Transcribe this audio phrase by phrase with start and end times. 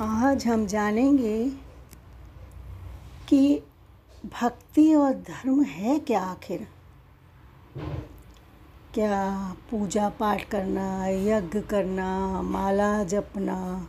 [0.00, 1.50] आज हम जानेंगे
[3.28, 3.62] कि
[4.26, 6.68] भक्ति और धर्म है क्या आखिर?
[8.94, 13.88] क्या पूजा पाठ करना, यज्ञ करना, माला जपना,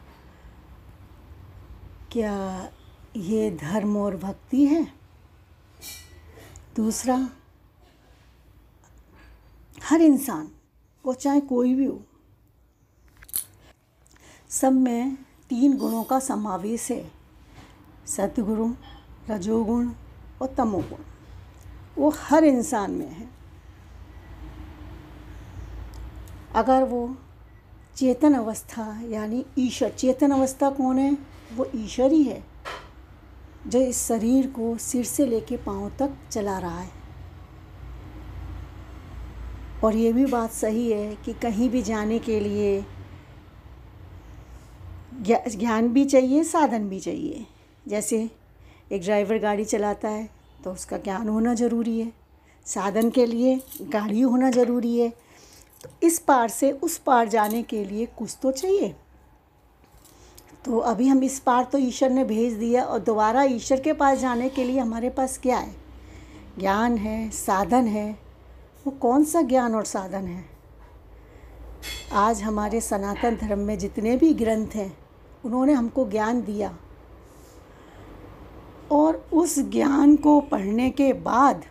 [2.11, 2.33] क्या
[3.15, 4.93] ये धर्म और भक्ति है?
[6.75, 7.29] दूसरा,
[9.83, 10.51] हर इंसान,
[11.05, 12.01] वो चाहे कोई भी हो,
[14.49, 15.17] सब में
[15.49, 17.11] तीन गुणों का समावेश है।
[18.05, 18.73] सतगुण
[19.29, 19.89] रजोगुण
[20.41, 20.97] और तमोगुण।
[21.97, 23.29] वो हर इंसान में है।
[26.55, 27.15] अगर वो
[27.95, 31.17] चेतन अवस्था, यानी ईश्वर, चेतन अवस्था कौन है?
[31.53, 32.43] वो ईश्वर ही है,
[33.67, 36.91] जो इस शरीर को सिर से लेके पाँव तक चला रहा है।
[39.83, 42.85] और ये भी बात सही है कि कहीं भी जाने के लिए
[45.21, 47.45] ज्ञान भी चाहिए, साधन भी चाहिए।
[47.87, 48.29] जैसे
[48.91, 50.29] एक ड्राइवर गाड़ी चलाता है
[50.63, 52.11] तो उसका ज्ञान होना ज़रूरी है।
[52.65, 55.09] साधन के लिए गाड़ी होना ज़रूरी है।
[55.83, 58.95] तो इस पार से उस पार जाने के लिए कुछ तो चाहिए।
[60.65, 64.17] तो अभी हम इस पार तो ईश्वर ने भेज दिया और दोबारा ईश्वर के पास
[64.17, 65.75] जाने के लिए हमारे पास क्या है?
[66.59, 68.11] ज्ञान है, साधन है।
[68.85, 70.43] वो कौन सा ज्ञान और साधन है?
[72.13, 74.91] आज हमारे सनातन धर्म में जितने भी ग्रंथ हैं
[75.45, 76.77] उन्होंने हमको ज्ञान दिया।
[78.91, 81.65] और उस ज्ञान को पढ़ने के बाद,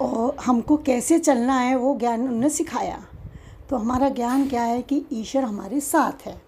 [0.00, 3.06] और हमको कैसे चलना है वो ज्ञान उन्होंने सिखाया।
[3.70, 6.42] तो हमारा ज्ञान क्या है कि ईश्वर हमारे साथ है।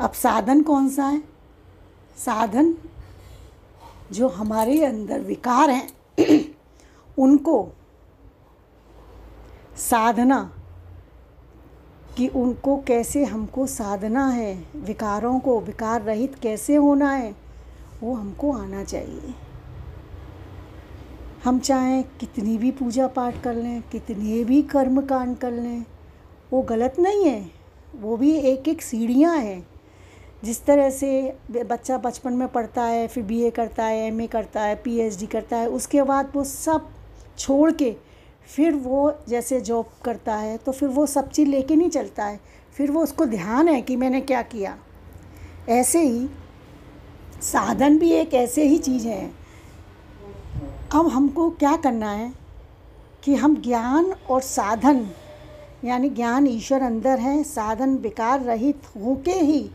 [0.00, 1.22] अब साधन कौन सा है?
[2.16, 2.74] साधन
[4.12, 5.88] जो हमारे अंदर विकार हैं,
[7.18, 7.68] उनको
[9.76, 10.57] साधना
[12.18, 17.34] कि उनको कैसे हमको साधना है, विकारों को, विकार रहित कैसे होना है,
[18.02, 19.34] वो हमको आना चाहिए।
[21.44, 25.84] हम चाहें कितनी भी पूजा पाठ कर लें, कितने भी कर्म कांड कर लें,
[26.52, 27.50] वो गलत नहीं है।
[28.00, 29.68] वो भी एक एक सीढ़ियाँ हैं।
[30.44, 34.74] जिस तरह से बच्चा बचपन में पढ़ता है, फिर बीए करता है एमए करता है
[34.74, 36.88] पीएचडी करता है, उसके बाद वो सब
[37.38, 38.07] छोड़ के
[38.56, 42.40] फिर वो जैसे जॉब करता है तो फिर वो सब चीज़ लेके नहीं चलता है।
[42.72, 44.78] फिर वो उसको ध्यान है कि मैंने क्या किया।
[45.68, 46.28] ऐसे ही,
[47.42, 49.30] साधन भी एक ऐसे ही चीज़ है।
[50.94, 52.32] अब हमको क्या करना है
[53.24, 55.10] कि हम ज्ञान और साधन,
[55.84, 59.70] यानी ज्ञान ईश्वर अंदर है, साधन विकार रहित होके ही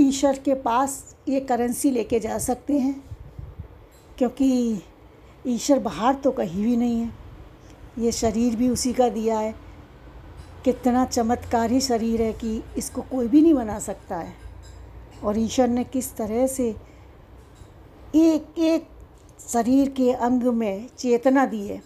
[0.00, 3.04] ईश्वर के पास ये करेंसी लेके जा सकते हैं।
[4.18, 4.78] क्योंकि
[5.46, 7.12] ईश्वर बाहर तो कहीं भी नहीं है।
[7.98, 9.54] ये शरीर भी उसी का दिया है।
[10.64, 14.34] कितना चमत्कारी शरीर है कि इसको कोई भी नहीं बना सकता है।
[15.24, 16.76] और ईश्वर ने किस तरह से
[18.14, 18.88] एक एक
[19.48, 21.82] शरीर के अंग में चेतना दी है।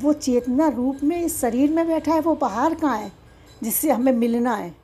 [0.00, 3.12] वो चेतना रूप में इस शरीर में बैठा है। वो बाहर कहाँ है?
[3.62, 4.74] जिससे हमें मिलना है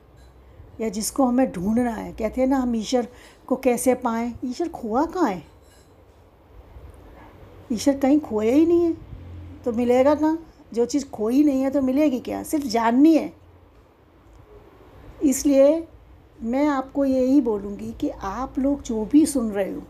[0.81, 3.09] या जिसको हमें ढूंढना है। कहते हैं ना, हम ईश्वर
[3.47, 4.35] को कैसे पाएँ?
[4.45, 5.54] ईश्वर खोआ कहाँ है?
[7.75, 8.93] ईश्वर कहीं खोया ही नहीं है।
[9.65, 10.39] तो मिलेगा कहाँ?
[10.75, 12.43] जो चीज़ खोई नहीं है तो मिलेगी क्या?
[12.43, 13.33] सिर्फ़ जाननी है।
[15.23, 15.87] इसलिए
[16.43, 19.83] मैं आपको यही बोलूँगी कि आप लोग जो भी सुन रहे हो,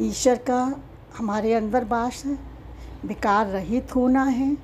[0.00, 0.80] ईश्वर का
[1.16, 2.38] हमारे अंदर बास है,
[3.04, 4.56] विकार रहित होना है,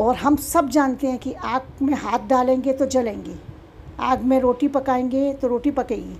[0.00, 3.36] और हम सब जानते हैं कि आग में हाथ डालेंगे तो जलेंगे,
[4.00, 6.16] आग में रोटी पकाएँगे तो रोटी पकेगी।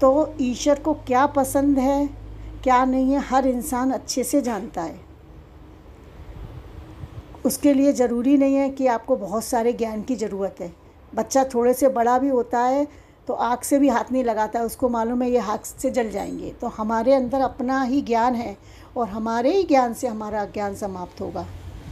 [0.00, 2.17] तो ईश्वर को क्या पसंद है?
[2.64, 5.00] क्या नहीं है, हर इंसान अच्छे से जानता है।
[7.46, 10.72] उसके लिए ज़रूरी नहीं है कि आपको बहुत सारे ज्ञान की ज़रूरत है।
[11.14, 12.86] बच्चा थोड़े से बड़ा भी होता है
[13.28, 16.10] तो आग से भी हाथ नहीं लगाता है उसको मालूम है ये हाथ से जल
[16.10, 18.56] जाएँगे। तो हमारे अंदर अपना ही ज्ञान है
[18.96, 21.46] और हमारे ही ज्ञान से हमारा ज्ञान समाप्त होगा।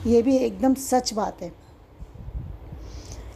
[0.07, 1.53] ये भी एकदम सच बात है।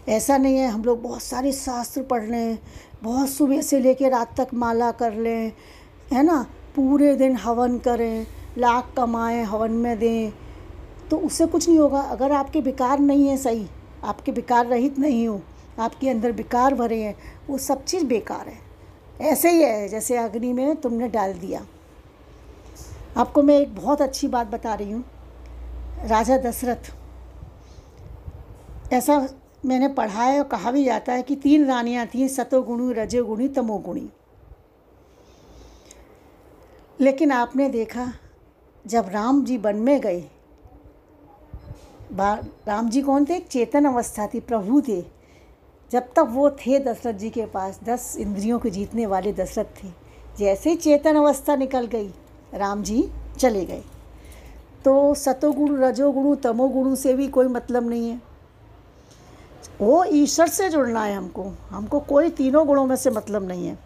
[0.08, 2.58] ऐसा नहीं है, हम लोग बहुत सारे शास्त्र पढ़ लें,
[3.02, 5.52] बहुत सुबह से लेकर रात तक माला कर लें,
[6.12, 6.46] है ना?
[6.76, 8.26] पूरे दिन हवन करें,
[8.58, 10.32] लाख कमाएँ हवन में दें
[11.10, 13.66] तो उससे कुछ नहीं होगा। अगर आपके विकार नहीं है सही,
[14.04, 15.40] आपके विकार रहित नहीं हो,
[15.78, 17.14] आपके अंदर विकार भरे हैं,
[17.48, 18.58] वो सब चीज़ बेकार है।
[19.22, 21.66] ऐसे ही है, जैसे अग्नि में तुमने डाल दिया।
[23.16, 25.04] आपको मैं एक बहुत अच्छी बात बता रही हूँ।
[26.04, 26.92] राजा दशरथ,
[28.92, 29.18] ऐसा
[29.66, 34.08] मैंने पढ़ा है और कहा भी जाता है कि तीन रानियाँ थीं, सतोगुणी, रजोगुणी, तमोगुणी।
[37.00, 38.12] लेकिन आपने देखा,
[38.86, 40.24] जब राम जी वन में गए
[42.12, 43.38] राम जी कौन थे?
[43.38, 45.04] चेतन अवस्था थी, प्रभु थे।
[45.90, 49.88] जब तक वो थे दशरथ जी के पास, दस इंद्रियों को जीतने वाले दशरथ थे।
[50.38, 52.08] जैसे ही चेतन अवस्था निकल गई,
[52.54, 53.82] राम जी चले गए।
[54.84, 58.22] तो सतोगुण रजोगुण तमोगुण से भी कोई मतलब नहीं है।
[59.80, 63.78] वो ईश्वर से जुड़ना है हमको। हमको कोई तीनों गुणों में से मतलब नहीं है।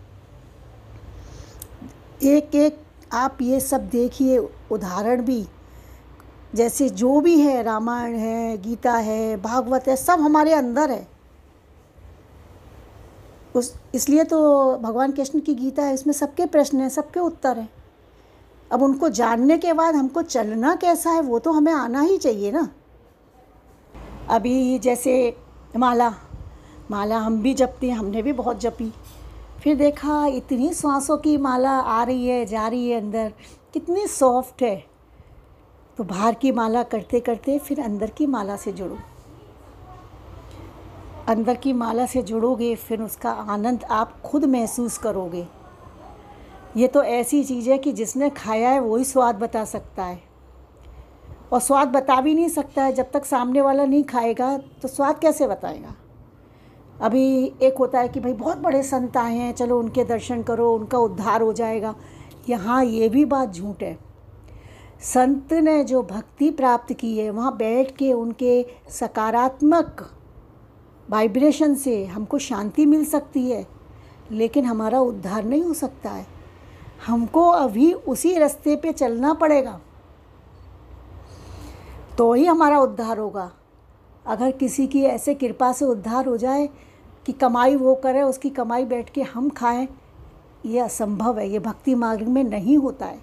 [2.22, 2.83] एक एक
[3.14, 4.38] आप ये सब देखिए,
[4.70, 5.46] उदाहरण भी,
[6.54, 11.06] जैसे जो भी है, रामायण है, गीता है, भागवत है, सब हमारे अंदर है।
[13.56, 17.68] उस, इसलिए तो भगवान कृष्ण की गीता है, इसमें सबके प्रश्न हैं, सबके उत्तर हैं।
[18.72, 22.52] अब उनको जानने के बाद हमको चलना कैसा है, वो तो हमें आना ही चाहिए
[22.52, 22.68] ना।
[24.28, 25.36] अभी जैसे
[25.76, 26.14] माला
[26.90, 28.92] माला हम भी जपते हैं, हमने भी बहुत जपी।
[29.64, 33.32] फिर देखा, इतनी सांसों की माला आ रही है, जा रही है अंदर।
[33.72, 34.84] कितनी सॉफ्ट है।
[35.96, 38.98] तो बाहर की माला करते करते फिर अंदर की माला से जुड़ो।
[41.28, 45.46] अंदर की माला से जुड़ोगे, फिर उसका आनंद आप खुद महसूस करोगे।
[46.76, 50.22] ये तो ऐसी चीज़ है कि जिसने खाया है, वही स्वाद बता सकता है।
[51.52, 55.18] और स्वाद बता भी नहीं सकता है। जब तक सामने वाला नहीं खाएगा तो स्वाद
[55.18, 55.94] कैसे बताएगा?
[57.00, 60.74] अभी एक होता है कि भाई बहुत बड़े संत आए हैं, चलो उनके दर्शन करो,
[60.74, 61.94] उनका उद्धार हो जाएगा।
[62.48, 63.98] यहाँ ये भी बात झूठ है।
[65.00, 70.10] संत ने जो भक्ति प्राप्त की है, वहाँ बैठ के उनके सकारात्मक
[71.10, 73.66] वाइब्रेशन से हमको शांति मिल सकती है,
[74.32, 76.26] लेकिन हमारा उद्धार नहीं हो सकता है।
[77.06, 79.80] हमको अभी उसी रास्ते पे चलना पड़ेगा।
[82.18, 83.52] तो ही हमारा उद्धार होगा।
[84.26, 86.68] अगर किसी की ऐसे कृपा से उद्धार हो जाए
[87.26, 89.88] कि कमाई वो करे, उसकी कमाई बैठ के हम खाएँ,
[90.66, 93.20] ये असंभव है, ये भक्ति मार्ग में नहीं होता है।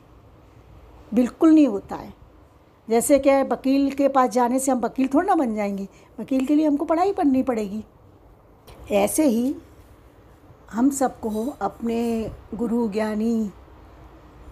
[1.13, 2.13] बिल्कुल नहीं होता है।
[2.89, 5.87] जैसे क्या है, वकील के पास जाने से हम वकील थोड़ा ना बन जाएँगे,
[6.19, 7.83] वकील के लिए हमको पढ़ाई पढ़नी पड़ेगी।
[8.91, 9.55] ऐसे ही
[10.71, 13.51] हम सबको अपने गुरु, ज्ञानी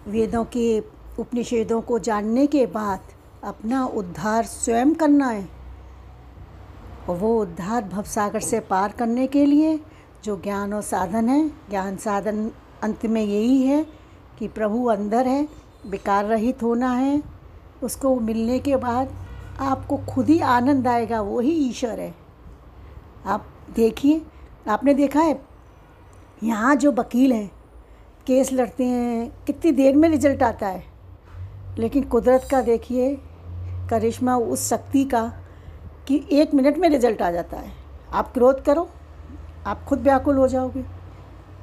[0.08, 0.80] वेदों के
[1.18, 3.00] उपनिषेदों को जानने के बाद
[3.44, 5.59] अपना उद्धार स्वयं करना है।
[7.08, 9.80] और वो उद्धार भवसागर से पार करने के लिए
[10.24, 12.50] जो ज्ञान और साधन है, ज्ञान साधन
[12.82, 13.86] अंत में यही है
[14.38, 15.48] कि प्रभु अंदर है
[15.86, 17.22] बेकार रहित होना है,
[17.82, 19.14] उसको मिलने के बाद
[19.60, 22.14] आपको खुद ही आनंद आएगा वही ईश्वर है।
[23.26, 23.46] आप
[23.76, 24.22] देखिए,
[24.68, 25.42] आपने देखा है,
[26.42, 27.50] यहाँ जो वकील हैं,
[28.26, 30.84] केस लड़ते हैं, कितनी देर में रिज़ल्ट आता है।
[31.78, 33.18] लेकिन कुदरत का देखिए,
[33.90, 35.39] करिश्मा उस शक्ति का
[36.10, 37.72] कि एक मिनट में रिज़ल्ट आ जाता है।
[38.12, 38.90] आप क्रोध करो,
[39.66, 40.84] आप खुद व्याकुल हो जाओगे।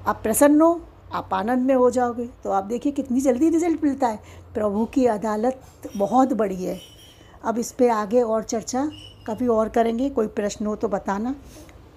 [0.07, 0.81] आप प्रसन्न हो,
[1.13, 4.19] आप आनंद में हो जाओगे। तो आप देखिए कितनी जल्दी रिज़ल्ट मिलता है।
[4.53, 5.61] प्रभु की अदालत
[5.97, 6.79] बहुत बड़ी है।
[7.43, 8.91] अब इस पर आगे और चर्चा
[9.27, 11.35] कभी और करेंगे। कोई प्रश्न हो तो बताना।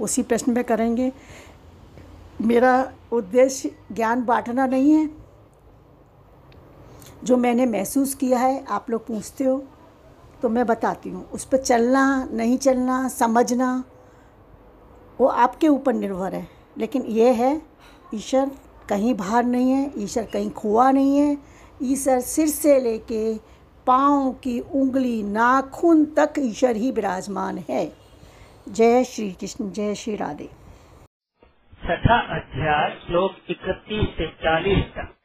[0.00, 1.12] उसी प्रश्न में करेंगे।
[2.40, 5.10] मेरा उद्देश्य ज्ञान बांटना नहीं है।
[7.24, 9.64] जो मैंने महसूस किया है, आप लोग पूछते हो।
[10.42, 13.84] तो मैं बताती हूँ, उस पर चलना, नहीं चलना, समझना,
[15.20, 16.48] वो आपके ऊपर निर्भर है।
[16.78, 17.62] लेकिन ये है,
[18.14, 18.50] ईश्वर
[18.88, 21.38] कहीं बाहर नहीं है, ईश्वर कहीं खोआ नहीं है।
[21.82, 23.38] ईश्वर सिर से लेके
[23.86, 27.92] पाँव की उंगली, नाखून तक ईश्वर ही विराजमान है।
[28.68, 30.48] जय श्री कृष्ण, जय श्री राधे।
[31.84, 35.19] छठा अध्याय, श्लोक इकतीस से चालीस तक।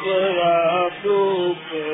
[0.00, 1.84] Puravadupe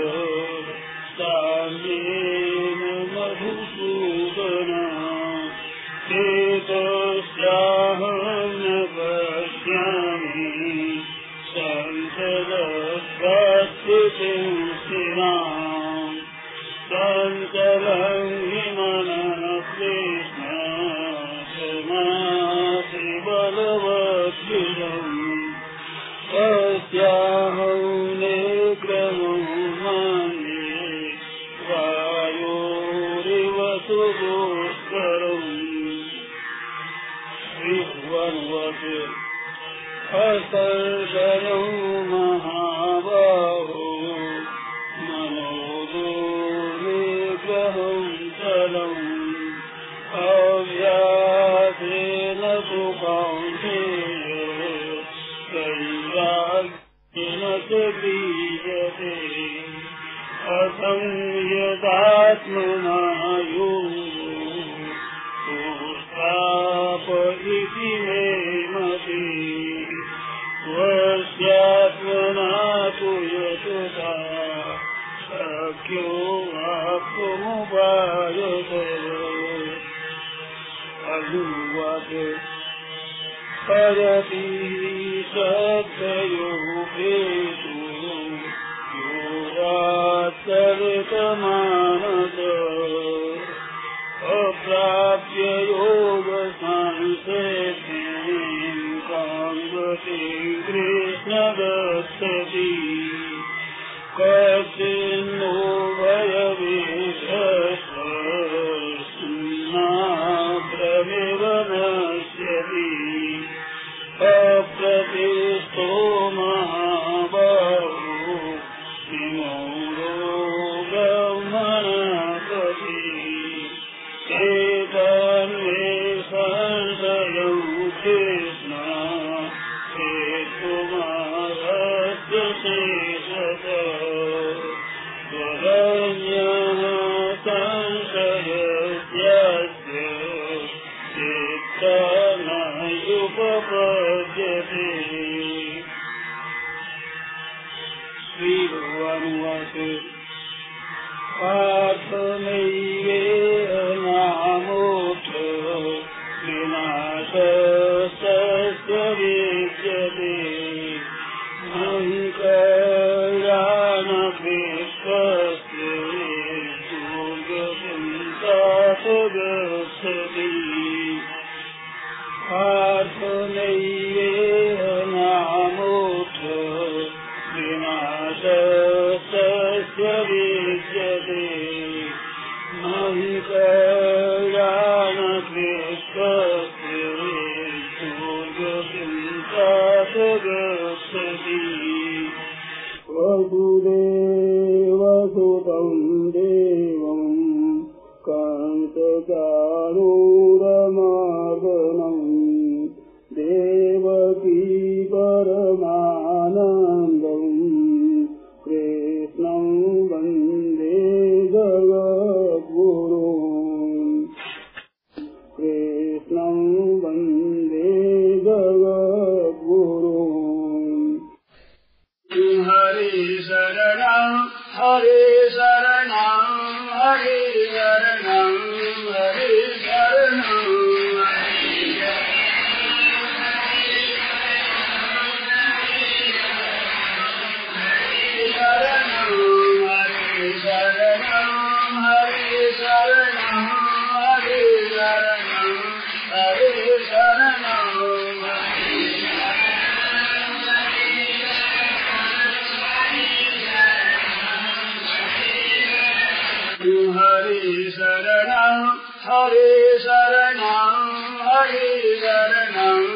[257.63, 258.87] शरणम्
[259.25, 261.11] हरे शरणम्
[261.47, 263.09] हरे शरणम्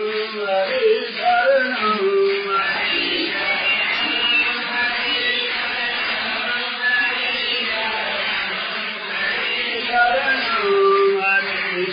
[0.49, 2.25] हरे शरणम्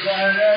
[0.03, 0.50] Hare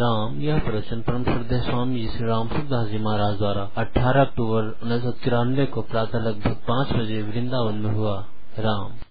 [0.00, 5.02] राम, यह प्रवचन परम श्रद्धे स्वामी श्री राम सुखदास जी महाराज द्वारा 18 अक्टूबर उन्नीस
[5.02, 8.26] सौ तिरानवे को प्रातः लगभग पाँच बजे वृंदावन में हुआ।
[8.58, 9.09] राम।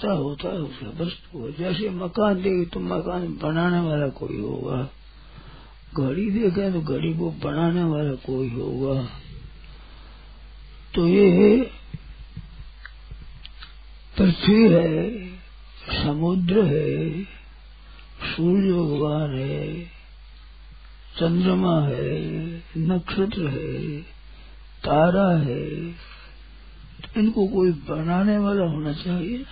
[0.00, 4.88] करता होता है उसका वस्तु जैसे मकान देखे तो मकान बनाने वाला कोई होगा।
[5.96, 9.02] घड़ी देखे तो घड़ी को बनाने वाला कोई होगा।
[10.94, 11.72] तो ये
[14.18, 15.26] पृथ्वी है,
[16.04, 17.22] समुद्र है,
[18.26, 19.80] सूर्य भगवान है,
[21.18, 22.16] चंद्रमा है,
[22.78, 24.00] नक्षत्र है,
[24.80, 25.92] तारा है।
[27.00, 29.44] तो इनको कोई बनाने वाला होना चाहिए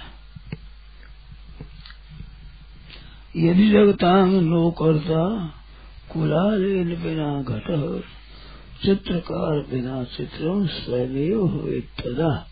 [3.39, 5.47] यदि जगतांग नो करता
[6.13, 8.03] कुलालेन बिना घट,
[8.85, 12.49] चित्रकार बिना चित्र स्वयं हुए तदा।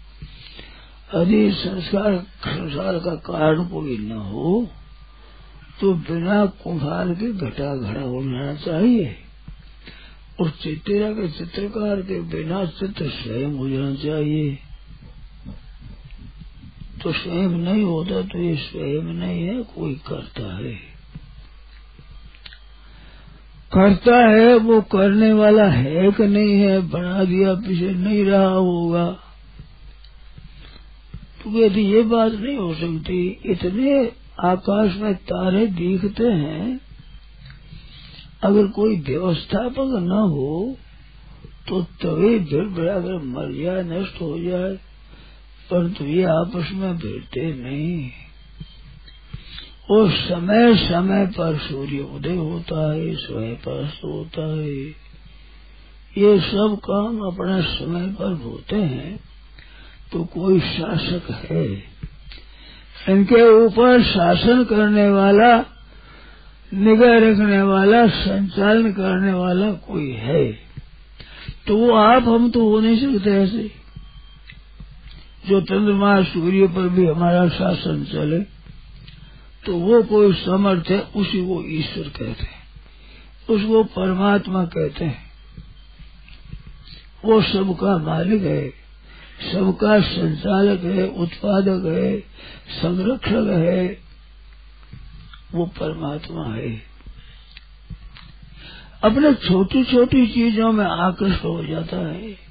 [1.15, 4.69] यदि संस्कार संसार का कारण कोई न हो
[5.81, 9.17] तो बिना कुम्हार के घटा घड़ा होना चाहिए।
[10.41, 14.59] और चित्रा के चित्रकार के बिना चित्र स्वयं हो जाना चाहिए।
[17.07, 20.73] तो स्वयं नहीं होता तो ये स्वयं नहीं है, कोई करता है।
[23.73, 29.11] करता है, वो करने वाला है कि नहीं है, बना दिया, पीछे नहीं रहा होगा।
[31.43, 36.81] तो यदि ये बात नहीं हो सकती, इतने आकाश में तारे दिखते हैं,
[38.43, 40.77] अगर कोई व्यवस्थापक न हो
[41.69, 44.79] तो तभी फिर अगर मर जाए नष्ट हो जाए
[45.71, 48.11] परंतु ये आपस में भिड़ते नहीं।
[49.91, 55.07] और समय समय पर सूर्य उदय होता है स्वयं पस्त होता है।
[56.19, 59.21] ये सब काम अपने समय पर होते हैं
[60.13, 61.97] तो कोई शासक है।
[63.09, 65.57] इनके ऊपर शासन करने वाला,
[66.75, 70.53] निगाह रखने वाला, संचालन करने वाला कोई है।
[71.67, 73.86] तो वो आप हम तो हो नहीं सकते ऐसे।
[75.49, 78.57] जो चंद्रमा सूर्य पर भी हमारा शासन चले
[79.67, 82.67] तो वो कोई समर्थ है, उसी को ईश्वर कहते हैं।
[83.51, 85.27] उसको परमात्मा कहते हैं।
[87.25, 88.71] वो सबका मालिक है,
[89.53, 92.21] सबका संचालक है, उत्पादक है,
[92.83, 94.01] संरक्षक है।
[95.53, 96.83] वो परमात्मा है।
[99.05, 102.46] अपने छोटी छोटी चीज़ों में आकर्षण हो जाता है।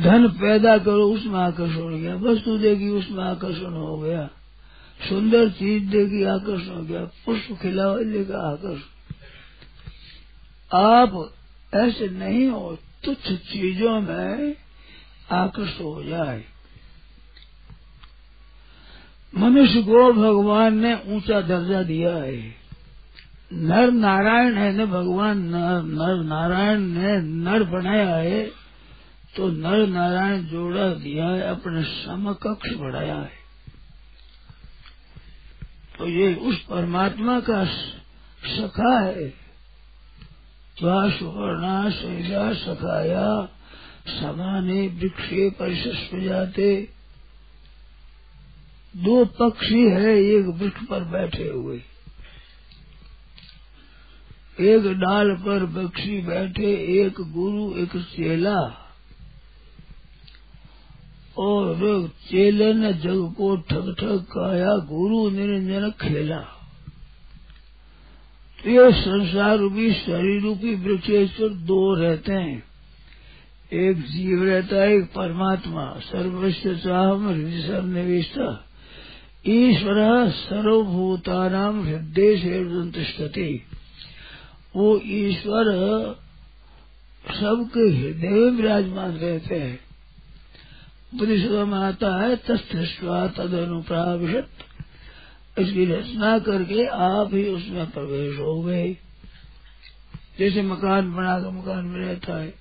[0.00, 4.30] धन पैदा करो उसमें आकर्षण हो गया। वस्तु देगी उसमें आकर्षण हो गया।
[5.08, 9.14] सुंदर चीज़ देगी आकर्षण हो गया। पुष्प खिलावा देगा आकर्षण।
[10.78, 11.34] आप
[11.74, 14.54] ऐसे नहीं हो तुच्छ चीज़ों में
[15.30, 16.44] आकर्षण हो जाए।
[19.38, 22.54] मनुष्य को भगवान ने ऊँचा दर्जा दिया है।
[23.52, 28.63] नर नारायण है न भगवान नर, नर नारायण ने नर बनाया है।
[29.36, 33.44] तो नर नारायण जोड़ा दिया है, अपने समकक्ष बढ़ाया है।
[35.98, 37.64] तो ये उस परमात्मा का
[38.44, 39.44] सखा है।
[41.10, 43.48] सुवर्णा शैला सखाया,
[44.08, 46.88] समाने वृक्षे परिशस्व जाते।
[48.96, 51.82] दो पक्षी है एक वृक्ष पर बैठे हुए।
[54.60, 58.83] एक डाल पर पक्षी बैठे, एक गुरु, एक चेला।
[61.38, 66.38] और चेले ने जग को ठग ठग काया गुरु निरंजन खेला।
[68.64, 72.62] तो ये संसार रूपी शरीर रूपी वृक्षेश्वर दो रहते हैं।
[73.72, 78.64] एक जीव रहता है, एक परमात्मा। सर्वस्व चाहम सर्वनिवेशता
[79.46, 83.62] ईश्वर सर्वभूतानाम हृदय से
[84.76, 85.64] वो ईश्वर
[87.30, 89.83] सबके हृदय में विराजमान रहते हैं।
[91.14, 94.48] उपनिषदों में आता है तस्थवा तद अनुप्राविशत
[95.58, 98.96] इसकी रचना करके आप ही उसमें प्रवेश हो गए।
[100.38, 102.54] जैसे मकान बनाकर मकान में रहता है।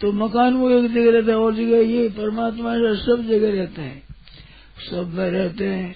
[0.00, 4.02] तो मकान वो एक जगह रहता है, और जगह ये, परमात्मा सब जगह रहते हैं।
[4.90, 5.94] सब में रहते हैं।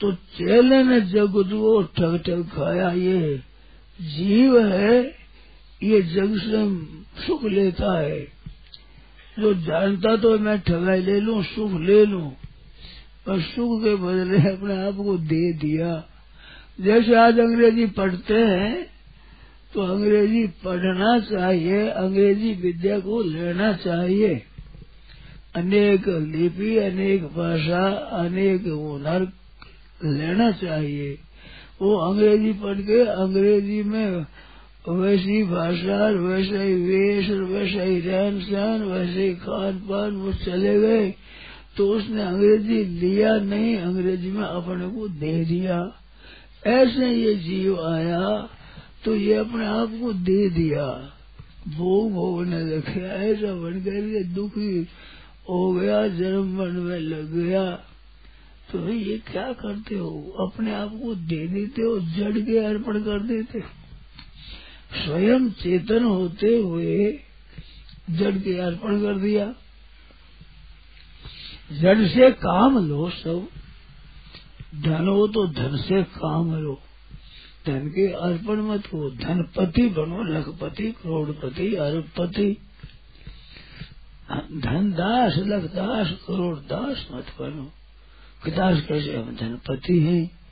[0.00, 3.40] तो चेले ने जग को ठग ठग खाया, ये
[4.00, 5.16] जीव है,
[5.82, 6.84] ये जग से
[7.26, 8.33] सुख लेता है।
[9.38, 12.30] जो जानता तो मैं ठगाई ले लूँ, सुख ले लूँ,
[13.26, 15.92] पर सुख के बदले अपने आप को दे दिया।
[16.80, 18.86] जैसे आज अंग्रेज़ी पढ़ते हैं
[19.74, 24.42] तो अंग्रेज़ी पढ़ना चाहिए, अंग्रेज़ी विद्या को लेना चाहिए।
[25.56, 27.86] अनेक लिपि, अनेक भाषा,
[28.18, 29.22] अनेक हुनर
[30.04, 31.12] लेना चाहिए।
[31.82, 34.24] वो अंग्रेज़ी पढ़ के अंग्रेज़ी में
[34.88, 40.80] वैसी भाषा वैसा ही वेश वैसा ही रहन सहन वैसे ही खान पान वो चले
[40.80, 41.14] गए
[41.76, 45.78] तो उसने अंग्रेज़ी लिया नहीं, अंग्रेज़ी में अपने को दे दिया।
[46.66, 48.48] ऐसे ये जीव आया
[49.04, 50.86] तो ये अपने आप को दे दिया।
[51.68, 54.86] भोग भोगने लगे, ऐसा बन करके दुखी
[55.48, 57.64] हो गया, जन्म मन में लग गया।
[58.72, 60.10] तो ये क्या करते हो?
[60.40, 63.58] अपने आप को दे देते हो, जड़ के अर्पण कर देते
[64.94, 67.20] स्वयं चेतन होते हुए
[68.10, 69.54] जड़ के अर्पण कर दिया।
[71.72, 73.48] जड़ से काम लो सब,
[74.74, 76.80] धन हो तो धन से काम लो।
[77.66, 82.56] धन के अर्पण मत हो, धनपति बनो लखपति, करोड़पति, अरबपति।
[84.52, 87.72] धन दास, लख दास, करोड़ दास मत बनो।
[88.50, 90.43] दास कैसे हम धनपति हैं?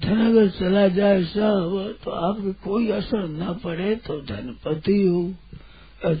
[0.00, 5.22] धन अगर चला जाए सब तो आपके कोई असर न पड़े तो धनपति हो।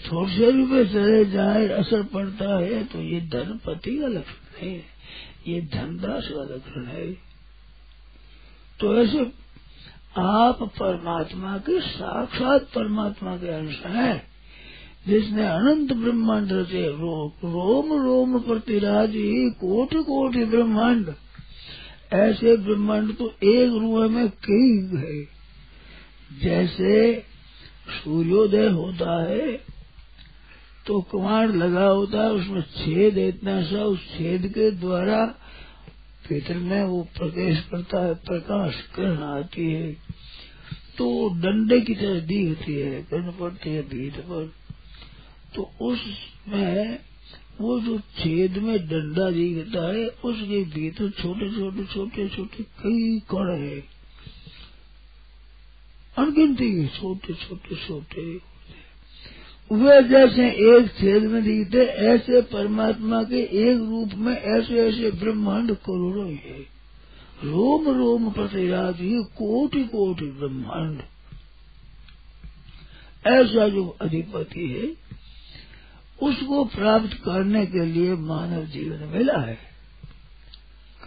[0.02, 4.74] थोड़े से रुपये चले जाए असर पड़ता है तो ये धनपति का लक्षण है।
[5.46, 7.06] ये धनदास का लक्षण है।
[8.80, 9.24] तो ऐसे
[10.18, 14.22] आप परमात्मा के साक्षात परमात्मा के अंश हैं
[15.06, 21.14] जिसने अनंत ब्रह्मांड रचे। रो, रोम रोम प्रतिराजी कोटि कोटि ब्रह्मांड।
[22.12, 25.24] ऐसे ब्रह्मांड तो एक रूह में कई है।
[26.40, 27.24] जैसे
[28.04, 29.52] सूर्योदय होता है
[30.86, 35.24] तो कुमार लगा होता है, उसमें छेद इतना सा, उस छेद के द्वारा
[36.28, 39.92] भीतर में वो प्रवेश करता है, प्रकाश किरण आती है।
[40.98, 44.52] तो डंडे की तरह दिखती है, किरण पड़ती है, भीत पर।
[45.54, 46.98] तो उसमें
[47.60, 53.58] वो जो छेद में डंडा दिखता है, उसके भीतर छोटे छोटे छोटे छोटे कई कण
[53.58, 53.80] है।
[56.18, 58.50] अनगिनती छोटे छोटे छोटे।
[59.72, 65.74] वे जैसे एक छेद में दिखते, ऐसे परमात्मा के एक रूप में ऐसे ऐसे ब्रह्मांड
[65.74, 66.60] करोड़ों है।
[67.44, 71.02] रोम रोम प्रतिराज ये कोटि कोटि ब्रह्मांड।
[73.26, 74.99] ऐसा जो अधिपति है
[76.22, 79.58] उसको प्राप्त करने के लिए मानव जीवन मिला है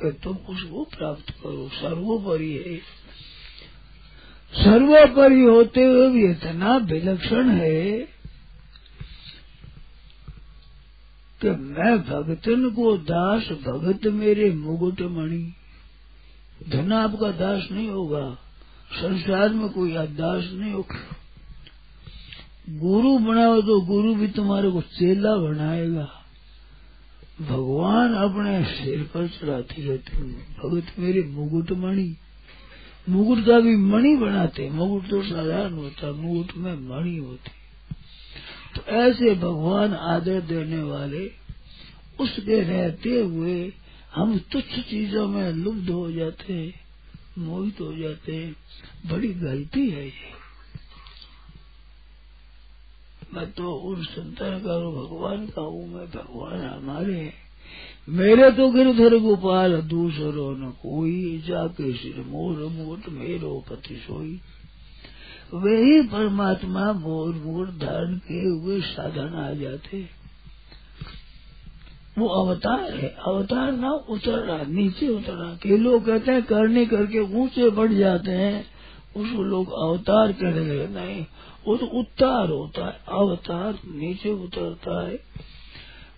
[0.01, 2.77] कि तुम उसको प्राप्त करो। सर्वोपरि है।
[4.63, 7.91] सर्वोपरि होते हुए भी इतना विलक्षण है
[11.41, 15.53] कि मैं भगतन को दास, भगत मेरे मुकुट मणि।
[16.69, 18.37] धन आपका दास नहीं होगा।
[18.93, 21.22] संसार में कोई दास नहीं होगा।
[22.69, 26.09] गुरु बनाओ तो गुरु भी तुम्हारे को चेला बनाएगा।
[27.41, 32.15] भगवान अपने सिर पर चढ़ाती रहती भगत मेरे मुकुट मणि।
[33.09, 37.51] मुकुट का भी मणि बनाते। मुकुट तो साधारण होता, मुकुट में मणि होती।
[38.75, 41.31] तो ऐसे भगवान आदर देने वाले,
[42.19, 43.73] उसके रहते हुए
[44.15, 46.73] हम तुच्छ चीज़ों में लुब्ध हो जाते हैं,
[47.37, 48.55] मोहित हो जाते हैं।
[49.11, 50.42] बड़ी गलती है ये।
[53.33, 57.33] मैं तो उन संतान का भगवान का हूँ, मैं भगवान हमारे हैं।
[58.09, 64.39] मेरे तो गिरधर गोपाल, दूसरो न कोई, जाके सिर मोर मोट मेरो पति सोई।
[65.53, 70.23] वे ही परमात्मा मोर मोर धारण किए हुए साधन आ जाते।
[72.17, 76.85] वो अवतार है, अवतार ना उतर रहा नीचे उतर रहा के लोग कहते हैं, करने
[76.85, 78.65] करके ऊँचे बढ़ जाते हैं।
[79.15, 81.25] उसको लोग अवतार कहने लगे, नहीं
[81.67, 85.19] वो तो उतार होता है, अवतार नीचे उतरता है।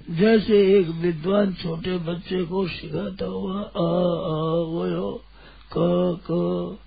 [0.10, 3.92] जैसे एक विद्वान छोटे बच्चे को सिखाता हुआ अ
[4.70, 5.24] वो
[5.78, 6.78] क क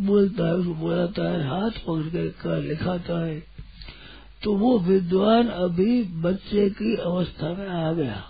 [0.00, 3.42] बोलता है, उसको बोलाता है, हाथ पकड़ के क लिखाता है।
[4.42, 8.24] तो वो विद्वान अभी बच्चे की अवस्था में आ गया।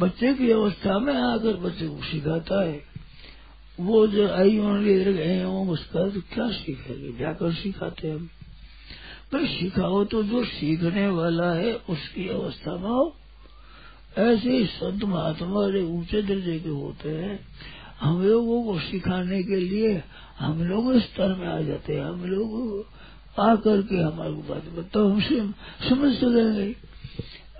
[0.00, 2.82] बच्चे की अवस्था में आकर बच्चे को सिखाता है।
[3.80, 4.58] वो जो आई
[5.12, 7.18] गए उसका तो क्या सीखेंगे?
[7.18, 8.28] जाकर सिखाते हम।
[9.32, 13.14] भाई सिखाओ तो जो सीखने वाला है, उसकी अवस्था में हो
[14.18, 17.38] ऐसे ही संत महात्मा बड़े ऊँचे दर्जे के होते हैं।
[18.00, 20.02] हम लोगों को सिखाने के लिए
[20.38, 22.86] हम लोग स्तर में आ जाते हैं। हम लोग
[23.40, 25.40] आकर के हमारे बात बताओ हमसे
[25.88, 26.74] समझ सकेंगे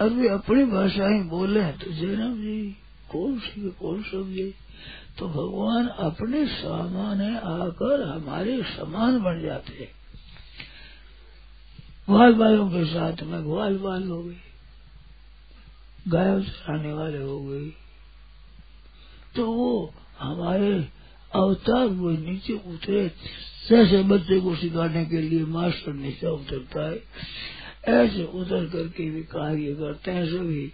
[0.00, 2.60] अभी अपनी भाषा ही बोले तो जयराम जी,
[3.12, 4.52] कौन सी, कौन समझे?
[5.18, 10.03] तो भगवान अपने सामान्य आकर हमारे समान बन जाते हैं।
[12.09, 14.36] ग्वाल वालों के साथ में ग्वाल बाल हो गई।
[16.07, 17.68] गायों चराने वाले हो गए
[19.34, 20.72] तो वो हमारे
[21.32, 23.07] अवतार वो नीचे उतरे,
[23.68, 27.00] जैसे बच्चे को सिखाने के लिए मास्टर नीचे उतरता है,
[27.94, 30.66] ऐसे उतर करके भी कार्य करते हैं सभी।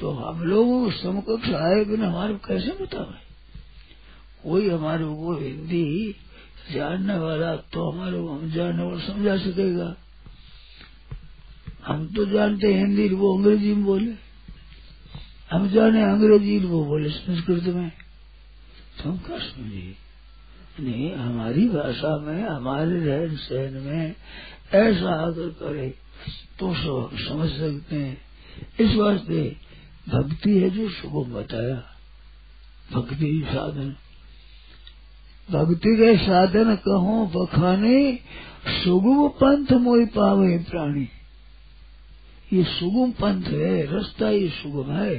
[0.00, 3.24] तो हम लोगों समकक्ष आए बिना हमारे कैसे बतावे
[4.42, 6.14] कोई हमारे को हिंदी
[6.72, 9.94] जानने वाला तो हमारे को हम जानने वाला समझा सकेगा।
[11.86, 14.12] हम तो जानते हिंदी वो अंग्रेज़ी में बोले।
[15.50, 17.90] हम जाने अंग्रेज़ी वो बोले संस्कृत में।
[18.98, 19.38] तो हम क्या
[20.80, 24.14] नहीं, हमारी भाषा में, हमारे रहन सहन में
[24.74, 25.88] ऐसा आकर करे
[26.58, 26.74] तो
[27.18, 28.18] समझ सकते हैं।
[28.80, 29.56] इस वास्ते
[30.08, 31.82] भक्ति है जो सुगम बताया।
[32.92, 33.96] भक्ति साधन।
[35.50, 38.18] भक्ति के साधन कहो, बखाने,
[38.68, 41.08] सुगम पंथ मोई पावे प्राणी।
[42.52, 45.14] ये सुगम पंथ है, रास्ता ये सुगम है।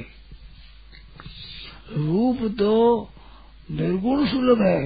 [1.96, 2.74] रूप तो
[3.70, 4.80] निर्गुण सुलभ है,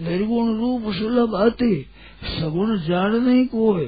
[0.00, 1.74] निर्गुण रूप सुलभ आती
[2.30, 3.86] सगुण जान नहीं कोय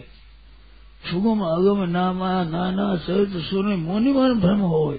[1.02, 4.92] सुगम आगम नामा, नाना सहित सुने मोनि मन भ्रम हो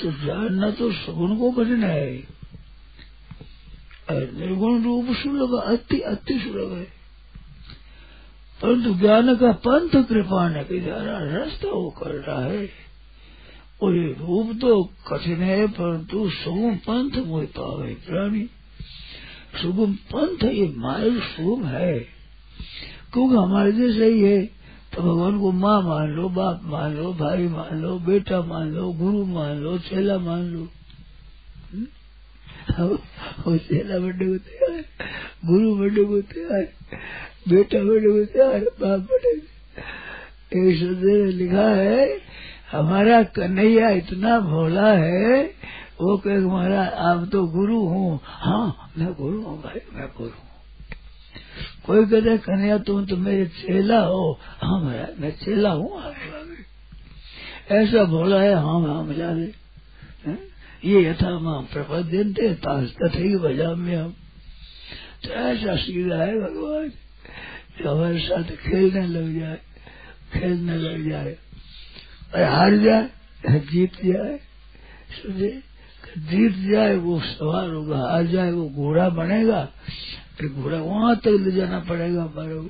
[0.00, 2.06] तो जानना तो सगुण को कठिन है।
[4.10, 6.99] निर्गुण रूप सुलभ अति अति सुलभ है।
[8.62, 12.68] परंतु ज्ञान का पंथ कृपा के द्वारा रास्ता वो कर रहा। है
[13.82, 18.44] और ये रूप तो कठिन है, परंतु सुगम पंथ मोह पावे प्राणी।
[19.62, 21.98] सुगम पंथ ये मार्ग सुगम है।
[23.12, 24.40] क्योंकि हमारे जैसे ही है
[24.94, 28.92] तो भगवान को माँ मान लो, बाप मान लो, भाई मान लो, बेटा मान लो,
[28.92, 30.68] गुरु मान लो, चेला मान लो।
[33.40, 34.84] वो चेला बड़े को तैयार
[35.44, 36.64] गुरु बड़े को तैयार
[37.46, 39.08] बेटा बड़े को तैयार बाप
[40.52, 42.18] एक ने लिखा है,
[42.70, 45.42] हमारा कन्हैया इतना भोला है,
[46.00, 50.48] वो कहे हमारा आप तो गुरु हूँ। हाँ मैं गुरु हूँ भाई, मैं गुरु हूँ।
[51.86, 56.02] कोई कहते कन्हैया, तुम तो मेरे चेला हो। हाँ महाराज, मैं चेला हूँ
[57.70, 58.54] ऐसा भोला है?
[58.54, 59.52] हाँ हाँ मज़ा दे।
[60.84, 64.10] ये यथा माँ प्रपद्यंते ताश तथे बजा में हम
[65.24, 66.92] तो ऐसा सीधा है भगवान?
[67.80, 69.58] जो हमारे साथ खेलने लग जाए,
[70.34, 71.36] खेलने लग जाए।
[72.34, 73.10] और हार जाए,
[73.60, 74.38] जीत जाए,
[75.10, 75.62] समझे?
[76.18, 79.64] जीत जाए, वो सवार होगा, हार जाए, वो घोड़ा बनेगा,
[80.38, 82.68] फिर घोड़ा वहाँ तक ले जाना पड़ेगा हमारे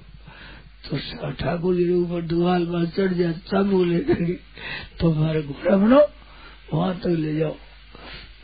[0.81, 4.39] तो ठाकुर जी के ऊपर दुआल पर चढ़ जाए, तब वो लेकर
[5.01, 6.01] तो हमारे घोड़ा बनो,
[6.75, 7.57] वहाँ तक ले जाओ।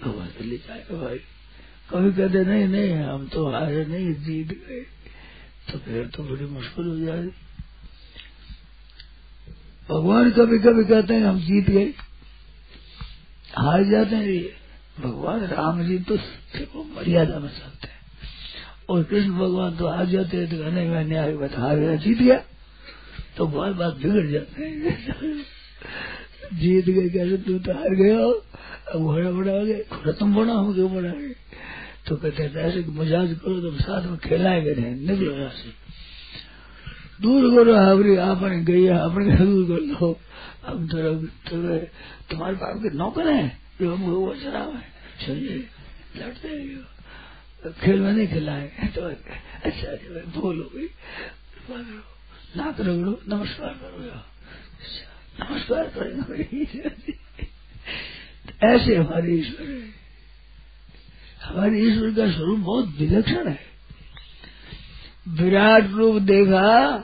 [0.05, 1.19] तो वहाँ से ले जाएगा भाई।
[1.91, 4.96] कभी कहते, नहीं नहीं, हम तो हारे नहीं, जीत गए।
[5.69, 7.31] तो फिर तो बड़ी मुश्किल हो जाएगी।
[9.89, 11.93] भगवान कभी कभी कहते हैं, हम जीत गए,
[13.57, 14.45] हार जाते हैं।
[15.01, 17.95] भगवान राम जी तो देखो मर्यादा में चलते हैं।
[18.89, 22.19] और कृष्ण भगवान तो हार जाते हैं तो कहने मैं न्याय बता हार गया, जीत
[22.19, 22.41] गया।
[23.37, 25.45] तो बार बात बिगड़ जाते हैं।
[26.55, 28.33] जीत गए कैसे तू तो हार गया हो
[28.97, 31.35] घोड़ा बड़ा हो गए घोड़ा तुम बना हो गए
[32.09, 35.73] तो कहते हैं ऐसे मजाज करो तो साथ में खिलाए गए हैं निकलो यहाँ से।
[37.23, 40.21] दूर करो हावरी आपने गई आपने दूर कर लो।
[40.67, 41.79] हम तो, तो
[42.31, 44.83] तुम्हारे बाप के नौकर हैं जो हम वो शराब है
[45.27, 45.69] समझे?
[46.17, 46.87] लड़ते हैं
[47.73, 49.01] खेल में नहीं खिलाए। तो
[49.65, 50.89] अच्छा भूल हो गई
[52.57, 54.03] नाक रगड़ो नमस्कार करो
[55.45, 56.79] नमस्कार करेंगे
[58.67, 60.06] ऐसे हमारे ईश्वर है।
[61.47, 63.59] हमारे ईश्वर का स्वरूप बहुत विलक्षण है।
[65.29, 66.99] विराट रूप देखा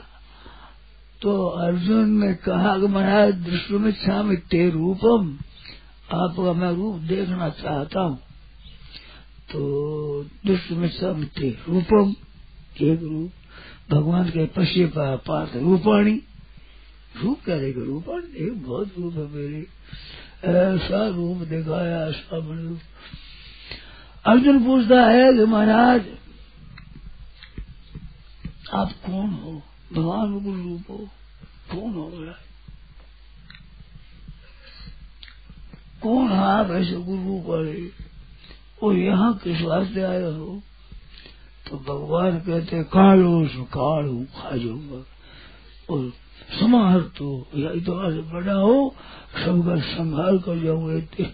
[1.21, 5.37] तो अर्जुन ने कहा कि महाराज, दृष्टि में छाम ते रूपम
[6.13, 8.17] आपका मैं रूप देखना चाहता हूँ।
[9.51, 9.61] तो
[10.45, 12.13] दृष्टि में छाम ते रूपम,
[12.81, 13.31] एक रूप।
[13.91, 16.21] भगवान के पश्य पार्थ रूपाणी,
[17.23, 19.65] रूप क्या देगा रूपाणी, एक बहुत रूप है मेरे।
[20.51, 22.79] ऐसा रूप दिखाया ऐसा रूप।
[24.27, 26.01] अर्जुन पूछता है कि महाराज,
[28.73, 29.61] आप कौन हो?
[29.93, 30.97] भगवान गुरु रूप हो?
[31.71, 32.35] कौन हो गया
[36.03, 37.89] कौन है आप ऐसे गुरु वाले?
[38.83, 40.61] और यहाँ किस वास्ते आए हो?
[41.69, 45.05] तो भगवान कहते कालो काल हूँ खा जाऊँगा
[45.89, 46.11] और
[46.59, 48.95] समार तो या इतना से बड़ा हो
[49.35, 51.31] सबका संहार कर जाऊँगा।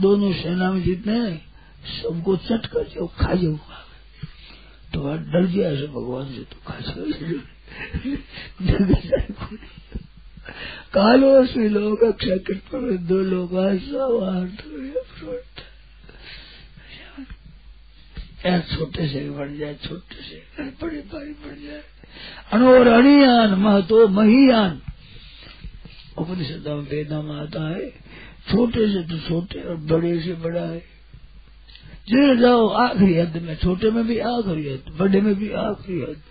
[0.00, 1.49] दोनों सेना में जितने
[1.84, 3.86] सबको चट कर जाओ खा जाऊँगा
[4.94, 6.80] तो वह डर गया ऐसे भगवान से तो खा
[10.92, 12.62] कालो से लोग, अक्षय कृत
[13.00, 13.50] दो लोग
[18.60, 21.82] छोटे से बढ़ जाए, छोटे से बड़े, भारी बढ़ जाए।
[22.52, 24.82] अणोरणीयान महतो महीयान।
[26.18, 27.90] उपनिषद वेदा में आता है,
[28.50, 30.89] छोटे से तो छोटे और बड़े से बड़ा है।
[32.10, 36.22] जिधर जाओ, आखिरी हद में, छोटे में भी आखिरी हद, बड़े में भी आखिरी हद।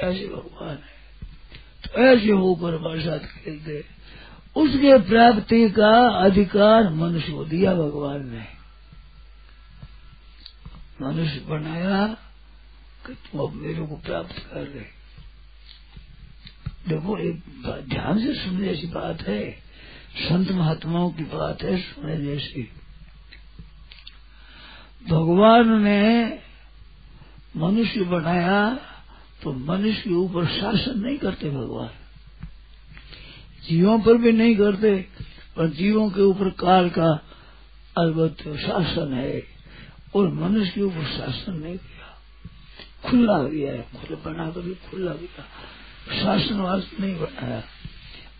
[0.00, 1.02] ऐसे भगवान है।
[1.84, 3.84] तो ऐसे होकर हमारे साथ खेलते
[4.56, 8.46] उसके प्राप्ति का अधिकार मनुष्य को दिया भगवान ने।
[11.02, 12.06] मनुष्य बनाया
[13.06, 15.02] कि तुम अब मेरे को प्राप्त कर रहे
[16.88, 17.42] देखो, एक
[17.88, 19.50] ध्यान से सुनने जैसी बात है।
[20.16, 22.72] संत महात्माओं की बात है सुनने जैसी।
[25.10, 26.24] भगवान ने
[27.56, 28.74] मनुष्य बनाया
[29.42, 31.90] तो मनुष्य के ऊपर शासन नहीं करते भगवान।
[33.68, 34.94] जीवों पर भी नहीं करते,
[35.56, 37.10] पर जीवों के ऊपर काल का
[37.98, 39.42] अलबत् शासन है
[40.16, 45.12] और मनुष्य के ऊपर शासन नहीं किया। खुला गया है, खुले बना कर भी खुला
[45.12, 45.44] गया
[46.22, 47.62] शासन वास्ते नहीं बनाया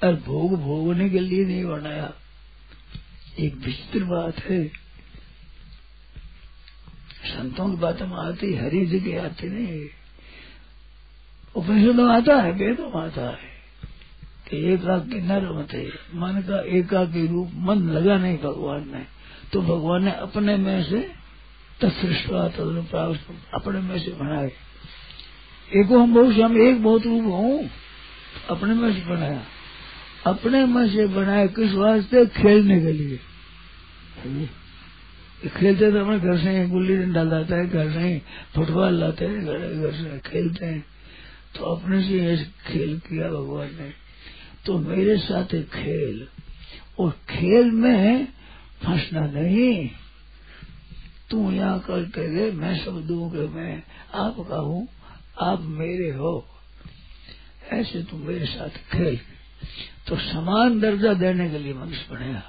[0.04, 2.12] और भोग भोगने के लिए नहीं बनाया।
[3.38, 4.82] एक विचित्र बात है
[7.24, 9.88] संतों की बातों में आती, हरी जगह आती नहीं।
[11.56, 13.52] उपनिषद में आता है, वेदों में आता है
[14.50, 19.06] कि एकाकी नर मते, मन का एकाकी रूप, मन लगा नहीं भगवान ने।
[19.52, 21.10] तो भगवान ने अपने में से
[21.80, 23.20] तत्सृष्टा तदनुप्राप्त
[23.54, 24.52] अपने में से बनाए।
[25.76, 27.70] एको हम बहुत हम एक बहुत रूप हूँ,
[28.50, 29.42] अपने में से बनाया।
[30.26, 32.26] अपने में से बनाए किस वास्ते?
[32.26, 33.18] खेलने के लिए।
[35.48, 38.18] खेलते तो अपने घर से ही गुल्ली डंडा लाता है, घर से ही
[38.54, 40.84] फुटबॉल लाते हैं, घर घर से खेलते हैं।
[41.56, 43.92] तो अपने से ऐसे खेल किया भगवान ने।
[44.66, 46.28] तो मेरे साथ एक खेल।
[46.98, 48.24] और खेल में
[48.82, 49.90] फंसना नहीं।
[51.30, 53.82] तू यहाँ करके दे मैं सब दूँ कि मैं
[54.14, 54.88] आपका हूँ,
[55.40, 56.48] आप मेरे हो।
[57.68, 59.20] ऐसे तुम मेरे साथ खेल।
[60.06, 62.42] तो समान दर्जा देने के लिए मनुष्य बनेगा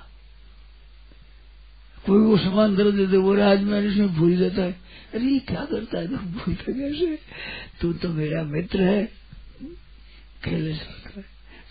[2.05, 4.71] कोई वो समान दर्जा देते वो आज मैं इसमें भूल जाता है।
[5.13, 6.07] अरे ये क्या करता है?
[6.07, 7.19] तुम भूलते कैसे?
[7.81, 9.05] तू तो मेरा मित्र है।
[10.43, 11.25] खेलने सकता है।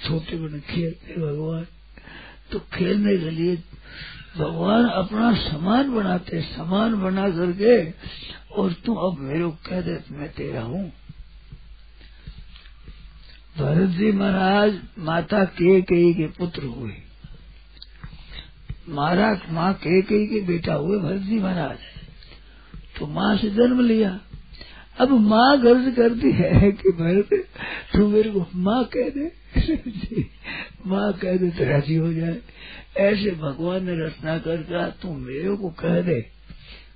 [0.04, 1.66] छोटे बड़े खेलते भगवान।
[2.52, 3.56] तो खेलने के लिए
[4.38, 7.90] भगवान अपना समान बनाते समान बना करके,
[8.52, 10.92] और तू अब मेरे को कह दे, मैं तेरा हूँ।
[13.58, 16.92] भरत जी महाराज, माता के कई के पुत्र हुए।
[18.92, 21.78] महाराज, माँ के कई के बेटा हुए भरत जी महाराज।
[22.98, 24.20] तो माँ से जन्म लिया।
[24.98, 27.46] अब माँ गर्ज करती है कि भरत,
[27.96, 29.32] तू मेरे को माँ कह दे।
[30.86, 32.38] माँ कह दे तो राज़ी हो जाए।
[32.96, 36.32] ऐसे भगवान ने रचना कर तू मेरे को कह दे।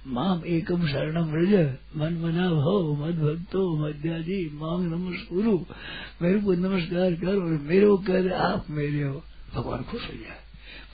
[0.07, 5.67] माम एकम शरणम रज मन मना भव, मद भक्तो मध्याजी माम नमस्कुरु,
[6.23, 9.23] मेरे को नमस्कार कर और मेरे को कह दे, आप मेरे हो।
[9.55, 10.39] भगवान खुश हो जाए,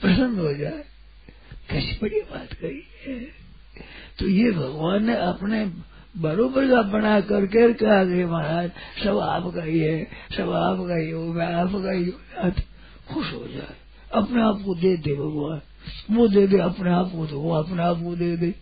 [0.01, 0.92] प्रसन्न हो जाए।
[1.69, 3.19] कैसी बड़ी बात कही है।
[4.19, 5.71] तो ये भगवान ने अपने
[6.17, 8.71] बरोबर का बना करके कहा गए महाराज,
[9.03, 10.07] सब आपका ही है,
[10.37, 12.51] सब आपका ही हो, मैं आपका ही हो।
[13.13, 13.75] खुश हो जाए।
[14.13, 15.61] अपने आप को दे दे भगवान।
[16.15, 18.55] वो दे दे, अपने आप को तो वो अपने आप को दे दे।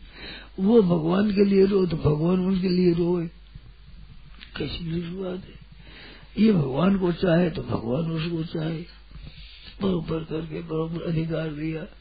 [0.59, 3.27] वो भगवान के लिए रो तो भगवान उनके लिए रोए।
[4.57, 5.61] कैसी बात है।
[6.45, 8.77] ये भगवान को चाहे तो भगवान उसको चाहे।
[9.81, 12.00] बरोबर करके बरोबर अधिकार दिया।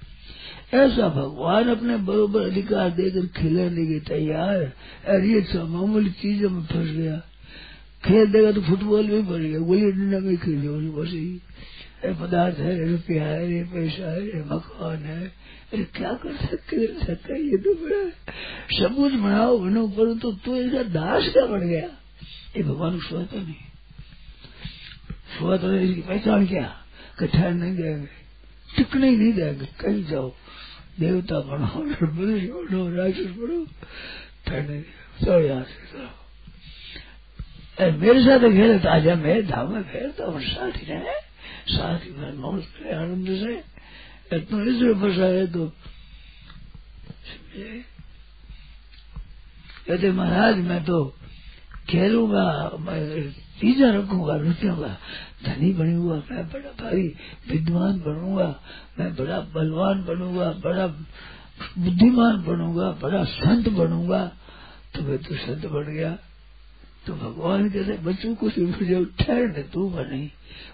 [0.73, 4.61] ऐसा भगवान अपने बरोबर अधिकार देकर खिलाने के तैयार
[5.09, 7.16] और ये मामूली चीज़ों में फंस गया।
[8.05, 10.61] खेल देगा तो फुटबॉल भी पड़ गया गोली डंडा में खेल
[10.93, 11.41] बस ही
[12.21, 15.21] पदार्थ है रुपया है ये पैसा है ये मकान है।
[15.73, 18.03] अरे क्या कर सकते कर सकता ये तो बड़ा
[18.79, 21.89] सब कुछ बनाओ, बनो पर तो इसका दास क्या बन गया?
[22.57, 23.55] ये भगवान को सोता नहीं।
[25.83, 26.66] इसकी पहचान क्या?
[27.18, 28.09] कठिन नहीं देंगे
[28.71, 30.33] टिकने नहीं देंगे। कहीं जाओ।
[30.99, 31.68] देवता बनो
[32.16, 33.59] बनो राक्षस बनो
[34.47, 34.78] ठहरने
[35.22, 36.09] चलो यहाँ से चलो
[37.80, 41.14] मेरे साथ खेले तो आजा मैं धाम में फेरता हूँ साथ रहे
[41.70, 43.53] साथ मैं मौज करे आनंद से।
[44.36, 45.62] इतना इसमें फंसा है तो।
[49.86, 50.99] कहते महाराज, मैं तो
[51.88, 52.45] खेलूँगा,
[52.80, 52.99] मैं
[53.61, 54.93] चीजा रखूँगा रुचूँगा
[55.47, 57.16] धनी बनूँगा, मैं बड़ा भारी
[57.51, 58.61] विद्वान बनूँगा,
[58.99, 60.86] मैं बड़ा बलवान बनूँगा, बड़ा
[61.78, 64.32] बुद्धिमान बनूँगा, बड़ा संत बनूँगा।
[64.95, 66.18] तो मैं तो संत बन गया।
[67.07, 70.30] तो भगवान कहते, बच्चों को सिर्फ़ मुझे ठहरने दूँगा नहीं।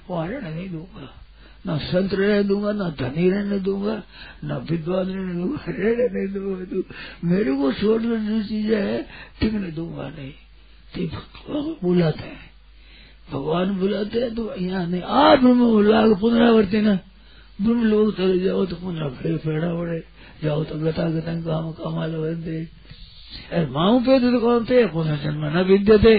[0.08, 1.22] वो रहने नहीं दूँगा।
[1.66, 4.02] ना संत रहने दूँगा, ना धनी रहने दूँगा,
[4.44, 6.82] ना विद्वान रहने दूँगा, रहने नहीं दूँगा तू।
[7.24, 9.06] मेरे को छोड़कर जो चीज़ें है
[9.40, 10.32] टिकने दूँगा नहीं।
[11.08, 12.55] तो बुलाते हैं।
[13.28, 16.98] भगवान बुलाते हैं तो यहाँ नहीं। आ ब्रह्म लाग पुनरावर्ती ना
[17.58, 19.98] ब्रह्म लोग चले जाओ तो पुनरा फिर फेड़ा पड़े।
[20.42, 22.58] जाओ तो गता गता काम कमाल बंदे
[23.52, 24.86] अरे माऊ पे तो कौन थे?
[24.86, 26.16] पुनर्जन्म न विद्य थे।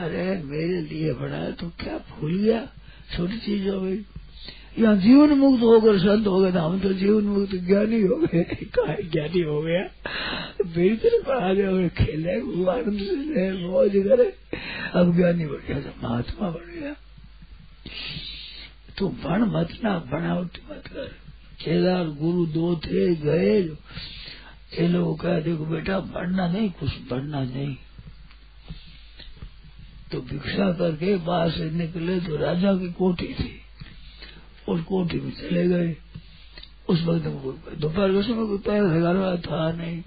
[0.00, 2.60] अरे मेरे लिए बड़ा तो क्या भूल गया?
[3.14, 3.98] छोटी चीज़ हो गई।
[4.78, 8.42] यहाँ जीवन मुक्त होकर संत हो गए, हम तो जीवन मुक्त ज्ञानी हो गए।
[8.76, 9.82] कहा ज्ञानी हो गया?
[10.96, 12.34] तरफ़ आ गया खेले
[12.70, 14.32] आनंद से मौज करे।
[14.96, 16.94] ज्ञानी बन गया महात्मा बन गया।
[18.98, 21.06] तू बन मत ना, बनावट मत कर।
[21.64, 23.62] केदार गुरु दो थे, गए
[24.80, 27.76] ये लोग कह देखो बेटा बढ़ना नहीं, कुछ बढ़ना नहीं।
[30.12, 33.60] तो भिक्षा करके बाहर से निकले तो राजा की कोठी थी।
[34.68, 35.96] उस कोठी में चले गए।
[36.88, 37.24] उस वक्त
[37.78, 40.02] दोपहर के समय कोई पैर लगा रहा था नहीं।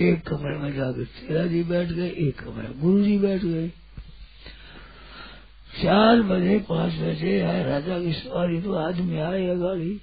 [0.00, 3.72] एक कमरे में जाकर तेरा जी बैठ गए, एक कमरे गुरु जी बैठ गए।
[5.82, 10.00] चार बजे, पाँच बजे आए, राजा की सवारी तो आदमी आए अगाड़ी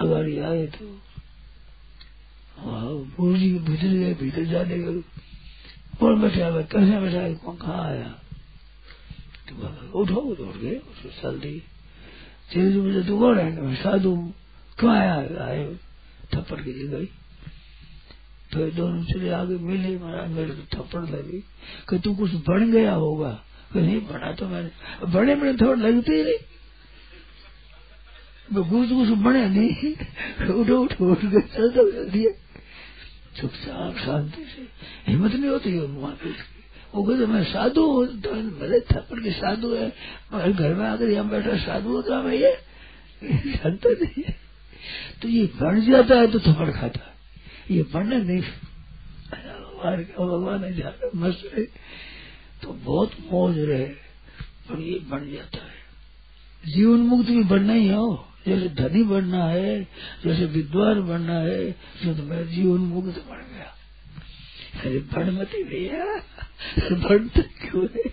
[0.00, 1.00] अगाड़ी आए तो
[3.20, 5.02] गुरु जी भीतर गए, भीतर जाने गए
[6.00, 6.62] कौन बैठा है?
[6.62, 7.34] कैसे बैठा है?
[7.34, 8.08] कौन कहाँ आया?
[9.48, 11.62] तो उठो, उठ गए उसको चल दी
[12.52, 13.60] चीज़ मुझे तो कौन है?
[13.60, 14.32] मैं साधु।
[14.78, 15.76] क्यों आया आए
[16.34, 17.06] थप्पड़ के लिए गई।
[18.52, 21.44] फिर दोनों चले आगे, मिले, महाराज मेरे को थप्पड़ लगी।
[21.88, 23.42] कि तू कुछ बन गया होगा?
[23.76, 24.70] नहीं बना तो मैंने
[25.12, 26.38] बड़े बड़े थोड़े लगते ही नहीं।
[28.48, 29.92] कुछ कुछ बने नहीं।
[30.54, 32.24] उठो उठो, उठ गए चलता जल्दी
[33.36, 34.62] चुपचाप शांति से।
[35.08, 36.30] हिम्मत नहीं होती वहाँ पे।
[36.94, 39.86] वो कहते, मैं साधु हूँ तो भले थप्पड़ के साधु है
[40.32, 42.52] मगर घर में आकर यहाँ बैठा साधु होता मैं ये
[43.22, 44.36] जानता नहीं है।
[45.22, 47.12] तो ये बढ़ जाता है तो थप्पड़ खाता है।
[47.70, 48.42] ये बढ़ने नहीं।
[49.74, 51.66] भगवान है जाता मस्त रहे।
[52.64, 53.86] तो बहुत मौज रहे
[54.68, 58.06] पर ये बढ़ जाता है। जीवन मुक्त भी बढ़ना ही हो
[58.46, 59.82] जैसे धनी बनना है,
[60.24, 61.70] जैसे विद्वान बनना है
[62.04, 63.70] तो मैं जीवन मुक्त बन गया।
[64.80, 66.04] अरे बढ़ मत भैया
[66.98, 68.08] बढ़ते क्यों है?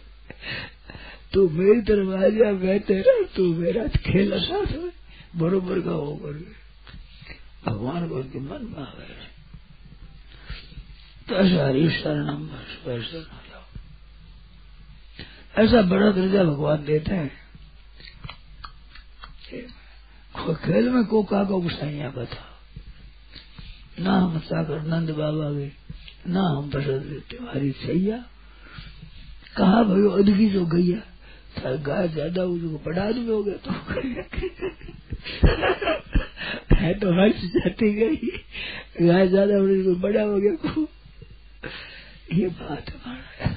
[1.33, 4.91] तू मेरी तरफ़ आ जा, मैं तेरा, तू मेरा खेल साथ में।
[5.35, 6.59] बरोबर का हो करके
[7.65, 9.29] भगवान को उनके मन में आ गए
[11.27, 12.49] तो ऐसा हरी शरणम
[12.87, 13.19] वैसे।
[15.59, 17.31] ऐसा बड़ा दर्जा भगवान देते हैं।
[20.55, 22.59] खेल में को का को गुस्साइया बता।
[23.99, 25.71] ना हम सागर नंद बाबा गए
[26.27, 28.25] ना हम बसंत तिवारी सैया।
[29.57, 31.01] कहा भाई अदगी जो गैया
[31.77, 33.71] गाय ज़्यादा उसको बड़ा आदमी हो गया तो
[36.75, 38.15] है तो हर्ष जाती गई।
[39.07, 39.53] गाय ज़्यादा
[40.01, 40.87] बड़ा हो गया को
[42.33, 43.49] ये बात हमारा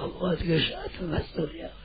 [0.00, 1.78] भगवत के साथ मस्त हो जाओ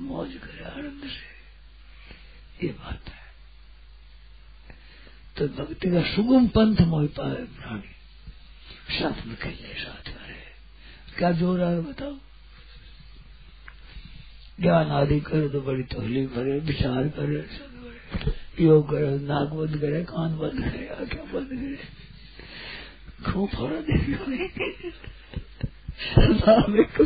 [0.00, 3.20] मौज करे आनंद से। ये बात है।
[5.36, 7.90] तो भक्ति का सुगम पंथ मोह पाए प्राणी।
[8.98, 10.40] साथ में खेले साथ करे
[11.18, 12.14] क्या ज़ोर है बताओ?
[14.60, 17.40] ज्ञान आदि करे तो बड़ी तकलीफ़ करे, विचार करे
[18.60, 23.50] योग करे, नाक बंद करे, कान बंद करे, आँखें बंद करे। खूब
[26.02, 27.04] देखो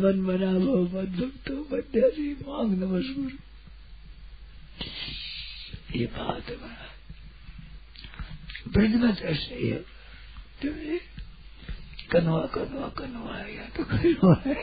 [0.00, 0.76] मन मना भो
[1.72, 3.32] मध्यासी मांग नमस्कुर
[5.96, 6.56] ये बात है
[8.68, 11.00] ब्रज में तो ही है।
[12.12, 14.54] कनवा कनवा कनवा है या तो कनवा है?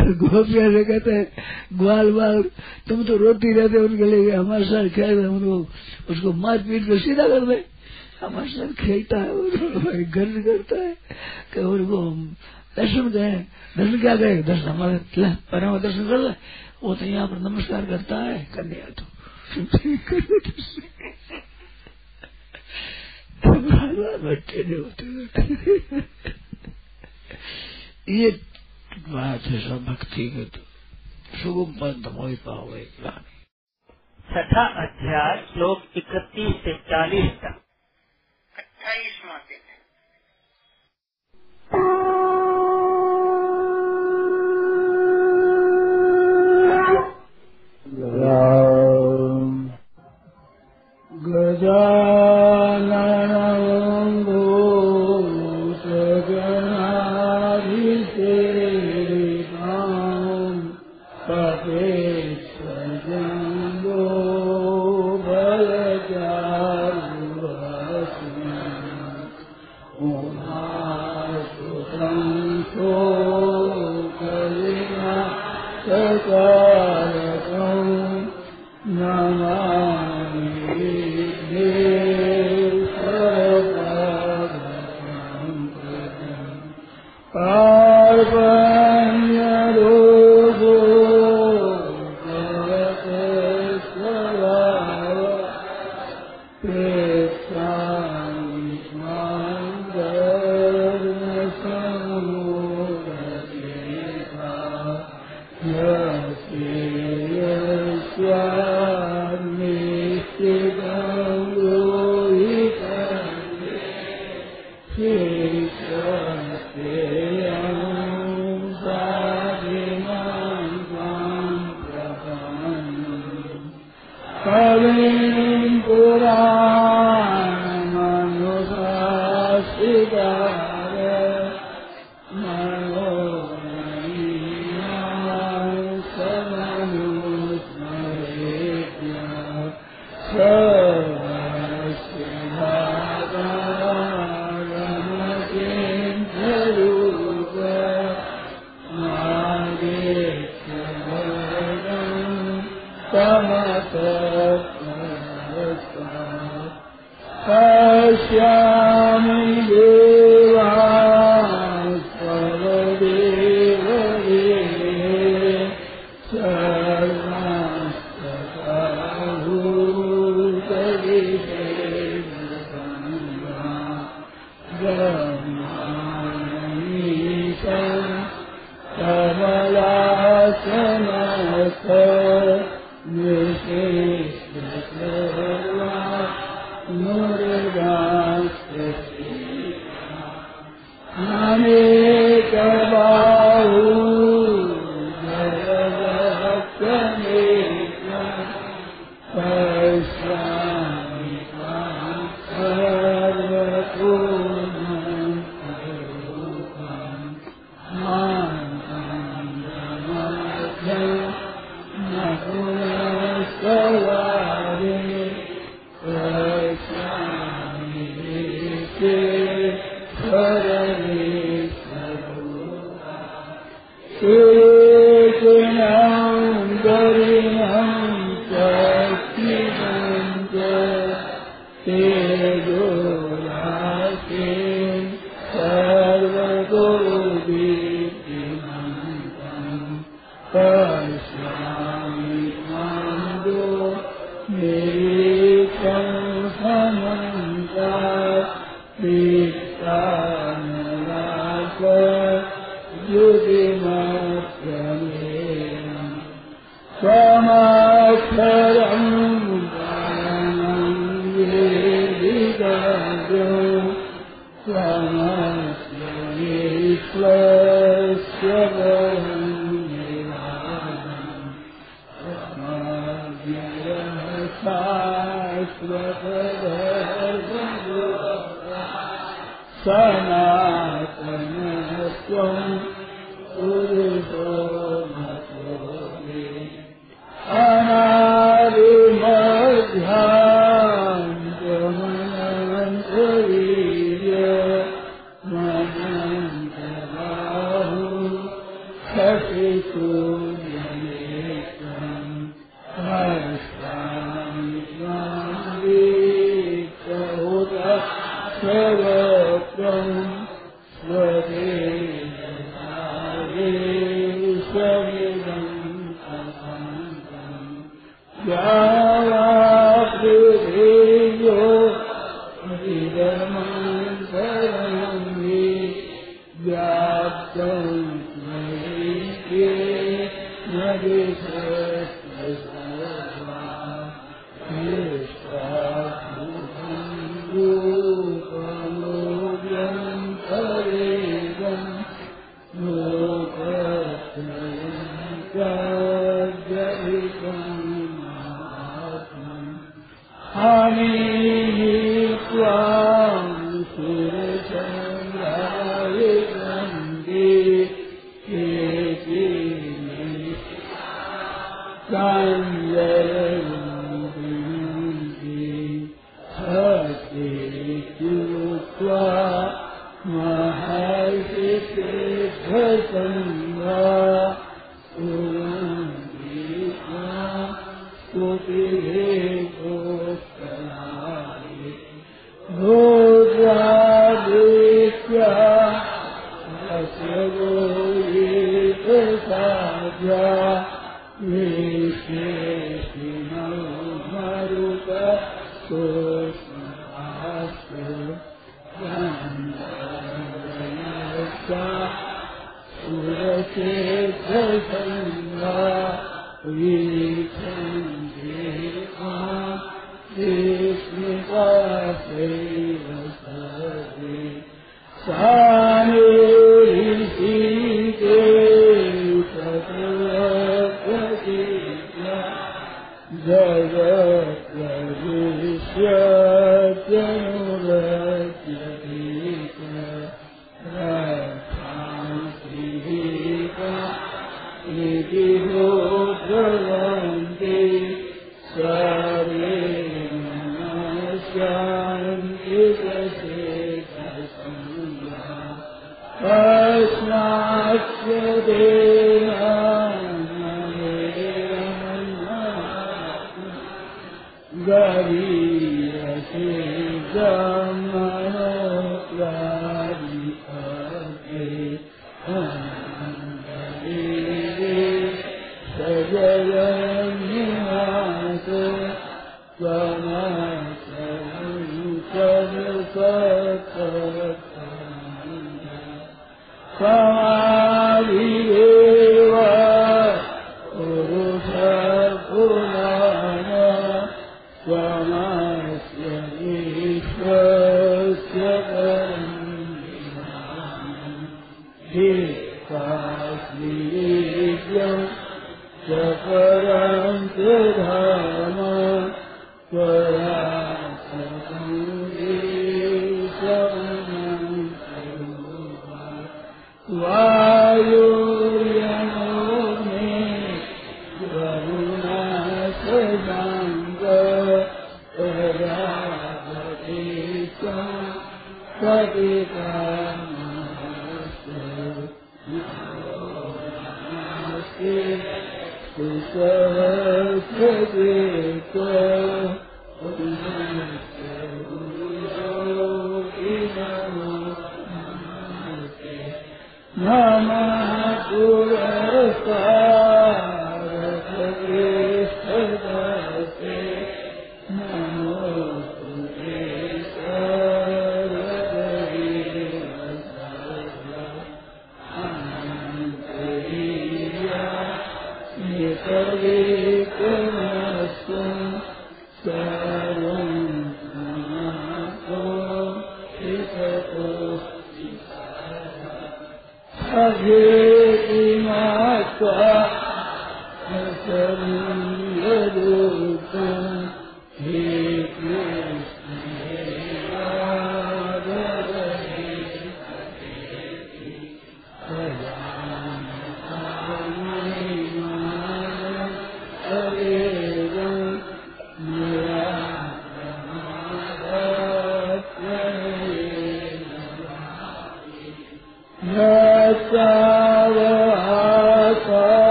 [0.00, 1.26] गोपिया से कहते हैं,
[1.72, 2.42] ग्वाल बाल
[2.88, 5.58] तुम तो रोती रहते उनके लिए, हमारे साथ खेल रहे उनको,
[6.10, 7.73] उसको मार पीट कर सीधा कर दे।
[8.24, 10.96] हमारे साथ खेलता है गर्ज करता है।
[11.54, 12.10] कि उनको
[12.76, 13.36] दर्शन गए,
[13.76, 14.42] दर्शन क्या गए?
[14.42, 14.98] दर्शन हमारे
[15.52, 16.36] परम दर्शन कर
[16.82, 19.04] वो तो यहाँ पर नमस्कार करता है कन्या तो।
[28.08, 28.30] ये
[29.08, 30.60] बात है सब भक्ति के तो।
[31.38, 33.32] सुगम पंथ मोहि पाओ ज्ञानी
[34.28, 37.63] छठा अध्याय, श्लोक इकतीस से चालीस तक।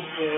[0.00, 0.37] group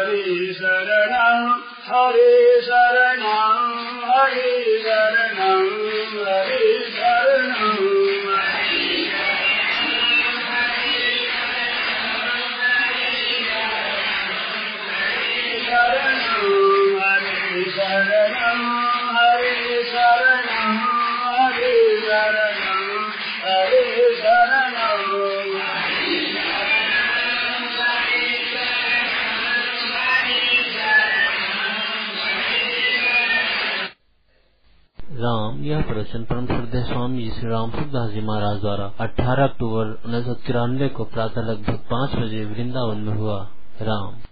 [0.00, 2.32] Hari Saranam, Hari
[2.64, 4.48] Saranam, Hari
[4.80, 5.66] Saranam,
[6.24, 6.64] Hari
[6.96, 7.76] Saranam.
[8.24, 8.56] Hari
[15.68, 16.48] Saranam,
[16.96, 18.19] Hari Saranam.
[35.20, 40.02] Ram, यह प्रवचन परम श्रद्धा स्वामी जी श्री राम सुखदास जी महाराज द्वारा 18 अक्टूबर
[40.06, 43.48] उन्नीस सौ तिरानवे को प्रातः लगभग पाँच बजे वृंदावन में हुआ।
[43.82, 44.29] राम।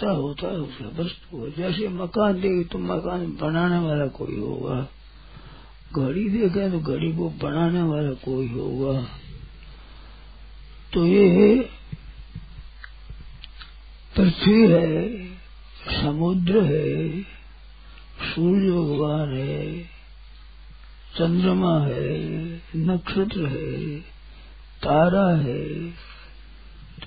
[0.00, 4.88] करता होता है उसे वस्तु को जैसे मकान देखे तो मकान बनाने वाला कोई होगा।
[5.96, 9.00] घड़ी देखे तो घड़ी को बनाने वाला कोई होगा।
[10.92, 11.70] तो ये
[14.16, 15.26] पृथ्वी है,
[16.02, 17.22] समुद्र है,
[18.26, 19.82] सूर्य भगवान है,
[21.18, 22.16] चंद्रमा है,
[22.76, 24.00] नक्षत्र है,
[24.82, 25.64] तारा है।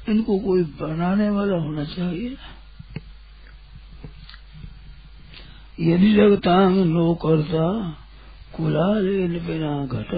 [0.09, 2.35] इनको कोई बनाने वाला होना चाहिए
[5.79, 7.65] यदि जगतांग नो करता
[8.57, 10.11] कुलालेन बिना घट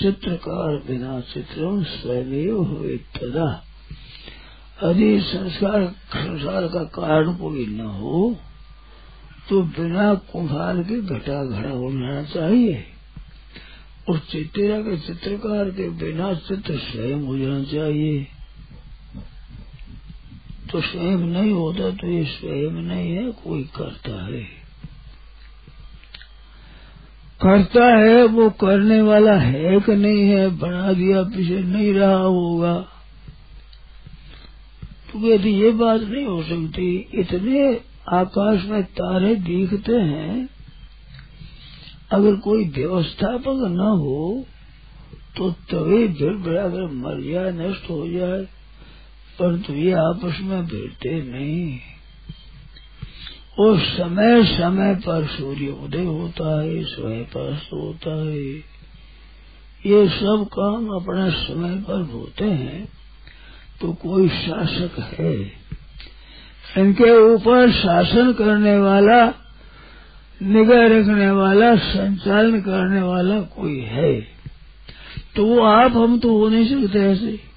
[0.00, 3.64] चित्रकार बिना चित्रम स्वयं हुए तदा।
[4.84, 8.36] यदि संस्कार संसार का कारण कोई न हो
[9.48, 12.84] तो बिना कुम्हार के घटा घड़ा होना चाहिए।
[14.10, 18.26] और चित्रा के चित्रकार के बिना चित्र स्वयं हो जाना चाहिए।
[20.72, 24.62] तो स्वयं नहीं होता तो ये स्वयं नहीं है, कोई करता है।
[27.42, 32.74] करता है, वो करने वाला है कि नहीं है, बना दिया, पीछे नहीं रहा होगा।
[35.12, 40.48] तो यदि ये बात नहीं हो सकती, इतने आकाश में तारे दिखते हैं,
[42.12, 44.46] अगर कोई व्यवस्थापक न हो
[45.36, 48.61] तो तभी भिड़ भीड़ भड़ाकर मर जाए नष्ट हो जाए।
[49.38, 51.78] परंतु ये आपस में भिड़ते नहीं।
[53.58, 58.72] और समय समय पर सूर्य उदय होता है, समय पर होता है।
[59.86, 62.88] ये सब काम अपने समय पर होते हैं
[63.80, 65.34] तो कोई शासक है।
[66.78, 69.26] इनके ऊपर शासन करने वाला,
[70.42, 74.20] निगाह रखने वाला, संचालन करने वाला कोई है।
[75.36, 77.51] तो वो आप हम तो हो नहीं सकते ऐसे।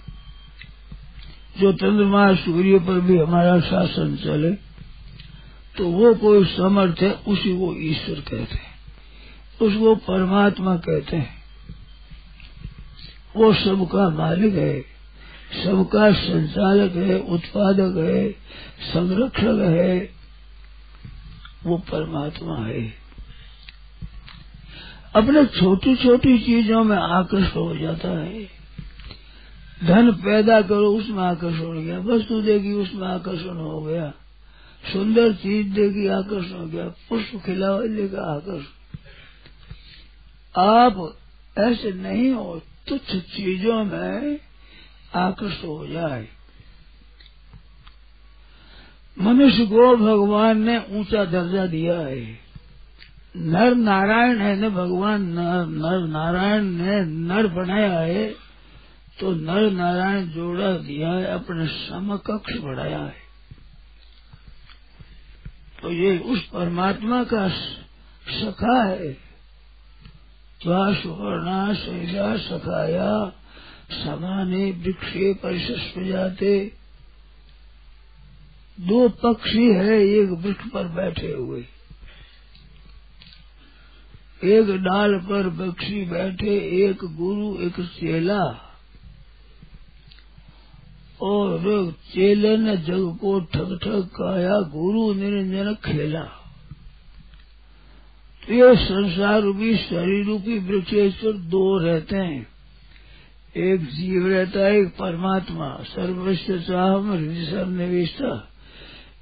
[1.60, 4.52] जो चंद्रमा सूर्य पर भी हमारा शासन चले
[5.78, 8.76] तो वो कोई समर्थ है, उसी को ईश्वर कहते हैं।
[9.62, 11.44] उसको परमात्मा कहते हैं।
[13.36, 14.82] वो सबका मालिक है,
[15.64, 18.32] सबका संचालक है, उत्पादक है,
[18.94, 20.10] संरक्षक है।
[21.64, 22.94] वो परमात्मा है।
[25.16, 28.55] अपने छोटी छोटी चीज़ों में आकर्षण हो जाता है।
[29.86, 34.14] धन पैदा करो, उसमें आकर्षण हो गया। वस्तु देगी, उसमें आकर्षण हो गया।
[34.94, 38.98] सुंदर चीज़ देगी, आकर्षण हो गया। पुष्प खिलावा देखा आकर्षण।
[40.62, 41.18] आप
[41.60, 44.40] ऐसे नहीं हो, तुच्छ चीज़ों में
[45.16, 46.28] आकर्षण हो जाए।
[49.22, 52.40] मनुष्य को भगवान ने ऊँचा दर्जा दिया है।
[53.36, 58.45] नर नारायण है, न भगवान नर नारायण ने नर बनाया है।
[59.20, 63.26] तो नर नारायण जोड़ा दिया है, अपने समकक्ष बढ़ाया है।
[65.82, 67.50] तो ये उस परमात्मा का
[68.28, 69.14] सखा है।
[70.62, 73.30] त्वा सुवर्णा शैला सखाया,
[73.92, 76.72] समाने वृक्षे परिशस्व जाते।
[78.82, 81.66] दो पक्षी है, एक वृक्ष पर बैठे हुए।
[84.44, 88.65] एक डाल पर पक्षी बैठे, एक गुरु, एक चेला।
[91.22, 96.22] और चेले ने जग को ठग ठग काया गुरु निरंजन खेला।
[98.48, 102.48] तो ये संसार रूपी शरीर रूपी वृक्षेश्वर दो रहते हैं।
[103.58, 108.52] एक जीव रहता है, एक परमात्मा। सर्वस्व हृदय सन्निवेशता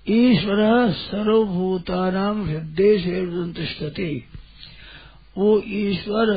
[0.10, 3.22] ईश्वर सर्वभूतानाम हृदय से
[5.38, 6.28] वो ईश्वर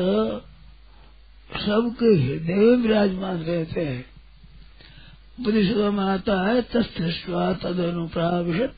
[1.53, 4.16] सबके हृदय में विराजमान रहते हैं।
[5.39, 8.73] उपनिषदों में आता है तस्थवा तद अनुप्राविशत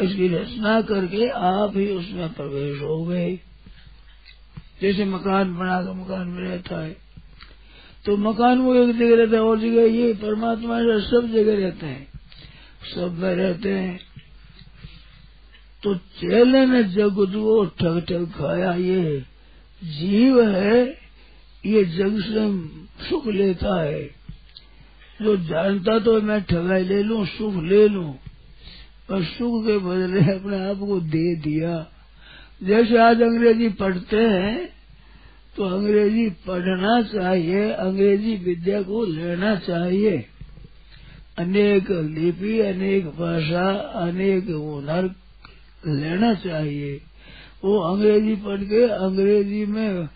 [0.00, 3.40] इसकी रचना करके आप ही उसमें प्रवेश हो गए।
[4.82, 6.96] जैसे मकान बनाकर मकान में रहता है।
[8.06, 12.08] तो मकान वो एक जगह रहता है, और जगह ये, परमात्मा सब जगह रहते हैं।
[12.94, 14.00] सब में रहते हैं।
[15.82, 19.24] तो चेले ने जग जो ठग ठग खाया, ये
[19.84, 20.98] जीव है,
[21.66, 22.68] ये जग से
[23.08, 24.23] सुख लेता है।
[25.22, 28.14] जो जानता तो मैं ठगाई ले लूँ, सुख ले लूँ।
[29.08, 31.86] पर सुख के बदले अपने आप को दे दिया।
[32.62, 34.68] जैसे आज अंग्रेज़ी पढ़ते हैं
[35.56, 40.24] तो अंग्रेज़ी पढ़ना चाहिए, अंग्रेज़ी विद्या को लेना चाहिए।
[41.38, 43.70] अनेक लिपि, अनेक भाषा,
[44.00, 45.04] अनेक हुनर
[45.86, 47.00] लेना चाहिए।
[47.64, 50.08] वो अंग्रेज़ी पढ़ के अंग्रेज़ी में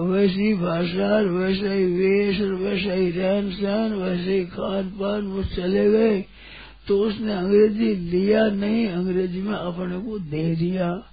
[0.00, 5.90] वैसी भाषा वैसे ही वेश वैसे ही रहन सहन, वैसे ही खान पान, वो चले
[5.90, 6.24] गए।
[6.88, 11.08] तो उसने अंग्रेज़ी लिया नहीं, अंग्रेज़ी में अपने को दे दिया।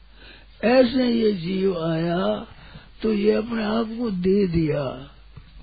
[0.63, 2.47] ऐसे ये जीव आया
[3.01, 4.83] तो ये अपने आप को दे दिया।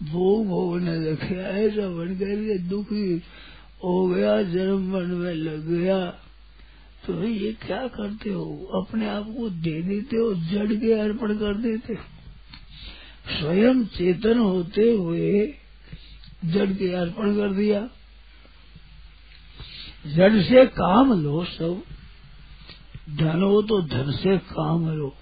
[0.02, 3.22] भोग भोगने लगे, ऐसा बनकर के दुखी
[3.84, 6.06] हो गया, जन्म मन में लग गया।
[7.06, 8.44] तो ये क्या करते हो?
[8.74, 11.94] अपने आप को दे देते हो, जड़ के अर्पण कर देते
[13.28, 15.54] स्वयं चेतन होते हुए
[16.44, 17.88] जड़ के अर्पण कर दिया।
[20.06, 21.82] जड़ से काम लो सब,
[23.10, 25.14] धन हो तो धन से काम लो।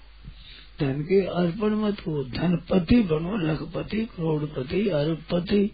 [0.79, 5.71] धन के अर्पण मत हो, धनपति बनो लखपति, करोड़पति, अरबपति।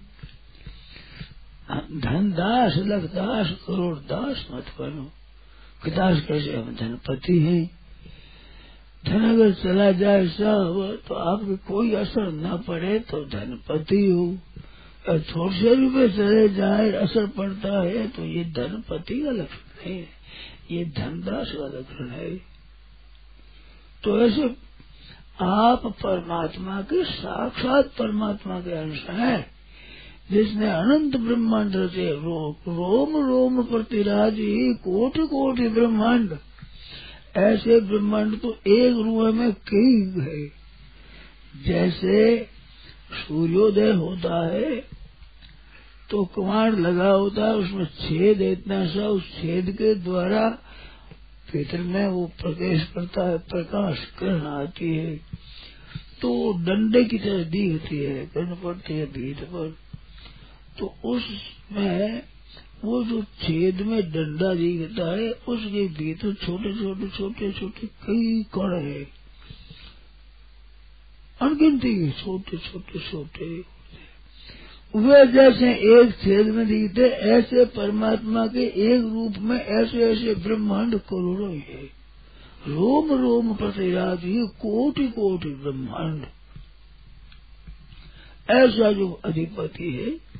[1.98, 5.12] धन दास, लख दास, करोड़ दास मत बनो।
[5.92, 7.81] दास कैसे हम धनपति हैं?
[9.04, 14.26] धन अगर चला जाए सब तो आपके कोई असर न पड़े तो धनपति हो।
[15.30, 20.00] थोड़े से रुपये चले जाए असर पड़ता है तो ये धनपति का लक्षण है।
[20.72, 22.36] ये धनदास का लक्षण है।
[24.04, 24.44] तो ऐसे
[25.42, 29.40] आप परमात्मा के साक्षात परमात्मा के अंश हैं
[30.32, 36.38] जिसने अनंत ब्रह्मांड रचे रो, रोम रोम प्रतिराजी कोटि कोटि ब्रह्मांड।
[37.38, 40.48] ऐसे ब्रह्मांड तो एक रूह में कई है।
[41.64, 42.48] जैसे
[43.28, 45.02] सूर्योदय होता है
[46.10, 50.50] तो कुमार लगा होता है, उसमें छेद इतना सा, उस छेद के द्वारा
[51.52, 55.16] भीतर में वो प्रवेश करता है, प्रकाश किरण आती है।
[56.22, 59.78] तो डंडे की तरह दिखती है, किरण पड़ती है भीत पर।
[60.80, 62.22] तो उसमें
[62.84, 68.82] वो जो छेद में डंडा दिखता है, उसके भीतर छोटे छोटे छोटे छोटे कई कण
[68.82, 69.04] है।
[71.42, 73.46] अनगिनती छोटे छोटे छोटे।
[74.96, 80.96] वे जैसे एक छेद में दिखते, ऐसे परमात्मा के एक रूप में ऐसे ऐसे ब्रह्मांड
[80.96, 82.02] करोड़ों है।
[82.68, 86.26] रोम रोम प्रतिराज ही कोटि कोटि ब्रह्मांड।
[88.50, 90.31] ऐसा जो अधिपति है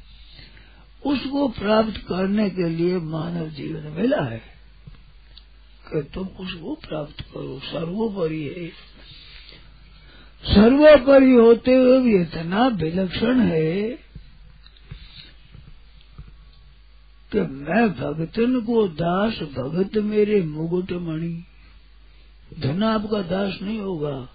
[1.06, 4.42] उसको प्राप्त करने के लिए मानव जीवन मिला है
[5.88, 8.68] कि तुम उसको प्राप्त करो। सर्वोपरि है।
[10.56, 13.90] सर्वोपरि होते हुए भी इतना विलक्षण है
[17.32, 21.44] कि मैं भगतन को दास, भगत मेरे मुकुट मणि।
[22.60, 24.30] धन आपका दास नहीं होगा,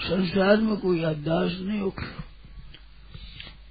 [0.00, 2.27] संसार में कोई दास नहीं होगा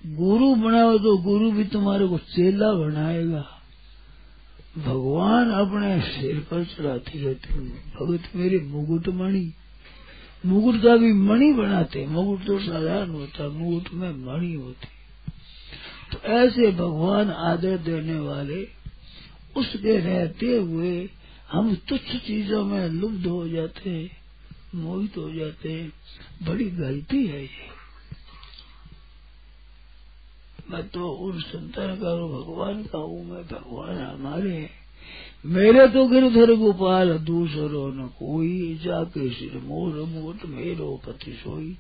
[0.02, 3.46] गुरु बनाओ तो गुरु भी तुम्हारे को चेला बनाएगा।
[4.78, 7.54] भगवान अपने सिर पर चढ़ाती रहती
[7.96, 9.52] भगत मेरे मुकुट मणि।
[10.46, 14.88] मुकुट का भी मणि बनाते मुकुट तो साधारण होता मुकुट में मणि होती
[16.12, 18.62] तो ऐसे भगवान आदर देने वाले,
[19.58, 21.10] उसके रहते हुए
[21.52, 24.10] हम तुच्छ चीज़ों में लुब्ध हो जाते हैं,
[24.76, 25.92] मोहित हो जाते हैं।
[26.44, 27.76] बड़ी गलती है ये।
[30.72, 34.70] मैं तो उन संतान का भगवान का हूँ, मैं भगवान हमारे
[35.46, 41.78] मेरे तो गिरधर गोपाल, दूसरो न कोई, जाके सिर मोर मोट मेरो पति सोई।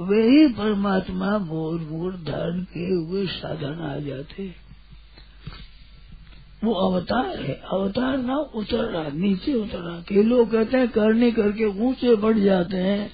[0.00, 4.46] वे ही परमात्मा मोर मोर धारण किए हुए साधन आ जाते।
[6.64, 11.64] वो अवतार है, अवतार ना उतर रहा नीचे उतर के लोग कहते हैं करने करके
[11.86, 13.10] ऊँचे बढ़ जाते हैं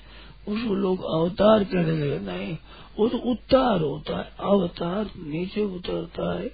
[0.48, 2.56] उसको लोग अवतार कहने लगे नहीं
[2.98, 6.50] वो तो उत्तार होता है, अवतार नीचे उतरता है।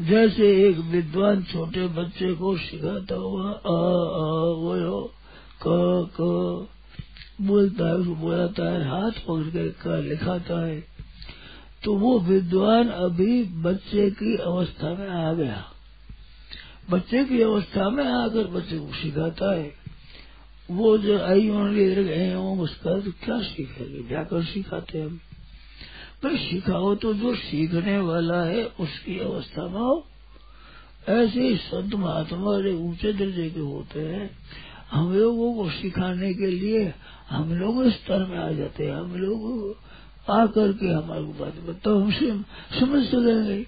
[0.00, 3.78] जैसे एक विद्वान छोटे बच्चे को सिखाता हुआ अ
[4.58, 5.12] वो
[5.66, 6.68] क क,
[7.40, 10.84] बोलता है, उसको बोलाता है, हाथ पकड़ कर क लिखाता है।
[11.84, 15.64] तो वो विद्वान अभी बच्चे की अवस्था में आ गया।
[16.90, 19.81] बच्चे की अवस्था में आकर बच्चे को सिखाता है।
[20.70, 21.48] वो जो आई
[22.04, 24.08] गए उसका तो क्या सीखेंगे?
[24.08, 25.20] जाकर सिखाते हम?
[26.22, 30.06] पर सिखाओ तो जो सीखने वाला है, उसकी अवस्था में हो
[31.08, 34.30] ऐसे संत महात्मा ऊँचे दर्जे के होते हैं।
[34.92, 36.94] हम लोगों को सिखाने के लिए
[37.30, 39.76] हम लोग स्तर में आ जाते हैं। हम लोग
[40.30, 42.30] आकर के हमारे बात बताओ हमसे
[42.80, 43.66] समझ सकेंगे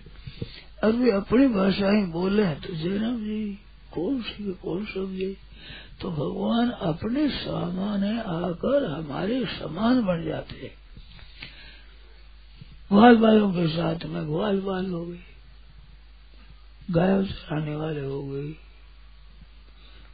[0.85, 3.59] और वे अपनी भाषा ही बोले तो जयराम जी।
[3.95, 5.37] कौन सीखे कौन समझे?
[6.05, 10.73] तो भगवान अपने सामान्य आकर हमारे समान बन जाते हैं।
[12.93, 15.21] ग्वाल बालों के साथ में ग्वाल बाल हो गई,
[16.91, 18.53] गायों चराने वाले हो गई।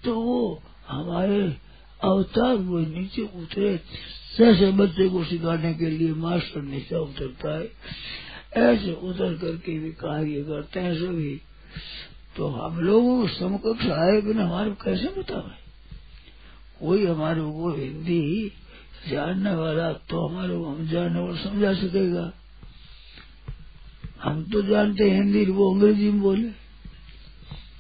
[0.05, 1.57] तो वो हमारे
[2.05, 3.77] अवतार हुए, नीचे उतरे,
[4.39, 7.69] जैसे बच्चे को सिखाने के लिए मास्टर नीचे उतरता है,
[8.57, 11.41] ऐसे उतर करके भी कार्य करते हैं सभी।
[12.37, 15.70] तो हम लोग समकक्ष आए बिना हमारे कैसे बतावे
[16.81, 18.53] कोई हमारे को हिंदी
[19.09, 22.33] जानने वाला तो हमारे को हम जानने वाला समझा सकेगा।
[24.23, 26.49] हम तो जानते हैं हिंदी, वो अंग्रेज़ी में बोले।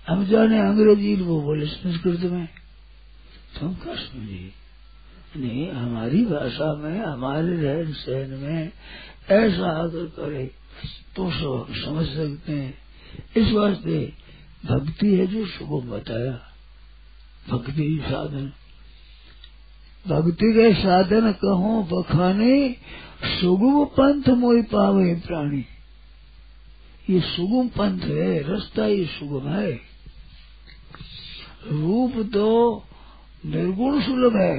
[0.08, 2.46] हम जाने अंग्रेज़ी वो बोले संस्कृत में।
[3.54, 4.52] तो हम क्या समझे
[5.36, 8.72] नहीं, हमारी भाषा में, हमारे रहन सहन में
[9.30, 10.44] ऐसा आकर करे
[11.16, 12.74] तो सब हम समझ सकते हैं।
[13.36, 13.98] इस वास्ते
[14.64, 16.32] भक्ति है जो सुगम बताया।
[17.48, 18.52] भक्ति साधन।
[20.04, 22.76] भक्ति के साधन कहो, बखाने,
[23.30, 25.64] सुगम पंथ मोई पावे प्राणी।
[27.10, 29.72] ये सुगम पंथ है, रास्ता ये सुगम है।
[31.70, 32.48] रूप तो
[33.46, 34.56] निर्गुण सुलभ है।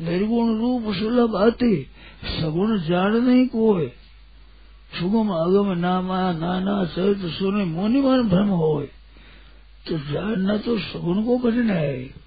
[0.00, 1.70] निर्गुण रूप सुलभ आते
[2.30, 3.86] सगुण जान नहीं कोई
[4.92, 8.74] सुगम अगम नामा, नाना चरित सुने मोनिमान भ्रम हो
[9.86, 12.23] तो जानना तो सगुण को कठिन है।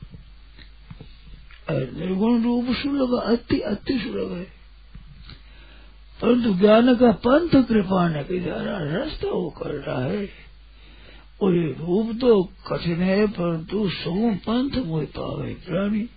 [1.71, 4.43] निर्गुण रूप सुलभ अति अति सुलभ है।
[6.21, 10.29] परंतु ज्ञान का पंथ कृपा ने के द्वारा रास्ता वो कर रहा। है
[11.41, 16.09] और ये रूप तो कठिन है, परंतु सुगम पंथ मोह पावे प्राणी।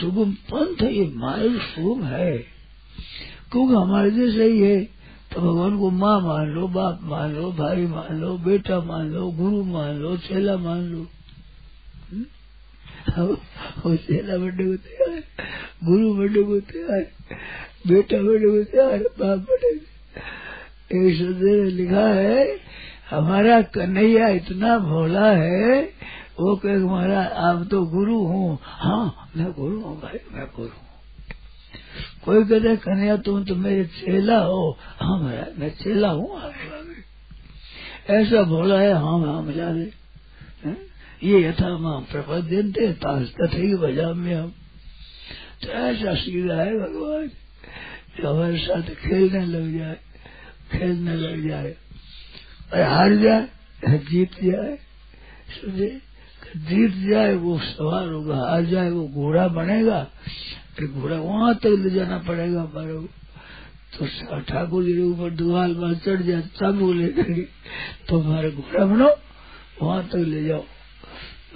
[0.00, 2.38] सुगम पंथ ये मार्ग सुगम है।
[3.52, 4.96] क्योंकि हमारे जैसे ही है
[5.34, 9.30] तो भगवान को माँ मान लो, बाप मान लो, भाई मान लो, बेटा मान लो,
[9.30, 11.06] गुरु मान लो, चेला मान लो।
[13.08, 15.20] को तैयार
[15.84, 17.02] गुरु बड़े को तैयार
[17.86, 19.74] बेटा बड़े को तैयार बाप बड़े
[20.88, 22.46] एक शब्द ने लिखा है
[23.10, 25.80] हमारा कन्हैया इतना भोला है
[26.40, 30.84] वो कहे महाराज आप तो गुरु हूँ हाँ मैं गुरु हूँ भाई मैं गुरु हूँ
[32.24, 34.70] कोई कहते कन्हैया तुम तो मेरे चेला हो
[35.00, 36.40] हाँ महाराज मैं चेला हूँ
[38.10, 39.90] ऐसा भोला है हाँ हाँ मज़ा दे
[41.24, 44.52] ये यथा माँ प्रपद्यंते तथे बजा में हम
[45.62, 47.28] तो ऐसा सीधा है भगवान।
[48.16, 49.98] जो हमारे साथ खेलने लग जाए
[50.72, 51.74] खेलने लग जाए
[52.72, 54.76] और हार जाए जीत जाए
[55.54, 55.88] समझे
[56.68, 60.00] जीत जाए वो सवार होगा, हार जाए वो घोड़ा बनेगा
[60.78, 62.94] कि घोड़ा वहाँ तक ले जाना पड़ेगा हमारे
[63.96, 67.42] तो ठाकुर जी के ऊपर दुआल पर चढ़ जाए तब वो ले के
[68.08, 69.10] तो हमारे घोड़ा बनो,
[69.82, 70.64] वहाँ तक ले जाओ।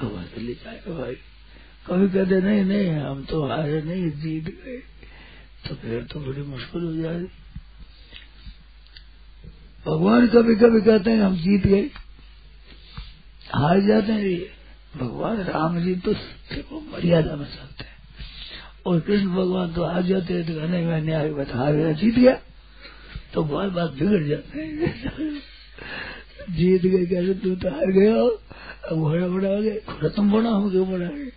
[0.08, 1.14] वहाँ से ले जाएगा भाई।
[1.86, 4.76] कभी कहते, नहीं नहीं, हम तो हारे नहीं, जीत गए।
[5.68, 7.26] तो फिर तो बड़ी मुश्किल हो जाएगी।
[9.86, 11.90] भगवान कभी कभी कहते हैं, हम जीत गए।
[13.54, 14.60] हार जाते हैं
[14.96, 17.96] भगवान राम जी तो देखो मर्यादा में चलते हैं।
[18.86, 22.14] और कृष्ण भगवान तो हार जाते हैं तो कहने मैं न्याय बता हार गया जीत
[22.14, 22.40] गया।
[23.34, 25.42] तो बार बार बिगड़ जाते हैं।
[26.50, 28.28] जीत गए कैसे तू तो हार हो।
[28.90, 31.28] अब घोड़ा बड़ा हो गया तुम बड़ा हो क्यों बड़ा है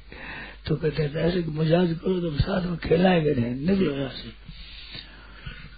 [0.68, 4.30] तो कहते हैं, ऐसे मजाज करो तुम साथ में खेलाएँगे नहीं निकलो यहाँ से।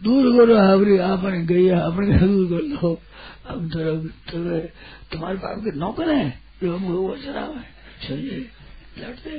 [0.04, 2.90] दूर करो हावरी आपने गई आपने दूर कर लो।
[3.48, 3.80] हम तो
[5.12, 6.30] तुम्हारे पाप के नौकर हैं,
[6.62, 7.64] जो हमको वो चला है
[8.02, 8.40] समझे?
[9.00, 9.32] लड़ते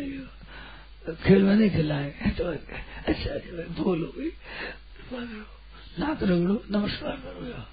[1.24, 3.30] खेल में नहीं खिलाए। तो अच्छा
[3.78, 4.30] बोलो भाई
[5.98, 7.64] नाक रगड़ो, नमस्कार करो।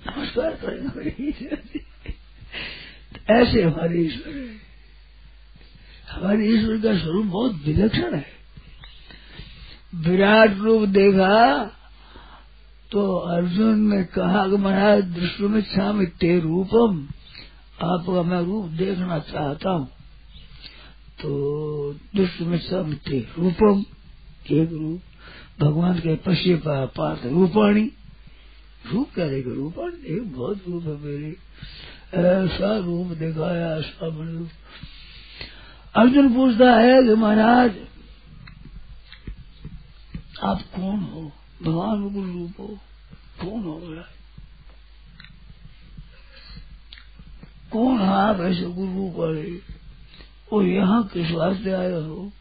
[0.00, 1.56] नमस्कार करेंगे
[3.30, 4.46] ऐसे हमारे ईश्वर है।
[6.10, 8.26] हमारे ईश्वर का स्वरूप बहुत विलक्षण है।
[10.06, 11.36] विराट रूप देखा
[12.92, 17.06] तो अर्जुन ने कहा कि महाराज, दृष्टि में श्याम ते रूपम।
[17.84, 19.86] आपका मैं रूप देखना चाहता हूँ
[21.20, 21.30] तो
[22.16, 23.84] दृष्टि में श्याम ते रूपम।
[24.50, 25.00] एक रूप,
[25.60, 27.90] भगवान के पश्य पार्थ रूपाणी।
[28.92, 31.36] रूप क्या देगा रूपाणी एक बहुत रूप है मेरे।
[32.14, 34.48] ऐसा रूप दिखाया, ऐसा रूप।
[35.94, 37.70] अर्जुन पूछता है कि महाराज,
[40.42, 41.32] आप कौन हो?
[41.62, 42.66] भगवान गुरु रूप हो।
[43.40, 44.02] कौन हो गया
[47.72, 49.58] कौन आप ऐसे गुरु रूप वाले?
[50.52, 52.32] और यहाँ किस वास्ते आए हो?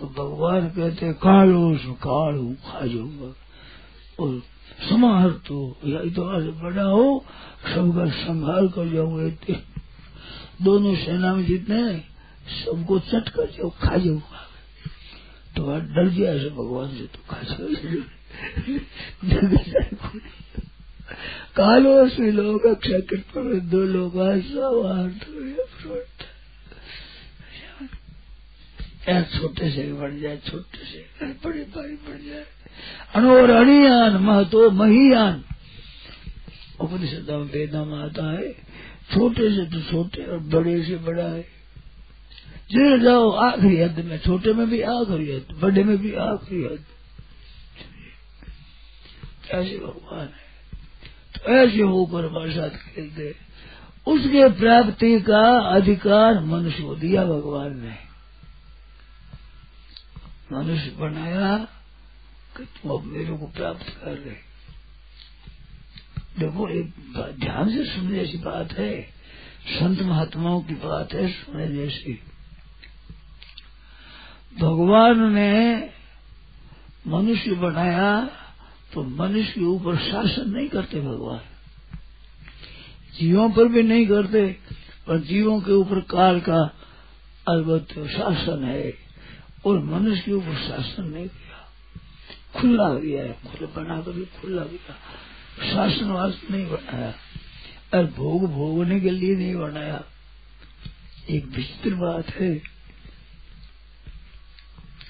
[0.00, 3.34] तो भगवान कहते, कालो काल हूँ खा जाऊँगा
[4.24, 4.42] और
[4.88, 7.24] समाहर तो या इतना से बड़ा हो,
[7.64, 9.58] सबका संहार कर जाऊँगा
[10.62, 11.80] दोनों सेना में जितने
[12.54, 14.40] सबको चट कर जाओ, खा जाऊँगा
[15.56, 17.68] तो वह डर गया ऐसे भगवान से तो खा जाओ।
[21.56, 23.00] कालो से लोग अक्षर
[23.70, 24.16] दो लोग
[29.08, 32.44] छोटे से बढ़ जाए, छोटे से बड़े बड़ी बढ़ जाए।
[33.14, 35.44] अनोर अणियान महतो महियान।
[36.80, 38.52] उपनिषद वेदा में आता है,
[39.12, 41.42] छोटे से तो छोटे और बड़े से बड़ा है।
[42.70, 46.84] जिधर जाओ आखिरी हद में, छोटे में भी आखिरी हद, बड़े में भी आखिरी हद।
[49.50, 50.50] ऐसे भगवान है।
[51.34, 53.34] तो ऐसे होकर हमारे साथ खेलते
[54.06, 58.09] उसके प्राप्ति का अधिकार मनुष्य को दिया भगवान ने।
[60.52, 61.56] मनुष्य बनाया
[62.56, 64.50] कि तुम अब मेरे को प्राप्त कर रहे
[66.38, 66.86] देखो, एक
[67.40, 69.02] ध्यान से सुनने जैसी बात है।
[69.66, 72.12] संत महात्माओं की बात है सुनने जैसी।
[74.60, 75.90] भगवान ने
[77.06, 78.30] मनुष्य बनाया
[78.94, 81.40] तो मनुष्य के ऊपर शासन नहीं करते भगवान।
[83.20, 84.46] जीवों पर भी नहीं करते,
[85.06, 86.62] पर जीवों के ऊपर काल का
[87.48, 89.09] अलबत् शासन है।
[89.66, 91.72] और मनुष्य के शासन नहीं किया।
[92.60, 94.94] खुला दिया है, खुला बना कर भी, खुला दिया
[95.70, 97.14] शासन वास्ते नहीं बनाया।
[97.94, 100.04] और भोग भोगने के लिए नहीं बनाया।
[101.30, 102.58] एक विचित्र बात है।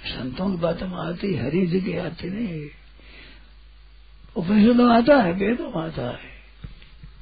[0.07, 2.67] संतों की बात में आती, हरी जगह आती नहीं।
[4.37, 6.41] उपनिषद में आता है, वेदों आता है।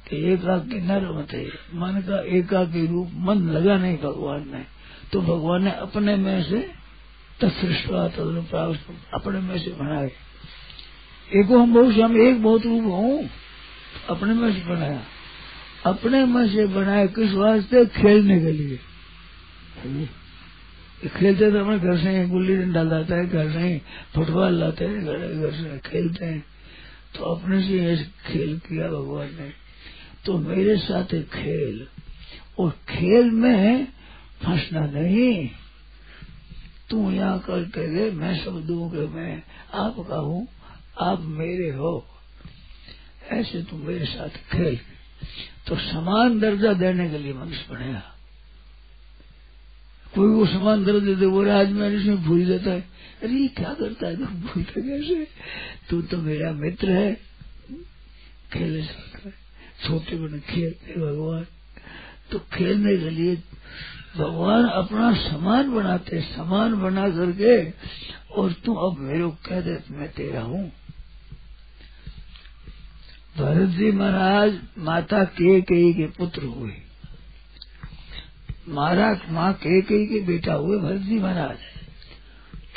[0.09, 4.65] कि एकाकी न रमते मन का एकाकी रूप, मन लगा नहीं भगवान ने
[5.13, 6.78] तो भगवान ने अपने में से
[7.41, 8.79] तत्सृष्टा तदनुप्राप्त
[9.13, 10.11] अपने में से बनाए
[11.35, 13.29] एको हम बहुत हम एक बहुत रूप हूँ,
[14.09, 15.03] अपने में से बनाया।
[15.85, 17.85] अपने में से बनाए किस वास्ते?
[17.85, 18.79] खेलने के लिए।
[21.07, 23.81] खेलते तो अपने घर से गुल्ली डंडा लाता है, घर से
[24.15, 26.45] फुटबॉल लाते हैं, घर घर से खेलते हैं।
[27.15, 29.51] तो अपने से ऐसे खेल किया भगवान ने।
[30.25, 31.87] तो मेरे साथ खेल।
[32.59, 33.85] और खेल में
[34.45, 35.49] फंसना नहीं।
[36.89, 39.43] तू यहाँ करके दे मैं दूँ कि मैं
[39.73, 40.47] आपका हूँ,
[41.01, 42.07] आप मेरे हो।
[43.31, 44.79] ऐसे तुम मेरे साथ खेल।
[45.67, 48.15] तो समान दर्जा देने के लिए मनुष्य बनेगा
[50.15, 52.81] कोई वो समान दर्जा दे, वो आज मैं इसमें भूल जाता है।
[53.23, 54.15] अरे ये क्या करता है?
[54.15, 55.27] तुम भूलता कैसे?
[55.89, 57.21] तू तो मेरा मित्र है।
[58.53, 59.33] खेले सकता है।
[59.87, 61.45] छोटे बड़े खेलते भगवान।
[62.31, 63.35] तो खेलने के लिए
[64.17, 67.69] भगवान अपना समान बनाते समान बना करके,
[68.35, 70.71] और तू अब मेरे को कह दे, मैं तेरा हूँ।
[73.37, 76.71] भरत जी महाराज माता के कई के पुत्र हुए।
[78.69, 81.57] महाराज माँ के कई के बेटा हुए, भरत जी महाराज।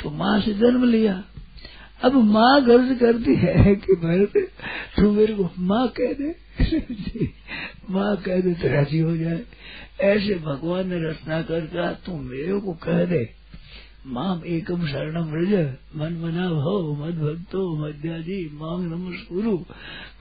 [0.03, 1.23] तो माँ से जन्म लिया।
[2.03, 4.51] अब माँ गर्ज करती है कि भरत,
[4.99, 6.35] तू मेरे को माँ कह दे।
[7.89, 9.41] माँ कह दे तो राज़ी हो जाए।
[10.03, 13.23] ऐसे भगवान ने रचना कर कहा तू मेरे को कह दे।
[14.07, 15.53] माम एकम शरणम रज
[15.95, 19.57] मन मना भव, मद भक्तो मध्याजी मांग नमस्कुरु।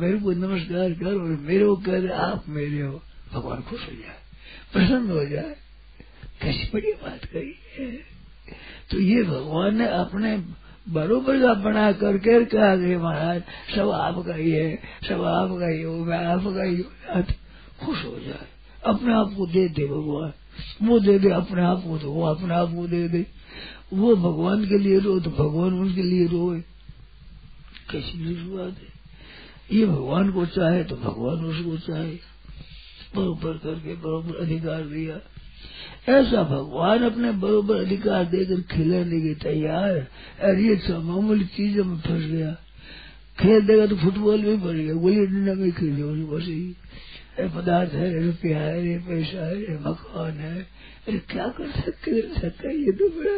[0.01, 3.01] मेरे को नमस्कार कर और मेरे को कह दे, आप मेरे हो।
[3.33, 4.19] भगवान खुश हो जाए,
[4.73, 5.55] प्रसन्न हो जाए।
[6.43, 7.91] कैसी बड़ी बात कही है।
[8.91, 10.37] तो ये भगवान ने अपने
[10.89, 13.43] बरोबर का बना करके कहा गए महाराज,
[13.77, 14.79] सब आपका ही है,
[15.09, 17.23] सब आपका ही हो, मैं आपका ही हो।
[17.81, 18.49] खुश हो जाए।
[18.87, 20.33] अपने आप को दे दे भगवान।
[20.87, 23.27] वो दे दे अपने आप को तो वो अपने आप को दे दे।
[23.93, 26.61] वो भगवान के लिए रो तो भगवान उनके लिए रोए।
[27.91, 28.93] कैसी बात है।
[29.79, 32.13] ये भगवान को चाहे तो भगवान उसको चाहे।
[33.17, 35.21] बरोबर करके बरोबर अधिकार दिया।
[36.13, 40.09] ऐसा भगवान अपने बरोबर अधिकार देकर खिलाने के तैयार
[40.45, 42.53] और ये सब मामूली चीज़ों में फंस गया।
[43.41, 46.75] खेल देगा तो फुटबॉल में पड़ गया। गोली डंडा में खेले बस
[47.35, 50.57] ही पदार्थ है रुपया है, रे पैसा है, रे मकान है।
[51.09, 53.37] अरे क्या कर सकते कर सकता ये तो बड़ा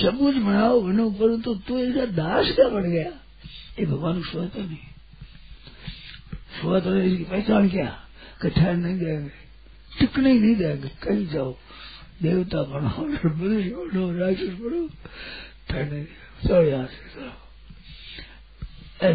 [0.00, 3.10] सब बनाओ, बनो पर तो तू इसका दास क्या बन गया?
[3.78, 4.78] ये भगवान को सोता नहीं।
[6.86, 7.90] नहीं, इसकी पहचान क्या?
[8.42, 9.30] कठिन नहीं जाएँगे,
[9.92, 11.52] टिकने नहीं जाएँगे। कहीं जाओ,
[12.22, 14.82] देवता बनो मनुष्य बनो राक्षस बनो।
[15.68, 16.04] ठहरने
[16.44, 17.32] चलो यहाँ से चलो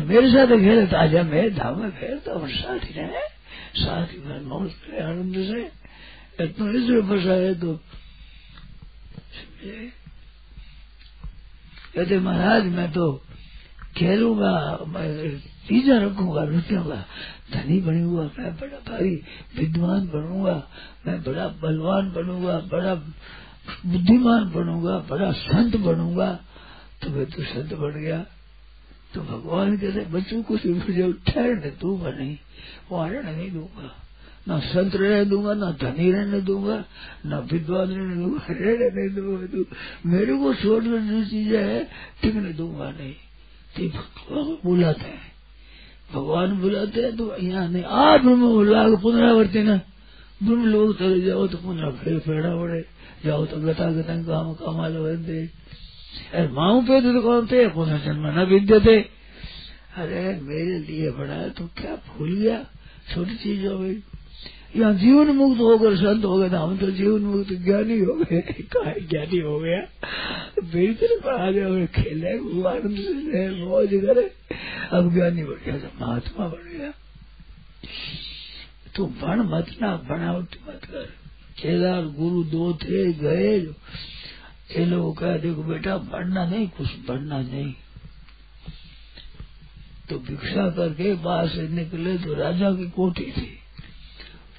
[0.05, 3.34] मेरे साथ खेले तो आजा मैं धाम में फेरता हूँ साथ ही रहे।
[3.75, 5.71] साथ में करे आनंद से
[6.43, 7.79] इतना इसमें फंसा है तो
[11.95, 13.23] कहते, महाराज, मैं तो
[13.97, 17.05] खेलूँगा, मैं चीजा रखूँगा, लुटूँगा।
[17.53, 19.23] धनी बनूँगा, मैं बड़ा भारी
[19.57, 20.67] विद्वान बनूँगा,
[21.07, 22.95] मैं बड़ा बलवान बनूँगा, बड़ा
[23.85, 26.39] बुद्धिमान बनूँगा, बड़ा संत बनूँगा।
[27.03, 28.25] तो मैं तो संत बन गया।
[29.15, 32.37] तो भगवान कहते, बच्चों को मुझे ठहरने दूँगा नहीं
[32.91, 33.91] वो नहीं दूँगा।
[34.47, 36.83] ना संत रहने दूँगा, ना धनी रहने दूँगा,
[37.25, 39.65] ना विद्वान रहने दूँगा, रहने नहीं दूँगा, तू
[40.09, 41.83] मेरे को छोड़कर जो चीज़ें है
[42.21, 43.13] टिकने दूँगा नहीं।
[43.75, 45.31] ती तो बुलाते हैं।
[46.13, 49.75] भगवान बुलाते हैं तो यहाँ नहीं आ ब्रह्म बुला पुनरावर्ती ना।
[50.43, 52.81] ब्रह्म लोग चले जाओ तो पुनः फिर फेड़ा पड़े।
[53.25, 55.49] जाओ तो गता गता काम, कमाल बंदे
[56.33, 58.99] अरे माऊ पे तो पुनर्जन्म न विद्य थे।
[59.95, 62.65] अरे मेरे लिए बड़ा तो क्या भूल गया?
[63.13, 63.97] छोटी चीज़ हो गई।
[64.75, 68.41] यहाँ जीवन मुक्त होकर संत हो गए, हम तो जीवन मुक्त ज्ञानी हो गए।
[69.01, 69.81] ज्ञानी हो गया?
[70.93, 72.29] तरफ़ आ गया खेले
[72.69, 72.97] आनंद
[73.31, 74.31] से मौज करे।
[74.91, 76.91] अब ज्ञानी बढ़ गया तो महात्मा बन गया।
[78.95, 81.05] तू बन मत ना, बनावट मत कर।
[81.59, 83.59] केदार गुरु दो थे, गए।
[84.71, 87.73] ये लोग कहा देखो बेटा, बढ़ना नहीं, कुछ बढ़ना नहीं।
[90.09, 93.59] तो भिक्षा करके बाहर से निकले तो राजा की कोठी थी।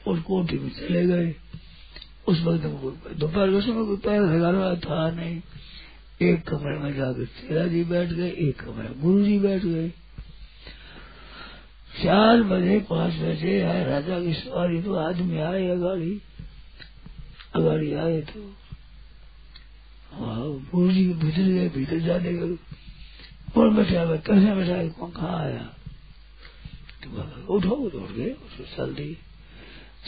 [0.09, 1.35] और कोठी में चले गए।
[2.29, 2.65] उस वक्त
[3.17, 5.41] दोपहर के समय कोई पैर लगाना था नहीं।
[6.23, 9.89] एक कमरे में जाकर तेरा जी बैठ गए, एक कमरे में गुरु जी बैठ गए।
[12.05, 16.23] चार बजे, पाँच बजे आए, राजा की सवारी तो आदमी आए, अगाड़ी।
[17.55, 18.55] अगाड़ी आए तो
[20.19, 22.57] गुरु जी भीतर गए भीतर जाने गए
[23.55, 24.19] कौन बैठा है?
[24.19, 24.89] कैसे बैठा है?
[24.89, 25.75] कौन कहाँ आया?
[27.05, 29.19] तो उठो, उठ गए उसको चल दी।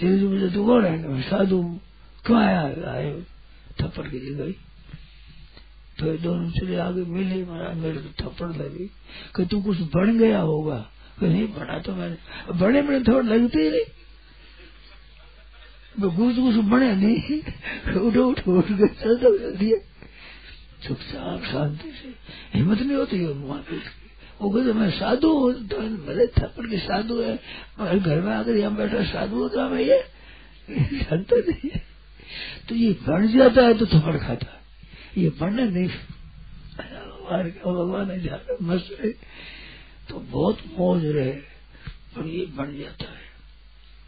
[0.01, 1.80] तेरे जो मुझे तू कौन है साधु
[2.26, 2.62] क्यों आया?
[2.93, 3.22] आए
[3.82, 4.52] थप्पड़ के लिए गई।
[5.98, 8.86] तो दोनों चले आगे मिले महाराज मेरे को थप्पड़ लगी।
[9.36, 10.90] कि तू कुछ बन गया होगा?
[11.22, 12.16] नहीं बना तो मैंने
[12.52, 13.85] बड़े बड़े थोड़ा लगते ही नहीं।
[16.01, 17.40] तो कुछ बने नहीं।
[18.01, 19.78] उठो उठो, उठ गए चल
[20.89, 22.15] चुपचाप शांति से।
[22.55, 23.62] हिम्मत नहीं होती है वहाँ
[24.40, 27.35] वो कहते मैं साधु हूँ तो भले थप्पड़ के साधु है,
[27.81, 29.98] मगर घर में आकर यहाँ बैठा साधु होता मैं ये
[30.69, 31.82] जानता नहीं है।
[32.69, 34.60] तो ये बन जाता है तो थप्पड़ खाता है।
[35.16, 35.89] ये बनने नहीं,
[37.65, 39.10] भगवान है जाता मस्त रहे।
[40.09, 41.32] तो बहुत मौज रहे,
[42.15, 43.27] पर ये बन जाता है।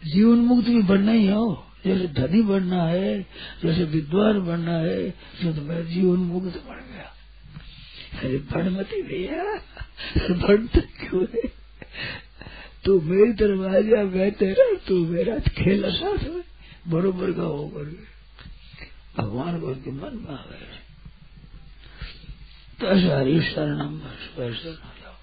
[0.02, 1.50] जीवन मुक्त भी बनना ही हो
[1.84, 3.20] जैसे धनी बनना है,
[3.64, 7.08] जैसे विद्वान बनना है तो मैं जीवन मुक्त बन गया।
[8.20, 9.44] अरे बन भैया
[10.18, 10.34] तो
[11.00, 11.42] क्यों है?
[12.84, 16.42] तू मेरी तरफ़ आ जा, मैं तेरा, तू मेरा खेला साथ में।
[16.88, 17.84] बरोबर का होकर
[19.18, 20.78] भगवान को उनके मन में आ गए
[22.80, 24.52] तो ऐसा हरी शरणम शरण
[25.00, 25.16] जाओ।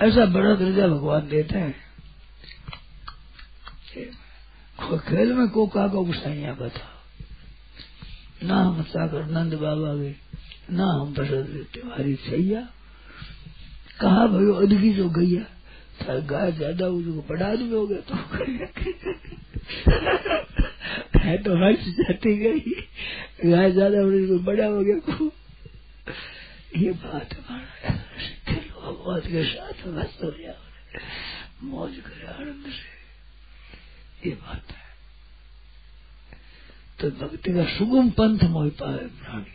[0.00, 1.74] ऐसा बड़ा दर्जा भगवान देते हैं।
[5.00, 6.88] खेल में को का गुसाइया बता
[8.42, 10.12] ना हम सागर नंद बाबा के,
[10.72, 12.60] ना हम बसत तुम्हारी सैया।
[14.00, 15.42] कहा भयो अदगी जो गैया
[16.00, 18.14] था, गाय ज़्यादा उसको बड़ा आदमी हो गया तो
[21.18, 22.60] है तो हर्ष जाती गई।
[23.44, 25.30] गाय ज़्यादा उसको बड़ा हो गया को
[26.78, 27.94] ये बात हमारा
[28.82, 30.60] भगवान के साथ मस्त हो जाओ
[31.64, 32.91] मौज करे आनंद से।
[34.26, 34.82] ये बात है।
[37.00, 39.54] तो भक्ति का सुगम पंथ मोह पाए प्राणी,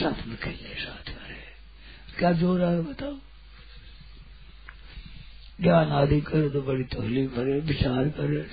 [0.00, 3.16] साथ में खेलने साथ में रहे। क्या ज़ोर है बताओ?
[5.60, 8.46] ज्ञान आदि करे तो बड़ी तकलीफ़ करे विचार करे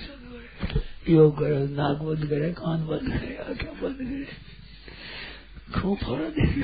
[1.14, 4.26] योग करे नाक बंद करे, कान बंद करे, आँखें बंद करे।
[5.80, 6.58] खूब फरा देखे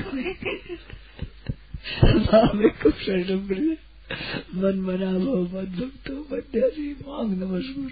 [4.55, 7.91] मन मना भो मत भक्तो मध्यासी मांग नमस्कुर।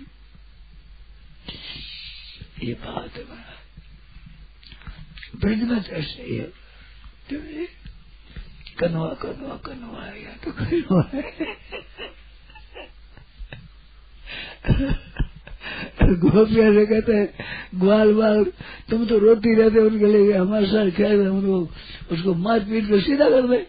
[2.63, 3.13] ये बात
[5.35, 6.39] ब्रज में तो ऐसे ही
[8.79, 11.01] कनवा कनवा कनवा या तो कनवा
[16.23, 17.27] गोपिया से कहते हैं,
[17.79, 18.43] ग्वाल बाल
[18.89, 21.59] तुम तो रोती रहते उनके लिए, हमारे साथ खेल रहे उनको,
[22.11, 23.59] उसको मार पीट कर सीधा कर दे।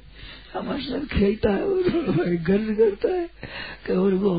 [0.55, 3.27] हमारे साथ खेलता है गर्ज करता है
[3.87, 4.33] कि उनको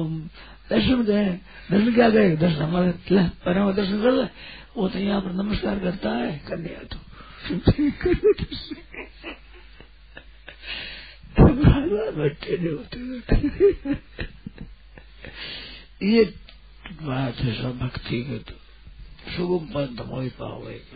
[0.69, 1.37] दर्शन दें
[1.71, 2.91] दर्शन क्या करें दर्शन हमारे
[3.45, 4.23] परम दर्शन कर ले।
[4.77, 6.97] वो तो यहाँ पर नमस्कार करता है। कन्या तो।
[12.11, 12.97] बैठे होते
[16.05, 16.23] ये
[17.01, 18.55] बात है सब भक्ति के तो।
[19.31, 20.87] सुगम पंथ मोहि पाओ एक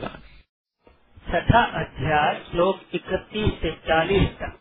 [1.28, 4.60] छठा अध्याय, श्लोक इकतीस से चालीस तक।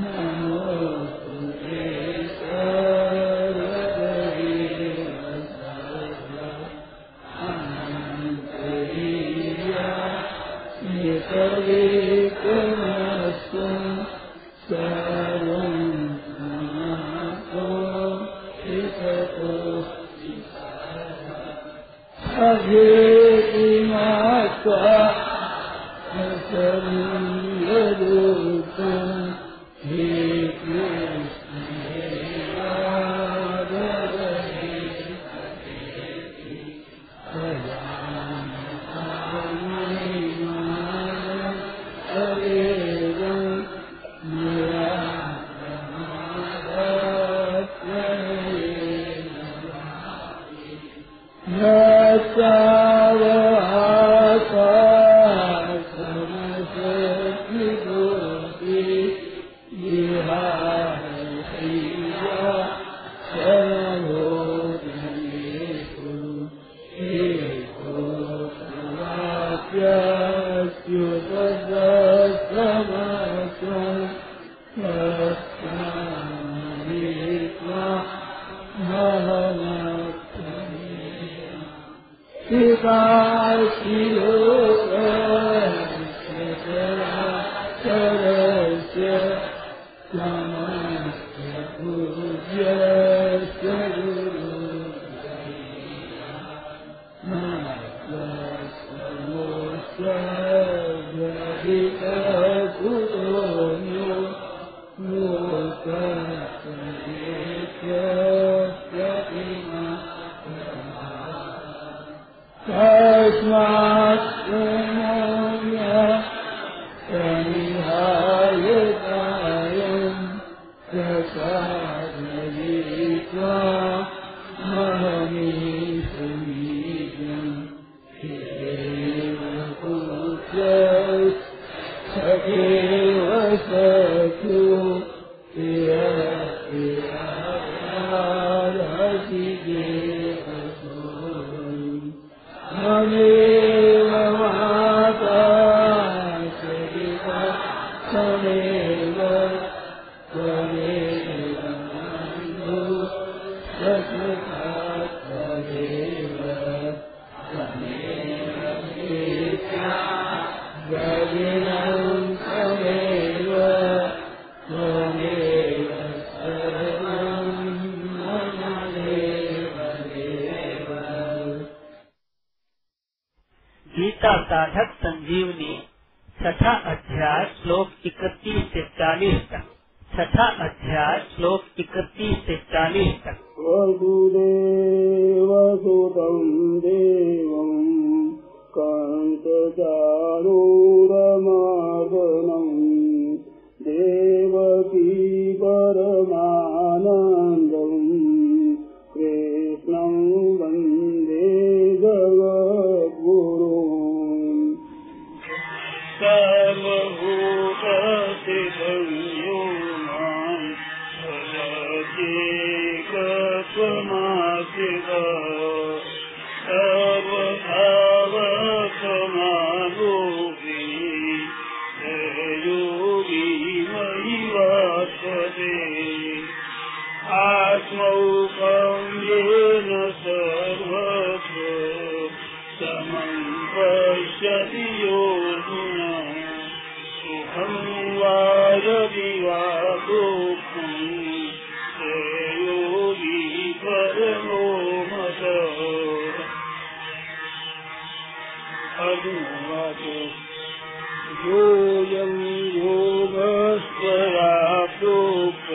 [0.00, 0.25] नमो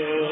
[0.02, 0.31] you.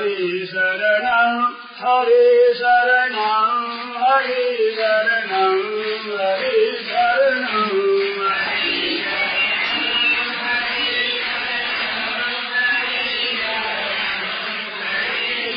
[0.00, 1.40] ஹரி சரணம்
[1.80, 2.28] ஹரி
[2.60, 3.66] சரணம்
[3.96, 4.44] ஹரி
[4.76, 5.64] சரணம்
[6.14, 7.74] ஹரி சரணம்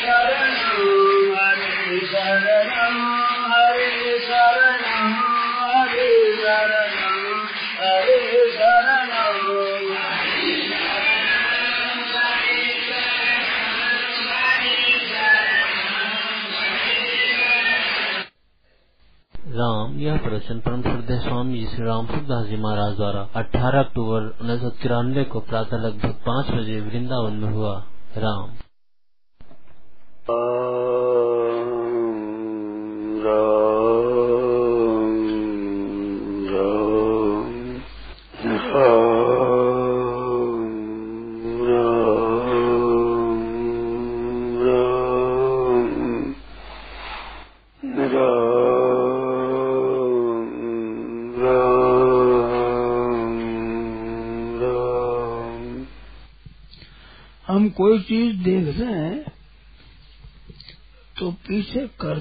[0.01, 0.89] சரணம்
[1.35, 2.52] ஹரி சரணம்
[19.55, 24.37] राम, यह प्रवचन परम श्रद्धे स्वामी जी श्री राम सुखदास जी महाराज द्वारा 18 अक्टूबर
[24.41, 27.83] उन्नीस सौ तिरानवे को प्रातः लगभग पाँच बजे वृंदावन में हुआ।
[28.17, 28.62] राम।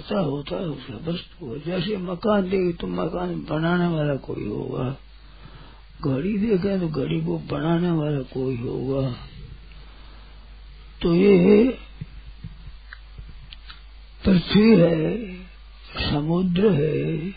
[0.02, 4.96] कर्ता होता है उसका वस्तु जैसे मकान देखे तो मकान बनाने वाला कोई होगा।
[6.04, 9.14] घड़ी देखे तो घड़ी को बनाने वाला कोई होगा।
[11.02, 11.78] तो ये
[14.24, 15.34] पृथ्वी है,
[16.10, 17.30] समुद्र है,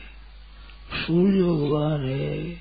[0.96, 2.56] सूर्य भगवान है,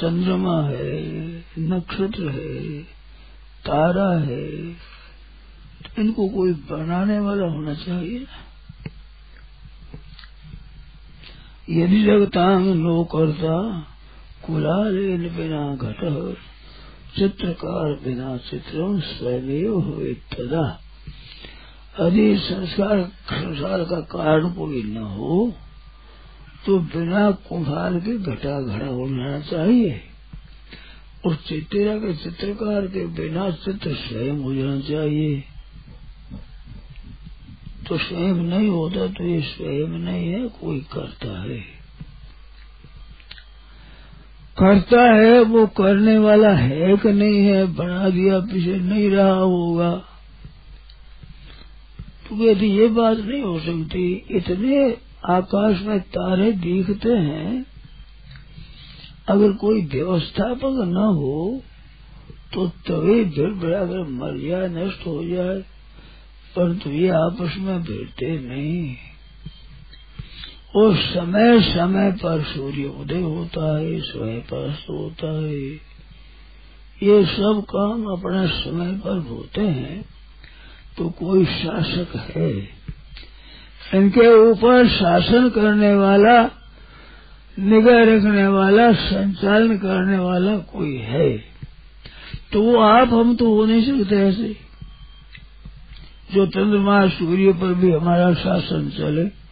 [0.00, 2.82] चंद्रमा है, नक्षत्र है,
[3.64, 4.46] तारा है।
[5.98, 8.26] इनको कोई बनाने वाला होना चाहिए
[11.70, 13.80] यदि जगतांग नो करता
[14.46, 16.00] कुलालेन बिना घट
[17.18, 20.80] चित्रकार बिना चित्र स्वयं हुए तदा।
[22.00, 23.02] यदि संस्कार
[23.32, 25.54] संसार का कारण कोई न हो
[26.66, 30.00] तो बिना कुम्हार के घटा घड़ा हो जाना चाहिए।
[31.26, 35.44] और चित्रा के चित्रकार के बिना चित्र स्वयं हो जाना चाहिए।
[37.88, 41.58] तो स्वयं नहीं होता तो ये स्वयं नहीं है, कोई करता है।
[44.58, 49.90] करता है, वो करने वाला है कि नहीं है, बना दिया, पीछे नहीं रहा होगा।
[52.28, 54.78] तो यदि ये बात नहीं हो सकती, इतने
[55.26, 57.64] आकाश में तारे दिखते हैं,
[59.28, 61.62] अगर कोई व्यवस्थापक न हो
[62.54, 65.75] तो तभी भीड़ भड़ाकर मर जाए नष्ट हो जाए।
[66.56, 68.96] परंतु ये आपस में भिड़ते नहीं।
[70.76, 75.96] और समय समय पर सूर्य उदय होता है, समय पर होता है।
[77.02, 80.04] ये सब काम अपने समय पर होते हैं
[80.98, 82.50] तो कोई शासक है।
[83.94, 86.42] इनके ऊपर शासन करने वाला,
[87.58, 91.38] निगाह रखने वाला, संचालन करने वाला कोई है।
[92.52, 94.65] तो वो आप हम तो हो नहीं सकते ऐसे।
[96.34, 99.46] जो चंद्रमा सूर्य पर भी हमारा शासन चले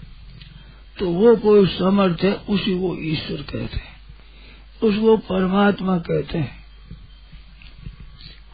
[0.99, 3.95] तो वो कोई समर्थ है, उसी को ईश्वर कहते हैं।
[4.83, 6.65] उसको परमात्मा कहते हैं।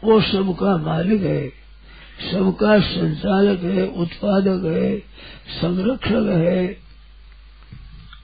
[0.05, 1.49] वो सबका मालिक है,
[2.33, 4.99] सबका संचालक है, उत्पादक है,
[5.61, 6.79] संरक्षक है।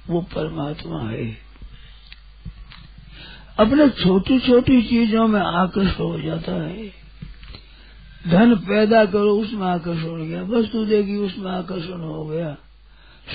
[0.08, 1.38] वो परमात्मा है।
[3.58, 7.05] अपने छोटी छोटी चीज़ों में आकर्षण हो जाता है।
[8.26, 12.56] धन पैदा करो उसमें आकर्षण हो गया। वस्तु देगी उसमें आकर्षण हो गया।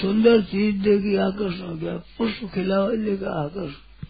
[0.01, 4.07] सुंदर चीज़ देगी आकर्षण हो गया। पुष्प खिलावा देगा आकर्षण।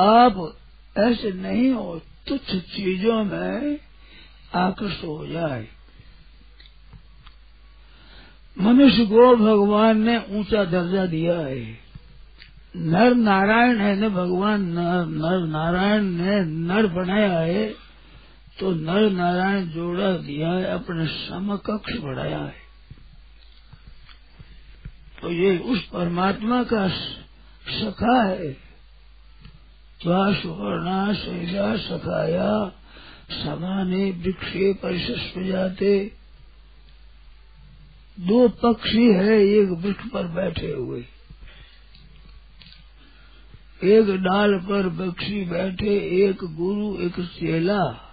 [0.00, 0.56] आप
[0.98, 3.78] ऐसे नहीं हो तुच्छ चीज़ों में
[4.54, 5.68] आकर्षण हो जाए।
[8.60, 11.78] मनुष्य को भगवान ने ऊँचा दर्जा दिया है।
[12.76, 17.91] नर नारायण है न भगवान नर, नर नारायण ने नर बनाया है।
[18.62, 22.54] तो नर नारायण जोड़ा दिया है, अपने समकक्ष बढ़ाया है।
[25.22, 26.88] तो ये उस परमात्मा का
[27.68, 28.52] सखा है।
[30.00, 32.72] क्या सुवर्णा शैला सखाया,
[33.30, 36.12] समाने वृक्षे परिशस्प जाते।
[38.20, 41.04] दो पक्षी है, एक वृक्ष पर बैठे हुए।
[43.84, 48.08] एक डाल पर पक्षी बैठे, एक गुरु, एक चेला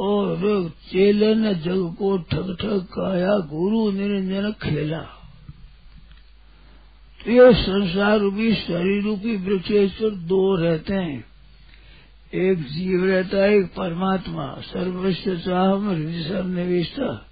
[0.00, 4.98] और चेले ने जग को ठग ठग काया गुरु निरंजन खेला।
[7.24, 11.24] तो ये संसार रूपी, शरीर रूपी वृक्षेश्वर दो रहते हैं।
[12.34, 17.26] एक जीव रहता है, एक परमात्मा सर्वस्व चाहम सन्निवेशता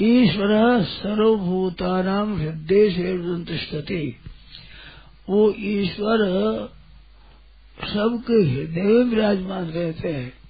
[0.00, 4.08] ईश्वर सर्वभूतानाम हृदय से
[5.28, 6.18] वो ईश्वर
[7.84, 10.41] सबके हृदय में विराजमान रहते हैं।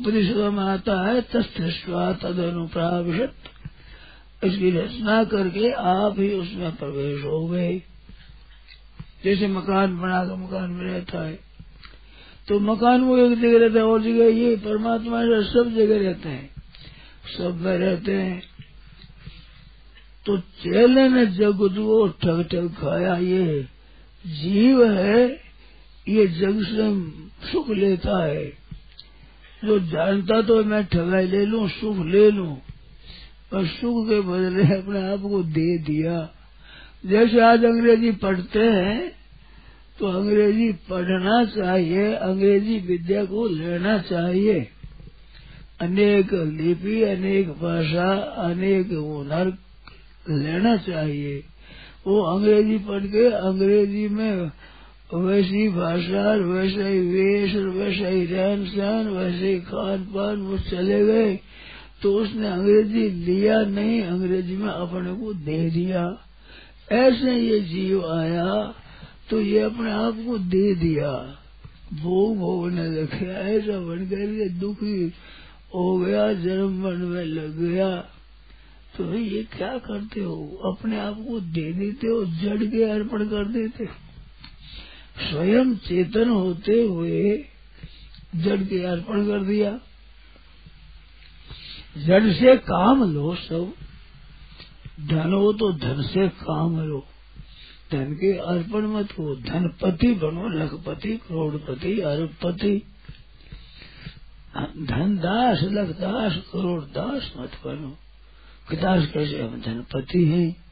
[0.00, 3.34] उपनिषदों में आता है तस्थवा तद अनुप्राविशत
[4.44, 7.82] इसकी रचना करके आप ही उसमें प्रवेश हो गए।
[9.24, 11.40] जैसे मकान बना बनाकर मकान में रहता है।
[12.48, 16.50] तो मकान वो एक जगह रहता है, और जगह ये, परमात्मा सब जगह रहते हैं।
[17.38, 18.42] सब में रहते हैं।
[20.26, 23.66] तो चेले ने जगत को ठग ठग खाया, ये
[24.26, 25.40] जीव है,
[26.08, 27.10] ये जग से
[27.52, 28.63] सुख लेता है।
[29.64, 32.56] जो जानता तो मैं ठगाई ले लूँ, सुख ले लूँ
[33.52, 36.16] और सुख के बदले अपने आप को दे दिया।
[37.06, 39.12] जैसे आज अंग्रेज़ी पढ़ते हैं
[39.98, 44.60] तो अंग्रेज़ी पढ़ना चाहिए, अंग्रेज़ी विद्या को लेना चाहिए।
[45.80, 48.10] अनेक लिपि, अनेक भाषा,
[48.42, 49.52] अनेक हुनर
[50.30, 51.42] लेना चाहिए।
[52.06, 54.50] वो अंग्रेज़ी पढ़ के अंग्रेज़ी में
[55.14, 61.04] वैसी भाषा वैसे ही वेश वैसे ही रहन सहन वैसे ही खान पान, वो चले
[61.06, 61.38] गए।
[62.02, 66.02] तो उसने अंग्रेज़ी लिया नहीं, अंग्रेज़ी में अपने को दे दिया।
[66.92, 68.74] ऐसे ये जीव आया
[69.30, 71.12] तो ये अपने आप को दे दिया।
[72.02, 75.12] भोग भोगने लगे, ऐसा बन कर ये दुखी
[75.74, 77.96] हो गया, जन्म मन में लग गया।
[78.96, 80.34] तो ये क्या करते हो?
[80.64, 84.03] अपने आप को दे देते हो, जड़ के अर्पण कर देते।
[85.18, 87.44] स्वयं चेतन होते हुए
[88.34, 89.80] जड़ के अर्पण कर दिया।
[91.98, 93.74] जड़ से काम लो सब,
[95.00, 97.06] धन हो तो धन से काम लो।
[97.92, 102.82] धन के अर्पण मत हो, धनपति बनो लखपति, करोड़पति, अरबपति।
[104.78, 107.98] धन दास, लख दास, करोड़ दास मत बनो।
[108.76, 110.63] दास कैसे हम धनपति हैं?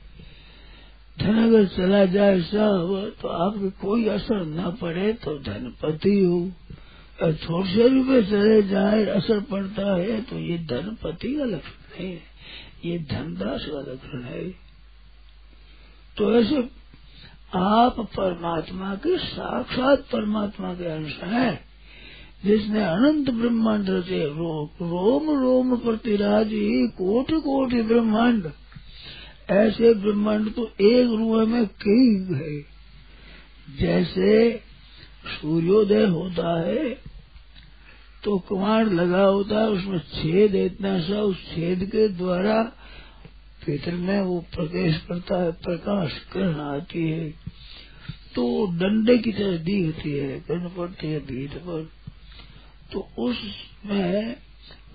[1.20, 6.50] धन अगर चला जाए सब तो आपके कोई असर न पड़े तो धनपति हो।
[7.22, 12.12] और थोड़े से रुपये चले जाए असर पड़ता है तो ये धनपति का लक्षण है।
[12.84, 14.48] ये धनदास का लक्षण है।
[16.16, 16.68] तो ऐसे
[17.54, 21.72] आप परमात्मा के साक्षात परमात्मा के अंश हैं।
[22.44, 28.50] जिसने अनंत ब्रह्मांड रचे रो, रोम रोम प्रतिराजी कोटि कोटि ब्रह्मांड।
[29.50, 32.60] ऐसे ब्रह्मांड तो एक रूह में कई है।
[33.78, 34.60] जैसे
[35.40, 36.90] सूर्योदय होता है
[38.24, 42.62] तो कुमार लगा होता है, उसमें छेद इतना सा, उस छेद के द्वारा
[43.66, 47.30] भीतर में वो प्रवेश करता है, प्रकाश किरण आती है।
[48.34, 51.90] तो डंडे की तरह दिखती है, किरण पड़ती है भीत पर।
[52.92, 54.36] तो उसमें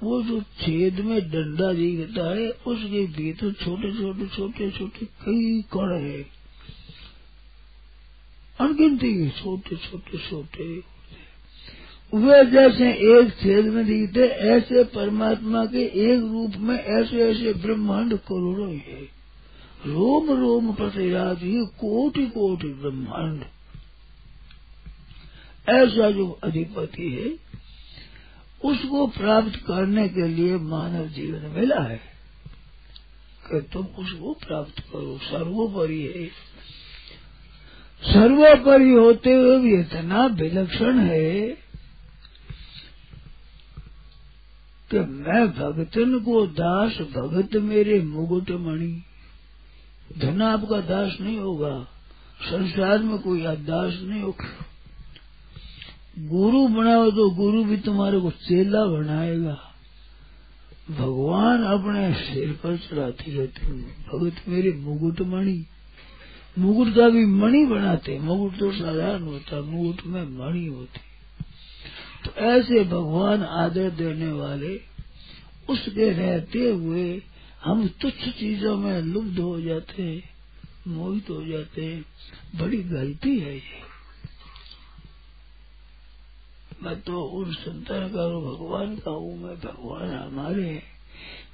[0.03, 5.99] वो जो छेद में डंडा दिखता है, उसके भीतर छोटे छोटे छोटे छोटे कई कण
[6.01, 6.21] है।
[8.59, 10.97] अनगिनती छोटे छोटे छोटे।
[12.13, 18.13] वे जैसे एक छेद में दिखते, ऐसे परमात्मा के एक रूप में ऐसे ऐसे ब्रह्मांड
[18.13, 19.17] करोड़ों है।
[19.85, 23.43] रोम रोम प्रतिराज ही कोटि कोटि ब्रह्मांड।
[25.69, 27.46] ऐसा जो अधिपति है
[28.65, 32.17] उसको प्राप्त करने के लिए मानव जीवन मिला है।
[33.51, 36.27] कि तुम उसको प्राप्त करो। सर्वोपरि है।
[38.13, 41.49] सर्वोपरि होते हुए भी इतना विलक्षण है
[44.91, 49.03] कि मैं भगतन को दास, भगत मेरे मुकुट मणि।
[50.17, 51.87] धन आपका दास नहीं होगा।
[52.41, 54.66] संसार में कोई दास नहीं होगा
[56.17, 59.57] गुरु बनाओ तो गुरु भी तुम्हारे को चेला बनाएगा।
[60.91, 63.67] भगवान अपने सिर पर चढ़ाती रहती
[64.03, 65.63] भगत मेरे मुकुट मणि।
[66.57, 71.01] मुकुट का भी मणि बनाते मुकुट तो साधारण होता मुकुट में मणि होती
[72.25, 74.75] तो ऐसे भगवान आदर देने वाले,
[75.69, 77.21] उसके रहते हुए
[77.63, 80.23] हम तुच्छ चीज़ों में लुब्ध हो जाते हैं,
[80.87, 82.05] मोहित हो जाते हैं।
[82.55, 83.86] बड़ी गलती है ये।
[86.83, 90.81] मैं तो उन संतान का भगवान का हूँ, मैं भगवान हमारे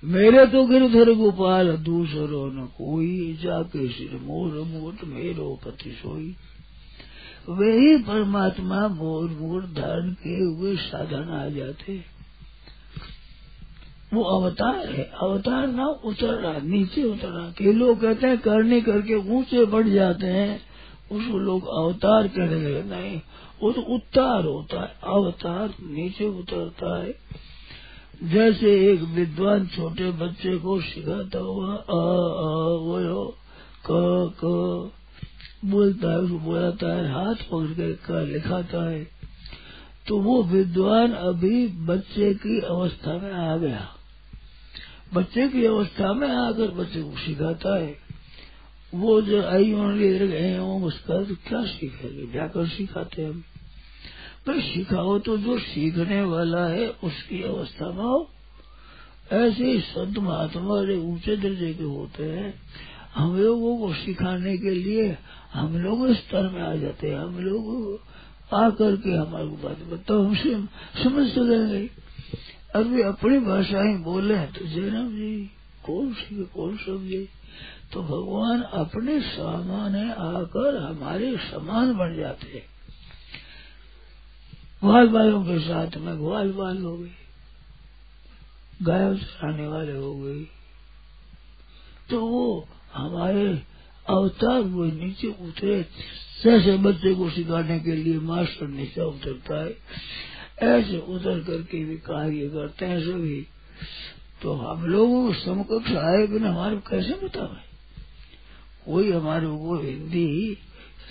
[0.03, 6.35] मेरे तो गिरधर गोपाल, दूसरो न कोई, जाके सिर मोर मोट मेरो पति सोई।
[7.49, 12.03] वे ही परमात्मा मोर मोर धारण किए हुए साधन आ जाते।
[14.13, 19.65] वो अवतार है, अवतार ना उतरना, नीचे उतरना। के लोग कहते हैं, करने करके ऊँचे
[19.65, 20.61] बढ़ जाते हैं,
[21.11, 23.19] उसको लोग अवतार कहने लगे नहीं
[23.63, 27.15] वो तो उतार होता है, अवतार नीचे उतरता है।
[28.23, 33.35] जैसे एक विद्वान छोटे बच्चे को सिखाता हुआ अ अ बोलो,
[33.91, 34.91] क क।
[35.65, 39.07] बोलता है, उसको बोलाता है, हाथ पकड़ कर कर लिखाता है।
[40.07, 43.87] तो वो विद्वान अभी बच्चे की अवस्था में आ गया।
[45.13, 47.97] बच्चे की अवस्था में आकर बच्चे को सिखाता है।
[48.95, 49.73] वो जो आई
[50.27, 52.33] गए उसका तो क्या सीखेंगे?
[52.33, 53.43] जाकर सिखाते हैं। हम
[54.47, 58.29] पर सिखाओ तो जो सीखने वाला है, उसकी अवस्था में हो
[59.33, 62.53] ऐसे ही संत महात्मा बड़े ऊँचे दर्जे के होते हैं।
[63.15, 65.05] हम लोगों को सिखाने के लिए
[65.53, 67.99] हम लोग स्तर में आ जाते हैं। हम लोग
[68.55, 70.55] आकर के हमारे बात बताओ हमसे
[71.03, 71.87] समझ सकेंगे
[72.75, 75.33] अभी अपनी भाषाएँ बोले तो जयराम जी,
[75.85, 77.27] कौन सीखे कौन समझे
[77.93, 82.72] तो भगवान अपने सामान्य आकर हमारे समान बन जाते हैं।
[84.83, 87.11] ग्वाल वालों के साथ में ग्वाल बाल हो गई।
[88.79, 90.43] गायों चराने वाले हो गए
[92.09, 93.45] तो वो हमारे
[94.05, 95.81] अवतार वो नीचे उतरे,
[96.43, 99.75] जैसे बच्चे को सिखाने के लिए मास्टर नीचे उतरता है,
[100.63, 103.41] ऐसे उतर करके भी कार्य करते हैं सभी।
[104.41, 107.61] तो हम लोगों समकक्ष आए बिना हमारे कैसे बतावे
[108.85, 110.57] कोई हमारे को हिंदी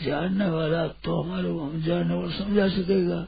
[0.05, 3.27] जानने वाला तो हमारे को हम जानने वाला समझा सकेगा।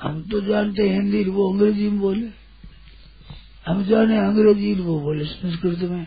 [0.00, 2.28] हम तो जानते हिंदी वो अंग्रेज़ी में बोले।
[3.66, 6.06] हम जाने अंग्रेज़ी वो बोले संस्कृत में।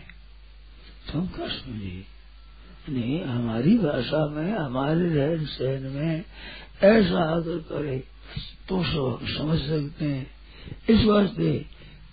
[1.06, 1.46] तो हम क्या
[2.88, 6.24] नहीं, हमारी भाषा में, हमारे रहन सहन में
[6.82, 7.96] ऐसा आदर करे
[8.68, 8.82] तो
[9.28, 10.30] समझ सकते हैं।
[10.90, 11.66] इस वास्ते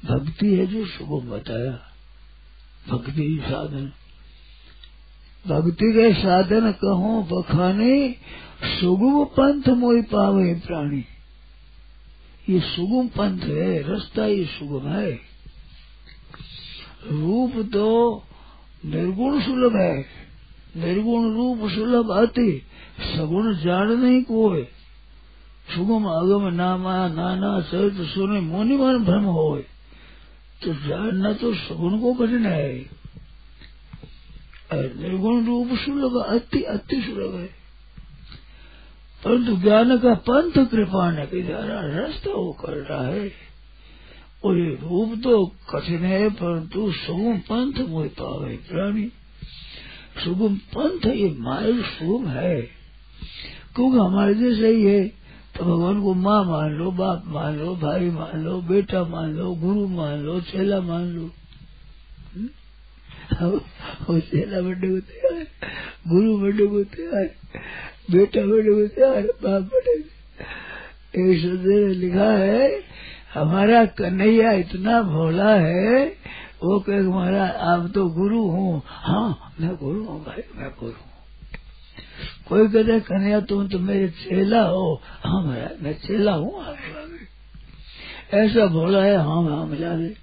[0.06, 1.80] भक्ति है जो शुभ बताया।
[2.88, 3.92] भक्ति साधन।
[5.46, 8.16] भक्ति के साधन कहो बखाने,
[8.64, 11.04] सुगम पंथ मोई पावे प्राणी।
[12.48, 15.12] ये सुगम पंथ है, रास्ता ये सुगम है।
[17.12, 17.88] रूप तो
[18.84, 19.96] निर्गुण सुलभ है,
[20.78, 22.48] निर्गुण रूप सुलभ आते
[23.08, 24.64] सगुण जान नहीं कोय
[25.68, 29.50] सुगम अगम नामा, नाना सहित सुने मोनि मन भ्रम हो
[30.62, 32.72] तो जानना तो सगुण को कठिन है।
[34.96, 37.50] निर्गुण रूप सुलभ अति अति सुलभ है।
[39.26, 43.32] परंतु ज्ञान का पंथ कृपा ने द्वारा रास्ता वो कर रहा है।
[44.46, 49.12] और ये रूप तो कठिन है, परंतु सुगम पंथ मोह पावे प्राणी।
[50.24, 52.62] सुगम पंथ ये मार्ग सुगम है।
[53.76, 55.08] क्योंकि हमारे जैसे ही है
[55.58, 59.56] तो भगवान को माँ मान लो, बाप मान लो, भाई मान लो, बेटा मान लो,
[59.56, 62.67] गुरु मान लो, चेला मान लो। वो
[63.34, 65.46] बड़े को तैयार
[66.08, 67.28] गुरु बड़े को तैयार
[68.12, 69.96] बेटा बड़े को तैयार बाप बड़े
[71.18, 71.66] एक शब्द
[71.98, 72.66] लिखा है,
[73.34, 76.06] हमारा कन्हैया इतना भोला है,
[76.64, 81.12] वो कहे हमारा आप तो गुरु हूँ। हाँ मैं गुरु हूँ भाई, मैं गुरु हूँ।
[82.48, 86.64] कोई कहते कन्हैया, तुम तो मेरे चेला हो। हाँ मैं मैं चेला हूँ
[88.34, 89.16] ऐसा भोला है?
[89.18, 90.16] हाँ हाँ मिला दे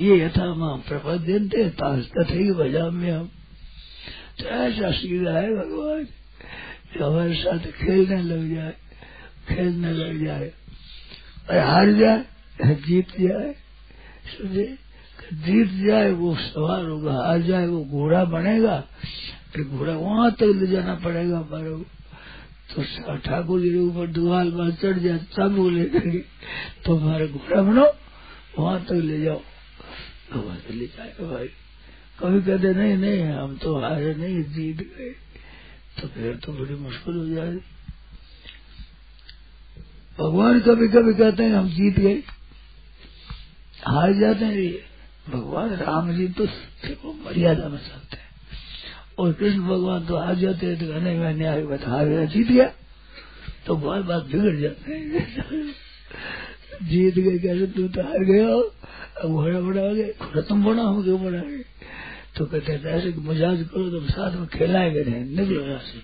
[0.00, 3.26] ये यथा माँ प्रपद्यंते तथे बजा में हम
[4.38, 6.04] तो ऐसा सीधा है भगवान।
[6.92, 8.74] जो हमारे साथ खेलने लग जाए,
[9.48, 10.48] खेलने लग जाए।
[11.50, 12.24] और हार जाए,
[12.78, 13.52] जीत जाए।
[14.30, 14.64] समझे
[15.34, 18.78] जीत जाए, वो सवार होगा, हार जाए, वो घोड़ा बनेगा,
[19.52, 21.70] फिर घोड़ा वहाँ तक ले जाना पड़ेगा हमारे
[22.70, 26.18] तो ठाकुर जी के ऊपर दुआल पर चढ़ जाए चाबू लेकर
[26.84, 27.86] तो हमारे घोड़ा बनो,
[28.58, 29.40] वहाँ तक ले जाओ।
[30.38, 31.48] वहाँ से ले जाएगा भाई।
[32.20, 35.10] कभी कहते, नहीं नहीं, हम तो हारे नहीं, जीत गए।
[36.02, 37.58] तो फिर तो बड़ी मुश्किल हो जाएगी
[40.18, 42.22] भगवान कभी कभी कहते हैं, हम जीत गए।
[43.86, 44.84] हार जाते हैं ये।
[45.28, 48.30] भगवान राम जी तो देखो मर्यादा में चलते हैं।
[49.18, 52.48] और कृष्ण भगवान तो हार जाते हैं तो कहने मैं न्याय बता हार गया, जीत
[52.48, 52.72] गया।
[53.66, 55.74] तो बहुत बात बिगड़ जाते हैं।
[56.82, 58.46] जीत गए कैसे तू तो हार गया
[59.20, 61.58] अब घोड़ा बड़ा हो गया घोड़ा तुम बड़ा हो, क्यों बड़ा है
[62.36, 65.98] तो कहते हैं ऐसे मजाज करो तुम साथ में खेलाएँगे रहे निकलो यहाँ से।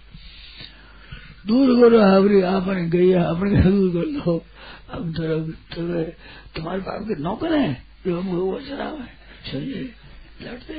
[1.46, 4.44] दूर करो हावरी आपने गई आपने दूर कर लो।
[4.92, 5.22] हम तो
[6.56, 9.08] तुम्हारे पाप के नौकर हैं, जो हम वो शराब है
[9.52, 9.82] समझे
[10.42, 10.74] लड़ते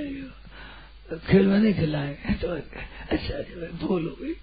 [1.28, 3.36] खेल में नहीं खिलाए। तो अच्छा
[3.78, 4.34] भूल हो गई।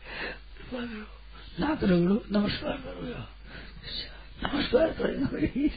[1.60, 3.02] नाक रगड़ो, नमस्कार करो
[4.44, 5.68] नमस्कार करेंगे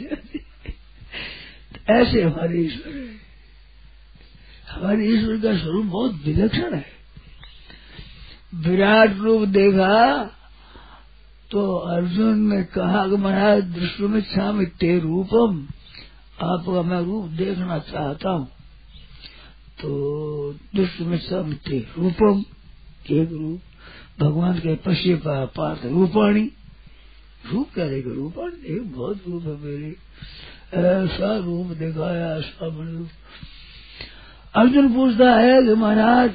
[1.93, 3.07] ऐसे हमारे ईश्वर है।
[4.69, 6.85] हमारे ईश्वर का स्वरूप बहुत विलक्षण है।
[8.55, 10.23] विराट रूप देखा
[11.51, 15.65] तो अर्जुन ने कहा कि महाराज, दृष्टि में श्याम ते रूपम,
[16.41, 18.47] आपका मैं रूप देखना चाहता हूँ।
[19.81, 22.43] तो दृष्टि में श्याम ते रूपम,
[23.11, 23.61] एक रूप,
[24.19, 26.49] भगवान के पश्य पार्थ रूपाणी
[27.51, 29.95] रूप क्या देगा रूपाणी एक बहुत रूप है मेरे।
[30.73, 33.09] ऐसा रूप दिखाया, ऐसा रूप।
[34.55, 36.31] अर्जुन पूछता है कि महाराज,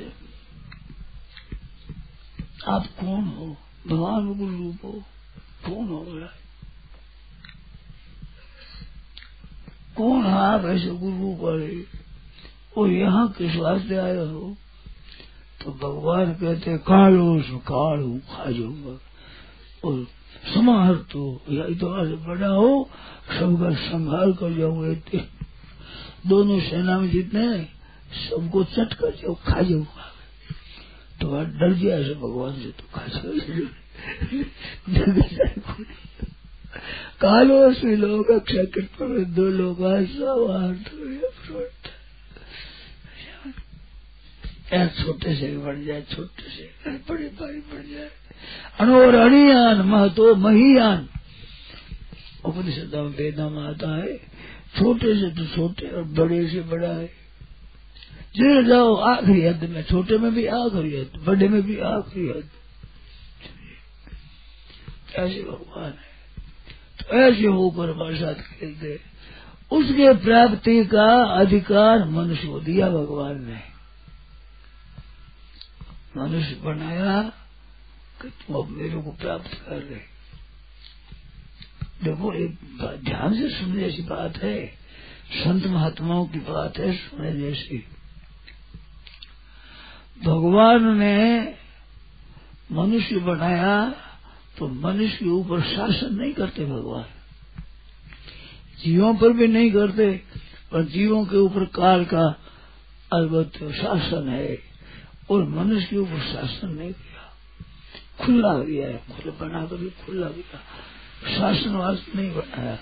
[2.69, 3.57] आप कौन हो?
[3.89, 5.03] भगवान गुरु रूप हो।
[5.67, 6.27] कौन हो गया
[9.97, 11.85] कौन है आप ऐसे गुरु रूप वाले?
[12.79, 14.57] और यहाँ किस वास्ते आए हो?
[15.65, 19.01] तो भगवान कहते कालो सो कालू, खा जाऊँगा।
[19.85, 20.07] और
[20.45, 22.91] समाहर तो या इतना से बड़ा हो
[23.39, 25.21] सबका संहार कर जाऊँगा
[26.27, 27.65] दोनों सेना में जितने
[28.31, 30.05] सबको चट कर जाओ, खा जाऊँगा
[31.21, 33.33] तो वह डर गया ऐसे भगवान से तो खा जाओ।
[37.21, 39.83] कालो से लोग अक्षय अक्षर दो लोग
[44.73, 48.11] छोटे से भी बढ़ जाए, छोटे से बड़े बड़े बढ़ जाए।
[48.81, 51.09] अनोर अणियान महतो महियान।
[52.45, 54.17] उपनिषद वेदा में आता है,
[54.79, 57.07] छोटे से तो छोटे और बड़े से बड़ा है।
[58.37, 62.49] जिधर जाओ, आखिरी हद में, छोटे में भी आखिरी हद, बड़े में भी आखिरी हद।
[65.15, 66.13] ऐसे भगवान है।
[67.01, 69.01] तो ऐसे होकर हमारे साथ खेलते
[69.73, 73.72] उसके प्राप्ति का अधिकार मनुष्य को दिया भगवान ने।
[76.17, 77.23] मनुष्य बनाया
[78.23, 80.13] कि तुम अब मेरे को प्राप्त कर रहे
[82.05, 82.59] देखो, एक
[83.05, 84.67] ध्यान से सुनने जैसी बात है।
[85.33, 87.79] संत महात्माओं की बात है सुनने जैसी।
[90.25, 91.55] भगवान ने
[92.73, 93.95] मनुष्य बनाया
[94.59, 97.05] तो मनुष्य के ऊपर शासन नहीं करते भगवान।
[98.85, 100.23] जीवों पर भी नहीं करते,
[100.73, 102.27] पर जीवों के ऊपर काल का
[103.13, 104.72] अलबत् शासन है।
[105.33, 107.23] और मनुष्य के ऊपर शासन नहीं किया।
[108.25, 110.59] खुला दिया है खुला बना कर खुला दिया
[111.37, 112.79] शासन वास्ते नहीं बनाया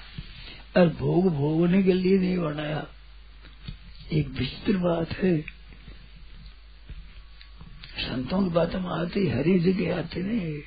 [0.77, 2.87] और भोग भोगने के लिए नहीं बनाया।
[4.13, 5.41] एक विचित्र बात है।
[7.99, 10.63] संतों की बात में आती, हरी जगह आती नहीं।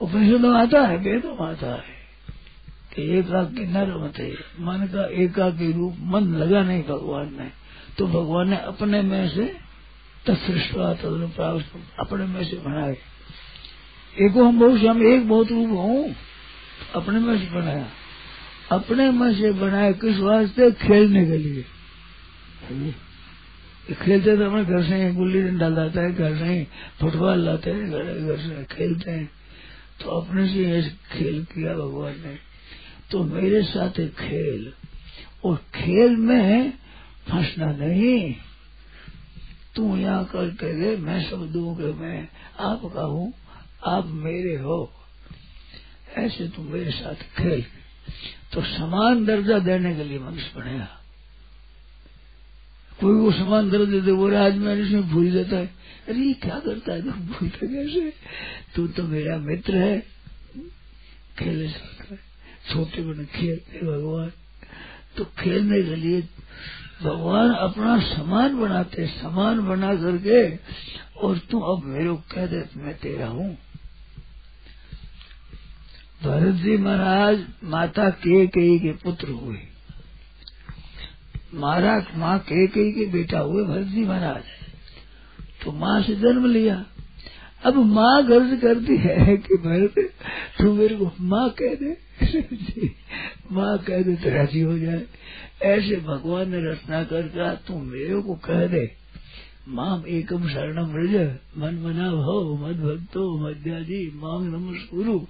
[0.00, 2.02] उपनिषद में आता है वेदों में आता है
[2.94, 7.50] कि एकाकी नर मते मन का एकाकी रूप, मन लगा नहीं भगवान ने
[7.98, 9.71] तो भगवान ने अपने में से
[10.26, 11.66] तत्सृष्टा तदनुप्राप्त
[11.98, 12.96] अपने में से बनाए।
[14.20, 16.14] एको हम बहुत हम एक बहुत रूप हूँ,
[16.94, 17.88] अपने में से बनाया।
[18.72, 20.70] अपने में से बनाए किस वास्ते?
[20.70, 21.64] खेलने के लिए।
[23.94, 26.66] खेलते तो अपने घर से गुल्ली डंडा लाते है, घर से
[27.00, 29.30] फुटबॉल लाते हैं, घर घर से खेलते हैं।
[30.00, 32.38] तो अपने से ऐसे खेल किया भगवान ने।
[33.10, 34.72] तो मेरे साथ खेल।
[35.44, 36.70] और खेल में
[37.30, 38.34] फंसना नहीं।
[39.76, 42.28] तू यहाँ करके दे मैं दूँ कि मैं
[42.60, 43.34] आपका हूँ,
[43.86, 44.92] आप मेरे हो।
[46.16, 47.64] ऐसे तू मेरे साथ खेल।
[48.52, 50.88] तो समान दर्जा देने के लिए मनुष्य बनेगा।
[53.00, 55.66] कोई वो समान दर्जा दे, वो आज मैं इसमें भूल जाता है।
[56.08, 57.02] अरे ये क्या करता है?
[57.02, 58.12] तुम भूलते कैसे?
[58.74, 60.06] तू तो मेरा मित्र है।
[61.38, 62.20] खेले सकता है।
[62.72, 64.32] छोटे बड़े खेलते भगवान।
[65.16, 66.28] तो खेलने के लिए
[67.04, 70.56] भगवान अपना समान बनाते, समान बना करके,
[71.20, 73.58] और तू अब मेरे को कह दे, मैं तेरा हूँ।
[76.22, 79.58] भरत जी महाराज, माता के कई के पुत्र हुए।
[81.54, 84.42] मारा माँ के कई के बेटा हुए, भरत जी महाराज।
[85.64, 86.84] तो माँ से जन्म लिया।
[87.64, 89.94] अब माँ गर्ज करती है कि भरत,
[90.58, 92.11] तू मेरे को माँ कह दे।
[93.52, 95.06] माँ कह दे तो राज़ी हो जाए।
[95.62, 98.94] ऐसे भगवान ने रचना कर कहा, तू मेरे को कह दे।
[99.68, 105.26] माम एकम शरणम रज मन मना भव, मद भक्तो मध्याजी माम नमस्कुरु,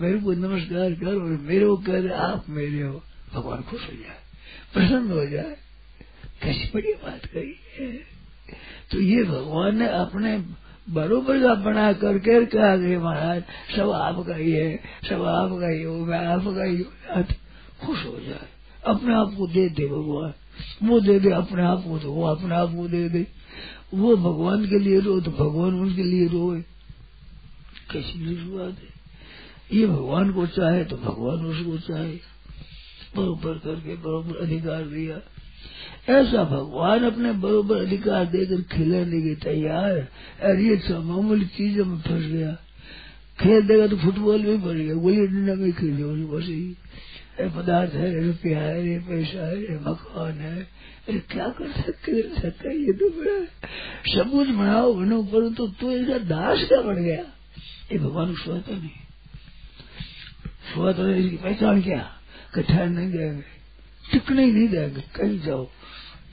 [0.00, 3.02] मेरे को नमस्कार कर और मेरे को कह दे, आप मेरे हो।
[3.34, 4.18] भगवान खुश हो जाए,
[4.74, 5.56] प्रसन्न हो जाए।
[6.42, 7.92] कैसी बड़ी बात कही है।
[8.92, 10.38] तो ये भगवान ने अपने
[10.88, 13.44] बरोबर का बना करके कहा गए महाराज?
[13.76, 17.22] सब आपका ही है, सब आपका ही हो, मैं आपका ही हो।
[17.86, 18.48] खुश हो जाए।
[18.86, 20.32] अपने आप को दे दे भगवान।
[20.88, 23.26] वो दे दे अपने आप को तो वो अपने आप को दे दे।
[23.94, 26.60] वो भगवान के लिए रो तो भगवान उनके लिए रोए।
[27.90, 29.00] कैसी बात है।
[29.80, 32.12] ये भगवान को चाहे तो भगवान उसको चाहे।
[33.16, 35.16] बरोबर करके बरोबर अधिकार दिया।
[36.10, 39.96] ऐसा भगवान अपने बरोबर अधिकार देकर खिलाने के तैयार
[40.42, 42.52] अरे ये मामूली चीज़ों में फंस गया।
[43.40, 46.76] खेल देगा तो फुटबॉल में पड़ गया। गोली डंडा में खेल बस ही
[47.56, 50.56] पदार्थ है रुपया है रे पैसा है रे मकान है।
[51.08, 53.38] अरे क्या कर सकते कर सकता ये तो बड़ा
[54.14, 57.22] सब कुछ बनाओ, बनो पर तो तू ऐसा दास क्या बन गया?
[57.92, 58.90] ये भगवान को सोता नहीं।
[60.76, 62.02] नहीं, इसकी पहचान क्या?
[62.54, 63.42] कठिन नहीं देंगे
[64.04, 65.64] टिकने ही नहीं देंगे कहीं जाओ।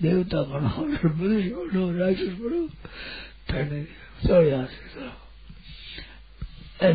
[0.01, 2.61] देवता बनो मनुष्य बनो, राक्षस बनो
[3.49, 3.81] ठहरने
[4.23, 5.11] चलो यहाँ से चलो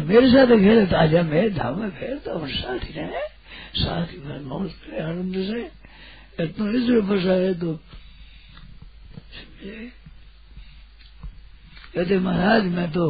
[0.06, 3.22] मेरे साथ खेले तो आजा मैं धाम में फेरता हूँ साथ ही रहे।
[3.74, 4.34] साथ ही में
[5.02, 5.60] आनंद से
[6.44, 7.70] इतना इसमें फंसा है तो
[11.94, 13.04] कहते, महाराज, मैं तो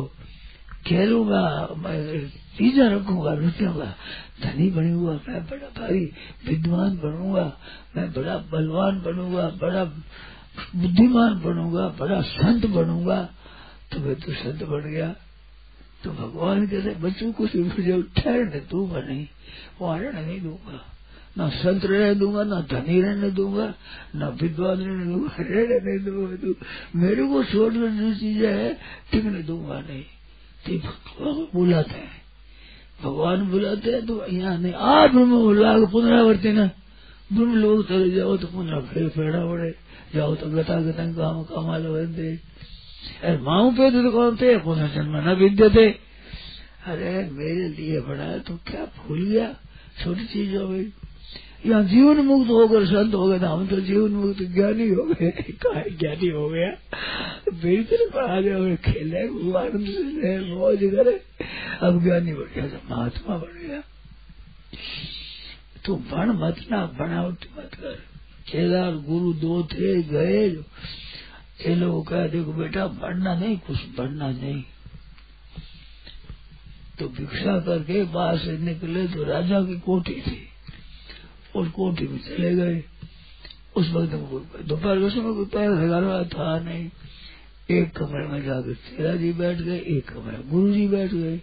[0.86, 1.43] खेलूँगा,
[1.78, 1.97] मैं
[2.59, 3.89] चीज़ें रखूँगा रुचूँगा
[4.41, 6.13] धनी बनूँगा, मैं बड़ा भारी
[6.49, 7.59] विद्वान बनूँगा,
[7.97, 9.85] मैं बड़ा बलवान बनूँगा, बड़ा
[10.77, 13.35] बुद्धिमान बनूँगा, बड़ा संत बनूँगा।
[13.93, 15.17] तो मैं तो संत बन गया।
[16.05, 19.29] तो भगवान कहते, बच्चों को मुझे ठहरने दूँगा, नहीं
[19.81, 20.87] वो रहने नहीं दूँगा।
[21.39, 23.75] न संत रहने दूँगा, न धनी रहने दूँगा,
[24.17, 26.55] न विद्वान रहने दूँगा, रहने नहीं दूँगा। तू
[26.97, 28.79] मेरे को छोड़कर जो चीज़ें है,
[29.13, 30.03] टिकने दूँगा नहीं।
[30.67, 32.22] तो भगवान बुलाते हैं।
[33.05, 35.12] भगवान बुलाते हैं तो यहाँ नहीं। आप
[35.57, 36.66] लाग पुनरावर्ती न।
[37.33, 39.70] ब्रह्म लोग चले जाओ तो पुनरा फिर फेड़ा पड़े।
[40.15, 42.35] जाओ तो गता गता काम कमाल बनते
[43.24, 44.57] अरे माऊ पे तो कौन थे?
[44.59, 45.89] पुनः जन्म न विद्य थे।
[46.87, 49.49] अरे मेरे लिए बड़ा तो क्या भूल गया?
[50.05, 50.85] छोटी चीज़ हो गई।
[51.67, 55.31] यहाँ जीवन मुक्त होकर संत हो गए तो हम तो जीवन मुक्त ज्ञानी हो गए।
[55.31, 56.69] कहा ज्ञानी हो गया?
[57.65, 59.21] मेरी तरफ़ आ और खेले
[59.59, 61.23] आनंद से रहे मौज करे।
[61.83, 63.83] अब ज्ञानी बन गया महात्मा बन गया।
[65.85, 68.03] तो बन मत ना बनावट मत कर।
[68.51, 70.49] केदार गुरु दो थे, गए
[71.69, 74.65] ये लोग कहा, देखो बेटा बढ़ना नहीं, कुछ बढ़ना नहीं।
[76.99, 80.52] तो भिक्षा करके बाहर से निकले तो राजा की कोठी थी।
[81.57, 82.83] उस कोठी में चले गए।
[83.77, 84.12] उस वक्त
[84.65, 86.91] दोपहर के समय कोई पैर लगा था नहीं।
[87.70, 91.39] एक कमरे में जाकर तेरा जी बैठ गए, एक कमरे में गुरु जी बैठ गए।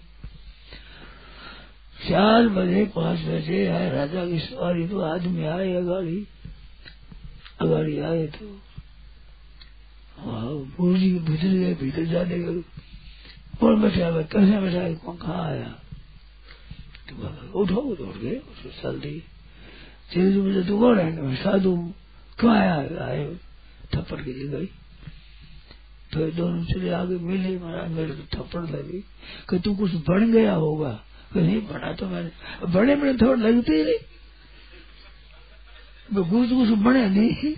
[1.99, 6.27] चार बजे, पाँच बजे आए, राजा की सवारी तो आदमी आए, अगाड़ी।
[7.61, 8.45] अगाड़ी आए तो
[10.77, 12.61] गुरु जी भीतर गए, भीतर जाने गए
[13.59, 15.69] कौन बैठा कैसे बैठा कौन कहाँ आया?
[17.09, 19.21] तो उठो, उठ गए उसको चल दी
[20.13, 21.35] तेरे मुझे तू कौन है?
[21.35, 21.93] साधु
[22.39, 22.75] क्यों आया?
[23.05, 23.37] आए
[23.95, 24.65] थप्पड़ के लिए गई
[26.13, 29.05] तो दोनों चले आगे, मिले महाराज मेरे को थप्पड़ लगी।
[29.49, 31.03] कि तू कुछ बन गया होगा?
[31.33, 32.31] कि नहीं, बना तो मैंने।
[32.65, 33.99] बड़े बड़े थोड़ लगते ही नहीं।
[36.15, 37.55] तो कुछ बने नहीं।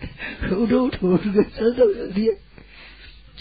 [0.55, 2.33] उठो उठो, उठ गए चल तो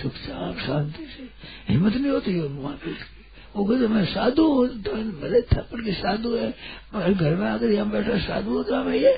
[0.02, 1.28] चुपचाप शांति से।
[1.72, 3.19] हिम्मत नहीं होती है वहाँ पे
[3.56, 6.48] वो कहते, मैं साधु हूँ तो भले थप्पड़ के साधु है,
[6.94, 9.12] मगर घर में आकर यहाँ बैठा साधु होता मैं ये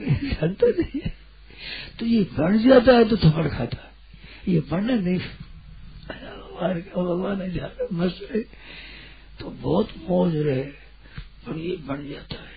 [0.00, 1.12] जानता नहीं है।
[1.98, 3.90] तो ये बढ़ जाता है तो थप्पड़ खाता है।
[4.48, 5.18] ये बनने नहीं
[6.56, 8.42] भगवान है जाना मस्त रहे।
[9.40, 10.62] तो बहुत मौज रहे
[11.46, 12.54] पर ये बन जाता है।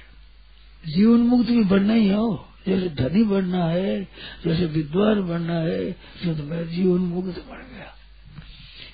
[0.83, 4.03] जीवन मुक्त भी बनना ही हो जैसे धनी बनना है,
[4.45, 5.91] जैसे विद्वान बनना है
[6.23, 7.93] जो तो मैं जीवन मुक्त बन गया।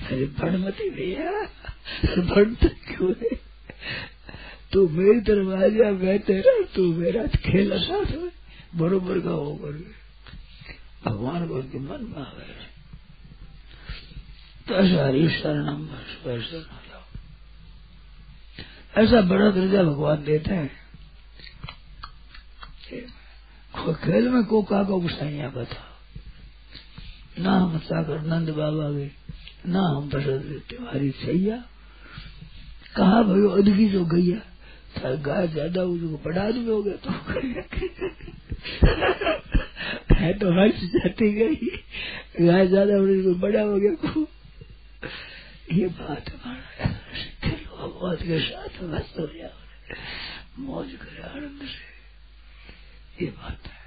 [0.08, 1.32] अरे बन मत भैया।
[2.28, 3.36] बन तो क्यों है?
[4.72, 8.32] तू मेरी तरफ़ आ जा मैं तेरा, तू मेरा खेला साथ में।
[8.76, 9.74] बरोबर का हो कर
[11.06, 12.66] भगवान को उनके मन में आ गए
[14.68, 17.04] तो ऐसा हरी शरणम ना जाओ
[18.96, 20.72] ऐसा बड़ा दर्जा भगवान देते हैं।
[23.96, 25.84] खेल में को का को गुसाइया बता
[27.40, 29.12] ना हम सागर नंद बाबा गए
[29.66, 31.64] ना हम बसंत तिवारी सैया।
[32.96, 34.40] कहा भाई अदगी जो गैया
[34.96, 37.12] था गाय ज़्यादा उसको बड़ा आदमी हो गया तो
[40.16, 41.56] है तो हर्ष जाती गई।
[42.42, 44.28] गाय ज़्यादा उसको बड़ा हो गया को
[45.72, 46.30] ये बात
[47.78, 49.50] भगवत के साथ मस्त हो गया।
[50.60, 53.84] मौज करे आनंद से। ये बात है।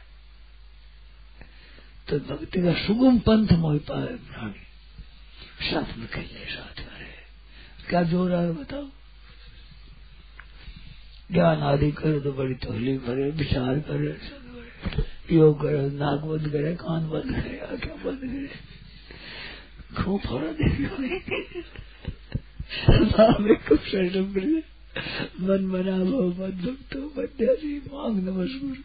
[2.09, 4.63] तो भक्ति का सुगम पंथ मोह पाए प्राणी।
[5.71, 7.11] साथ में खेले साथ रहे।
[7.89, 8.87] क्या ज़ोर है बताओ?
[11.33, 14.13] ज्ञान आदि करे तो बड़ी तकलीफ़ करे, विचार करे,
[15.33, 18.49] योग करे, नाक बंद करे, कान बंद करे, आँखें बंद करे।
[19.97, 20.55] खूब फ़ौरन
[23.69, 24.63] खूब शरणम करे
[25.41, 28.77] मन मना भो मत भक्तो मध्यासी मांग, नमस्कुर।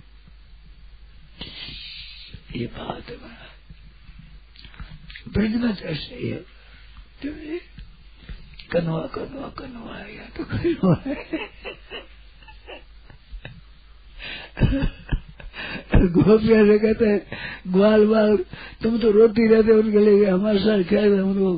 [2.55, 3.17] ये बात है
[5.27, 6.41] ब्रज में तो ऐसे ही है
[8.71, 10.93] कनवा कनवा कनवा या तो कनवा
[16.13, 17.21] गोपिया से कहते हैं,
[17.67, 18.37] ग्वाल बाल
[18.83, 21.51] तुम तो रोती रहते उनके लिए, हमारे साथ खेल उनको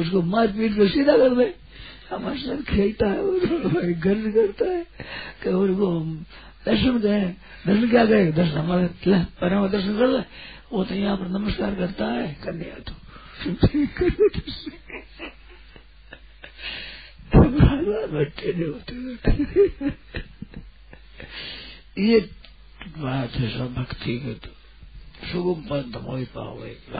[0.00, 1.46] उसको मार पीट कर सीधा कर दे
[2.10, 4.82] हमारे साथ खेलता है गर्ज करता है
[5.42, 5.88] कि उनको
[6.66, 7.24] दर्शन गए।
[7.66, 8.30] दर्शन क्या गए?
[8.32, 8.86] दर्शन हमारे
[9.40, 10.22] परम दर्शन कर ले।
[10.72, 12.94] वो तो यहाँ पर नमस्कार करता है कन्या तो।
[18.08, 18.92] बैठे नहीं होते
[21.98, 22.20] ये
[22.98, 24.50] बात है सब भक्ति के तो
[25.28, 26.90] सुगम पंथ मोहि पाओ एक